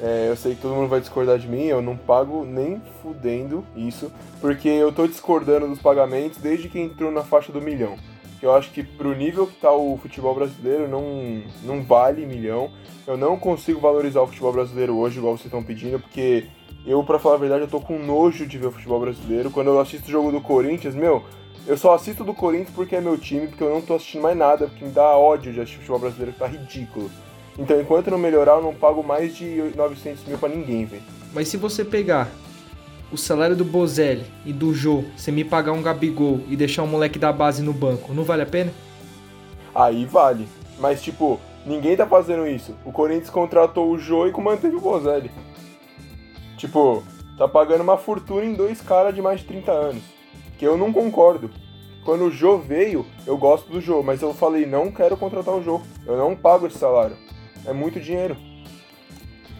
É, 0.00 0.28
eu 0.28 0.36
sei 0.36 0.54
que 0.54 0.60
todo 0.60 0.74
mundo 0.74 0.88
vai 0.88 1.00
discordar 1.00 1.38
de 1.38 1.48
mim, 1.48 1.64
eu 1.64 1.80
não 1.80 1.96
pago 1.96 2.44
nem 2.44 2.82
fudendo 3.00 3.64
isso, 3.76 4.10
porque 4.40 4.68
eu 4.68 4.92
tô 4.92 5.06
discordando 5.06 5.68
dos 5.68 5.80
pagamentos 5.80 6.38
desde 6.38 6.68
que 6.68 6.80
entrou 6.80 7.10
na 7.10 7.22
faixa 7.22 7.52
do 7.52 7.60
milhão. 7.60 7.96
Eu 8.42 8.52
acho 8.54 8.70
que 8.72 8.82
pro 8.82 9.14
nível 9.14 9.46
que 9.46 9.54
tá 9.54 9.72
o 9.72 9.96
futebol 9.96 10.34
brasileiro 10.34 10.86
não, 10.88 11.42
não 11.62 11.82
vale 11.82 12.26
milhão. 12.26 12.70
Eu 13.06 13.16
não 13.16 13.38
consigo 13.38 13.80
valorizar 13.80 14.20
o 14.20 14.26
futebol 14.26 14.52
brasileiro 14.52 14.96
hoje, 14.96 15.18
igual 15.18 15.36
vocês 15.36 15.46
estão 15.46 15.62
pedindo, 15.62 15.98
porque 15.98 16.46
eu, 16.84 17.02
pra 17.02 17.18
falar 17.18 17.36
a 17.36 17.38
verdade, 17.38 17.62
eu 17.62 17.68
tô 17.68 17.80
com 17.80 17.98
nojo 17.98 18.46
de 18.46 18.58
ver 18.58 18.66
o 18.66 18.72
futebol 18.72 19.00
brasileiro. 19.00 19.50
Quando 19.50 19.68
eu 19.68 19.80
assisto 19.80 20.08
o 20.08 20.10
jogo 20.10 20.30
do 20.30 20.40
Corinthians, 20.40 20.94
meu, 20.94 21.22
eu 21.66 21.78
só 21.78 21.94
assisto 21.94 22.22
do 22.22 22.34
Corinthians 22.34 22.74
porque 22.74 22.96
é 22.96 23.00
meu 23.00 23.16
time, 23.16 23.46
porque 23.46 23.64
eu 23.64 23.70
não 23.70 23.80
tô 23.80 23.94
assistindo 23.94 24.20
mais 24.20 24.36
nada, 24.36 24.66
porque 24.66 24.84
me 24.84 24.90
dá 24.90 25.16
ódio 25.16 25.50
de 25.50 25.60
assistir 25.60 25.78
futebol 25.78 26.00
brasileiro, 26.00 26.32
que 26.32 26.38
tá 26.38 26.46
ridículo. 26.46 27.10
Então, 27.58 27.80
enquanto 27.80 28.10
não 28.10 28.18
melhorar, 28.18 28.56
eu 28.56 28.62
não 28.62 28.74
pago 28.74 29.02
mais 29.02 29.36
de 29.36 29.72
900 29.76 30.24
mil 30.24 30.38
pra 30.38 30.48
ninguém, 30.48 30.84
velho. 30.86 31.02
Mas 31.32 31.48
se 31.48 31.56
você 31.56 31.84
pegar 31.84 32.28
o 33.12 33.16
salário 33.16 33.54
do 33.54 33.64
Bozelli 33.64 34.24
e 34.44 34.52
do 34.52 34.74
Jô, 34.74 35.04
você 35.16 35.30
me 35.30 35.44
pagar 35.44 35.72
um 35.72 35.82
Gabigol 35.82 36.40
e 36.48 36.56
deixar 36.56 36.82
um 36.82 36.88
moleque 36.88 37.18
da 37.18 37.32
base 37.32 37.62
no 37.62 37.72
banco, 37.72 38.12
não 38.12 38.24
vale 38.24 38.42
a 38.42 38.46
pena? 38.46 38.72
Aí 39.74 40.04
vale. 40.04 40.48
Mas, 40.80 41.00
tipo, 41.00 41.38
ninguém 41.64 41.96
tá 41.96 42.06
fazendo 42.06 42.46
isso. 42.46 42.74
O 42.84 42.90
Corinthians 42.90 43.30
contratou 43.30 43.90
o 43.90 43.98
Jô 43.98 44.26
e 44.26 44.32
manteve 44.32 44.74
o 44.74 44.80
Bozelli. 44.80 45.30
Tipo, 46.56 47.04
tá 47.38 47.46
pagando 47.46 47.82
uma 47.82 47.96
fortuna 47.96 48.44
em 48.44 48.54
dois 48.54 48.80
caras 48.80 49.14
de 49.14 49.22
mais 49.22 49.40
de 49.40 49.46
30 49.46 49.70
anos. 49.70 50.02
Que 50.58 50.66
eu 50.66 50.76
não 50.76 50.92
concordo. 50.92 51.50
Quando 52.04 52.24
o 52.24 52.30
Jô 52.30 52.58
veio, 52.58 53.06
eu 53.26 53.36
gosto 53.38 53.70
do 53.70 53.80
Jô, 53.80 54.02
mas 54.02 54.22
eu 54.22 54.34
falei, 54.34 54.66
não 54.66 54.90
quero 54.90 55.16
contratar 55.16 55.54
o 55.54 55.62
Jô. 55.62 55.80
Eu 56.06 56.16
não 56.16 56.36
pago 56.36 56.66
esse 56.66 56.78
salário. 56.78 57.16
É 57.66 57.72
muito 57.72 58.00
dinheiro. 58.00 58.36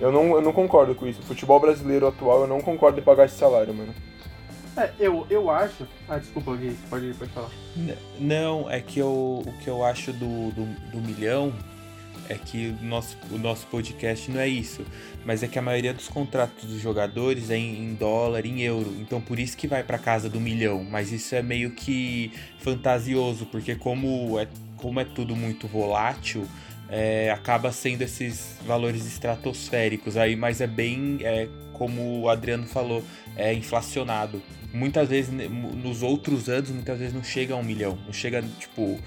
Eu 0.01 0.11
não, 0.11 0.35
eu 0.35 0.43
não 0.43 0.53
concordo 0.53 0.95
com 0.95 1.07
isso. 1.07 1.21
O 1.21 1.25
futebol 1.25 1.61
brasileiro 1.61 2.07
atual, 2.07 2.43
eu 2.43 2.47
não 2.47 2.61
concordo 2.61 2.99
em 2.99 3.03
pagar 3.03 3.27
esse 3.27 3.37
salário, 3.38 3.73
mano. 3.73 3.95
É, 4.77 4.90
eu, 4.99 5.25
eu 5.31 5.49
acho. 5.51 5.87
Ah, 6.09 6.19
desculpa, 6.19 6.57
Gui, 6.57 6.77
pode, 6.90 7.14
pode 7.14 7.31
falar. 7.31 7.49
N- 7.77 7.95
Não, 8.19 8.69
é 8.69 8.81
que 8.81 8.99
eu, 8.99 9.43
o 9.47 9.53
que 9.62 9.69
eu 9.69 9.85
acho 9.85 10.12
do, 10.12 10.51
do, 10.51 10.64
do 10.90 10.99
milhão 11.01 11.53
é 12.29 12.35
que 12.35 12.75
o 12.81 12.85
nosso, 12.85 13.17
o 13.31 13.38
nosso 13.38 13.67
podcast 13.69 14.29
não 14.33 14.40
é 14.40 14.49
isso. 14.49 14.85
Mas 15.25 15.45
é 15.45 15.47
que 15.47 15.59
a 15.61 15.62
maioria 15.62 15.95
dos 15.95 16.09
contratos 16.09 16.64
dos 16.64 16.81
jogadores 16.81 17.51
é 17.51 17.57
em, 17.57 17.85
em 17.85 17.95
dólar, 17.95 18.45
em 18.45 18.62
euro. 18.62 18.93
Então 18.99 19.21
por 19.21 19.38
isso 19.38 19.57
que 19.57 19.69
vai 19.69 19.85
pra 19.85 19.97
casa 19.97 20.29
do 20.29 20.40
milhão. 20.40 20.83
Mas 20.90 21.12
isso 21.12 21.37
é 21.37 21.43
meio 21.43 21.71
que 21.71 22.33
fantasioso, 22.59 23.47
porque 23.47 23.77
como 23.77 24.40
é, 24.40 24.49
como 24.77 24.99
é 24.99 25.05
tudo 25.05 25.37
muito 25.37 25.69
volátil, 25.69 26.49
é, 26.96 27.30
acaba 27.33 27.72
sendo 27.72 28.02
esses 28.02 28.57
valores 28.64 29.04
estratosféricos 29.04 30.16
aí, 30.16 30.37
mas 30.37 30.61
é 30.61 30.66
bem, 30.66 31.18
é, 31.22 31.48
como 31.72 32.20
o 32.20 32.28
Adriano 32.28 32.66
falou, 32.66 33.02
é 33.37 33.52
inflacionado. 33.52 34.40
Muitas 34.72 35.09
vezes, 35.09 35.33
nos 35.50 36.02
outros 36.02 36.48
anos, 36.48 36.70
muitas 36.70 36.98
vezes 36.98 37.12
não 37.12 37.22
chega 37.24 37.54
a 37.54 37.57
um 37.57 37.62
milhão. 37.64 37.98
Não 38.07 38.12
chega, 38.12 38.42
tipo. 38.59 38.98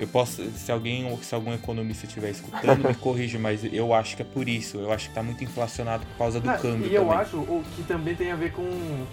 Eu 0.00 0.08
posso. 0.08 0.42
Se 0.52 0.72
alguém 0.72 1.04
ou 1.08 1.16
se 1.22 1.32
algum 1.34 1.52
economista 1.54 2.06
estiver 2.06 2.30
escutando, 2.30 2.88
me 2.88 2.94
corrija, 2.94 3.38
mas 3.38 3.62
eu 3.72 3.92
acho 3.94 4.16
que 4.16 4.22
é 4.22 4.24
por 4.24 4.48
isso. 4.48 4.78
Eu 4.78 4.92
acho 4.92 5.08
que 5.08 5.14
tá 5.14 5.22
muito 5.22 5.44
inflacionado 5.44 6.04
por 6.06 6.18
causa 6.18 6.40
do 6.40 6.48
Ah, 6.50 6.58
câmbio. 6.58 6.90
e 6.90 6.94
eu 6.94 7.02
também. 7.04 7.18
acho 7.18 7.36
o 7.36 7.62
que 7.76 7.82
também 7.84 8.14
tem 8.16 8.32
a 8.32 8.36
ver 8.36 8.50
com, 8.52 8.64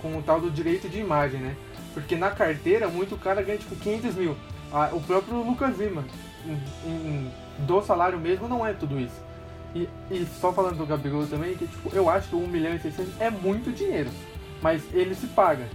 com 0.02 0.18
o 0.18 0.22
tal 0.24 0.40
do 0.42 0.50
direito 0.50 0.88
de 0.90 0.98
imagem, 1.00 1.40
né? 1.42 1.56
Porque 1.94 2.16
na 2.16 2.32
carteira, 2.32 2.88
muito 2.88 3.16
cara 3.18 3.42
ganha 3.44 3.58
tipo 3.60 3.76
500 3.76 4.16
mil. 4.16 4.36
Ah, 4.72 4.90
o 4.94 5.00
próprio 5.02 5.38
Lucas 5.44 5.78
Lima, 5.78 6.04
em- 6.48 6.90
em- 6.90 7.32
do 7.66 7.82
salário 7.82 8.20
mesmo, 8.20 8.48
não 8.48 8.66
é 8.66 8.74
tudo 8.74 9.00
isso. 9.00 9.22
E, 9.76 9.88
e 10.10 10.26
só 10.42 10.52
falando 10.52 10.78
do 10.78 10.86
Gabigol 10.86 11.28
também, 11.28 11.56
que 11.56 11.68
tipo, 11.68 11.96
eu 11.96 12.10
acho 12.10 12.30
que 12.30 12.36
1 12.36 12.48
milhão 12.48 12.74
e 12.74 12.80
600 12.80 13.22
é 13.22 13.30
muito 13.30 13.72
dinheiro, 13.72 14.10
mas 14.62 14.82
ele 14.94 15.14
se 15.14 15.28
paga. 15.28 15.68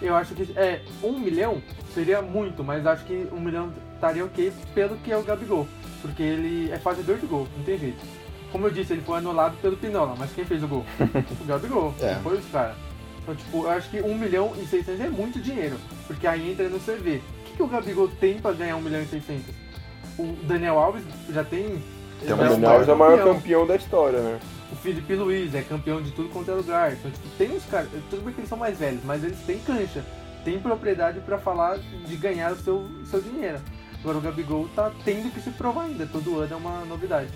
Eu 0.00 0.14
acho 0.16 0.34
que 0.34 0.52
é 0.58 0.82
1 1.02 1.18
milhão 1.18 1.62
seria 1.94 2.20
muito, 2.20 2.62
mas 2.64 2.86
acho 2.86 3.04
que 3.04 3.28
1 3.32 3.40
milhão 3.40 3.72
estaria 3.94 4.24
ok 4.24 4.52
pelo 4.74 4.96
que 4.96 5.12
é 5.12 5.16
o 5.16 5.22
Gabigol, 5.22 5.66
porque 6.02 6.22
ele 6.22 6.70
é 6.70 6.78
fazedor 6.78 7.16
de 7.18 7.26
gol, 7.26 7.46
não 7.56 7.64
tem 7.64 7.78
jeito. 7.78 8.04
Como 8.50 8.66
eu 8.66 8.70
disse, 8.70 8.92
ele 8.92 9.00
foi 9.02 9.18
anulado 9.18 9.56
pelo 9.62 9.76
Pinola, 9.76 10.14
mas 10.18 10.32
quem 10.32 10.44
fez 10.44 10.62
o 10.62 10.68
gol? 10.68 10.84
o 11.40 11.44
Gabigol, 11.44 11.94
É. 12.00 12.16
foi 12.16 12.36
os 12.36 12.44
caras. 12.50 12.76
Então, 13.22 13.34
tipo, 13.36 13.62
eu 13.62 13.70
acho 13.70 13.88
que 13.88 14.00
1 14.02 14.18
milhão 14.18 14.52
e 14.60 14.66
600 14.66 15.00
é 15.00 15.08
muito 15.08 15.40
dinheiro, 15.40 15.76
porque 16.06 16.26
aí 16.26 16.50
entra 16.50 16.68
no 16.68 16.78
CV. 16.80 17.22
O 17.40 17.44
que, 17.44 17.56
que 17.56 17.62
o 17.62 17.66
Gabigol 17.68 18.08
tem 18.08 18.38
pra 18.38 18.52
ganhar 18.52 18.76
1 18.76 18.80
milhão 18.82 19.00
e 19.00 19.06
600? 19.06 19.54
O 20.18 20.36
Daniel 20.44 20.78
Alves 20.78 21.02
já 21.30 21.44
tem... 21.44 21.82
Tem 22.20 22.24
O 22.24 22.28
já 22.28 22.36
Daniel 22.36 22.70
Alves 22.72 22.88
é 22.88 22.92
o 22.92 22.98
maior 22.98 23.18
campeão. 23.18 23.34
campeão 23.34 23.66
da 23.66 23.76
história, 23.76 24.20
né? 24.20 24.38
O 24.70 24.76
Felipe 24.76 25.14
Luiz 25.14 25.54
é 25.54 25.62
campeão 25.62 26.00
de 26.00 26.10
tudo 26.12 26.28
quanto 26.30 26.50
é 26.50 26.54
lugar. 26.54 26.92
Então, 26.92 27.10
tipo, 27.10 27.28
tem 27.36 27.50
uns 27.50 27.64
caras. 27.66 27.88
Tudo 28.08 28.24
bem 28.24 28.32
que 28.32 28.40
eles 28.40 28.48
são 28.48 28.58
mais 28.58 28.78
velhos, 28.78 29.02
mas 29.04 29.22
eles 29.22 29.38
têm 29.40 29.58
cancha. 29.58 30.04
Tem 30.44 30.58
propriedade 30.58 31.20
pra 31.20 31.38
falar 31.38 31.78
de 31.78 32.16
ganhar 32.16 32.52
o 32.52 32.56
seu, 32.56 32.88
seu 33.04 33.20
dinheiro. 33.20 33.58
Agora 34.00 34.18
o 34.18 34.20
Gabigol 34.20 34.68
tá 34.74 34.90
tendo 35.04 35.32
que 35.32 35.40
se 35.40 35.50
provar 35.50 35.84
ainda. 35.84 36.06
Todo 36.06 36.38
ano 36.40 36.52
é 36.52 36.56
uma 36.56 36.84
novidade. 36.84 37.28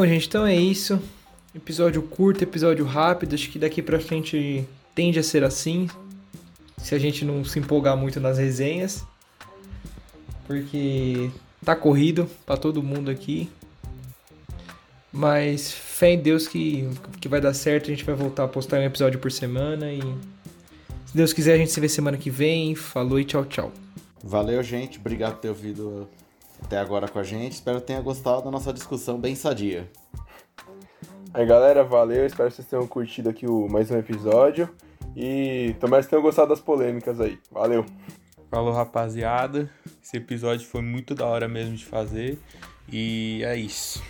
Bom, 0.00 0.06
gente, 0.06 0.28
então 0.28 0.46
é 0.46 0.56
isso. 0.56 0.98
Episódio 1.54 2.00
curto, 2.00 2.42
episódio 2.42 2.86
rápido. 2.86 3.34
Acho 3.34 3.50
que 3.50 3.58
daqui 3.58 3.82
pra 3.82 4.00
frente 4.00 4.66
tende 4.94 5.18
a 5.18 5.22
ser 5.22 5.44
assim. 5.44 5.90
Se 6.78 6.94
a 6.94 6.98
gente 6.98 7.22
não 7.22 7.44
se 7.44 7.58
empolgar 7.58 7.98
muito 7.98 8.18
nas 8.18 8.38
resenhas. 8.38 9.04
Porque 10.46 11.28
tá 11.62 11.76
corrido 11.76 12.26
pra 12.46 12.56
todo 12.56 12.82
mundo 12.82 13.10
aqui. 13.10 13.50
Mas 15.12 15.70
fé 15.70 16.12
em 16.12 16.18
Deus 16.18 16.48
que, 16.48 16.88
que 17.20 17.28
vai 17.28 17.42
dar 17.42 17.52
certo. 17.52 17.88
A 17.88 17.90
gente 17.90 18.02
vai 18.02 18.14
voltar 18.14 18.44
a 18.44 18.48
postar 18.48 18.78
um 18.78 18.84
episódio 18.84 19.20
por 19.20 19.30
semana. 19.30 19.92
E 19.92 20.00
se 21.04 21.14
Deus 21.14 21.34
quiser, 21.34 21.52
a 21.52 21.58
gente 21.58 21.72
se 21.72 21.78
vê 21.78 21.90
semana 21.90 22.16
que 22.16 22.30
vem. 22.30 22.74
Falou 22.74 23.20
e 23.20 23.24
tchau, 23.26 23.44
tchau. 23.44 23.70
Valeu, 24.24 24.62
gente. 24.62 24.98
Obrigado 24.98 25.34
por 25.34 25.40
ter 25.42 25.48
ouvido 25.50 26.08
até 26.62 26.78
agora 26.78 27.08
com 27.08 27.18
a 27.18 27.22
gente. 27.22 27.52
Espero 27.52 27.80
que 27.80 27.86
tenha 27.86 28.00
gostado 28.00 28.42
da 28.42 28.50
nossa 28.50 28.72
discussão 28.72 29.18
bem 29.18 29.34
sadia. 29.34 29.90
Aí 31.32 31.46
galera, 31.46 31.84
valeu, 31.84 32.26
espero 32.26 32.48
que 32.48 32.56
vocês 32.56 32.68
tenham 32.68 32.86
curtido 32.86 33.28
aqui 33.28 33.46
o, 33.46 33.68
mais 33.68 33.90
um 33.90 33.98
episódio. 33.98 34.68
E 35.16 35.74
tomara 35.80 36.02
que 36.02 36.08
tenham 36.08 36.22
gostado 36.22 36.48
das 36.48 36.60
polêmicas 36.60 37.20
aí. 37.20 37.38
Valeu! 37.50 37.84
Falou, 38.50 38.72
rapaziada. 38.72 39.70
Esse 40.02 40.16
episódio 40.16 40.66
foi 40.66 40.82
muito 40.82 41.14
da 41.14 41.24
hora 41.24 41.46
mesmo 41.46 41.76
de 41.76 41.84
fazer. 41.84 42.36
E 42.92 43.42
é 43.44 43.56
isso. 43.56 44.02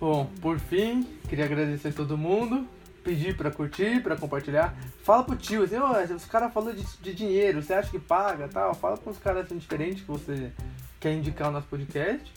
Bom, 0.00 0.28
por 0.40 0.58
fim, 0.58 1.04
queria 1.28 1.44
agradecer 1.44 1.88
a 1.88 1.92
todo 1.92 2.18
mundo. 2.18 2.66
Pedir 3.04 3.36
pra 3.36 3.52
curtir, 3.52 4.02
pra 4.02 4.16
compartilhar. 4.16 4.76
Fala 5.04 5.22
pro 5.22 5.36
tio, 5.36 5.62
assim, 5.62 5.76
ó, 5.76 6.02
os 6.02 6.24
caras 6.24 6.52
falando 6.52 6.76
de, 6.76 6.84
de 7.00 7.14
dinheiro, 7.14 7.62
você 7.62 7.72
acha 7.72 7.90
que 7.90 7.98
paga 7.98 8.48
tal? 8.48 8.74
Fala 8.74 8.98
com 8.98 9.10
os 9.10 9.18
caras 9.18 9.46
assim 9.46 9.56
diferentes 9.56 10.02
que 10.02 10.08
você 10.08 10.52
quer 11.00 11.14
indicar 11.14 11.48
o 11.48 11.52
nosso 11.52 11.66
podcast. 11.68 12.32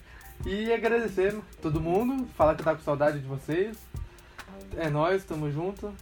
E 0.45 0.71
agradecer 0.73 1.39
todo 1.61 1.79
mundo, 1.79 2.27
falar 2.35 2.55
que 2.55 2.63
tá 2.63 2.75
com 2.75 2.81
saudade 2.81 3.19
de 3.19 3.27
vocês. 3.27 3.77
É 4.77 4.89
nóis, 4.89 5.23
tamo 5.23 5.51
junto. 5.51 5.93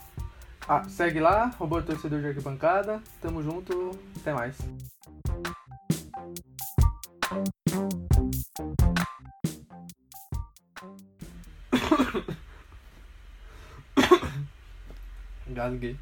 Ah, 0.67 0.83
segue 0.87 1.19
lá, 1.19 1.47
robô 1.57 1.81
torcedor 1.81 2.21
de 2.21 2.27
arquibancada. 2.27 3.01
Tamo 3.21 3.43
junto, 3.43 3.99
até 4.17 4.33
mais. 4.33 4.57
Gasguei. 15.47 15.97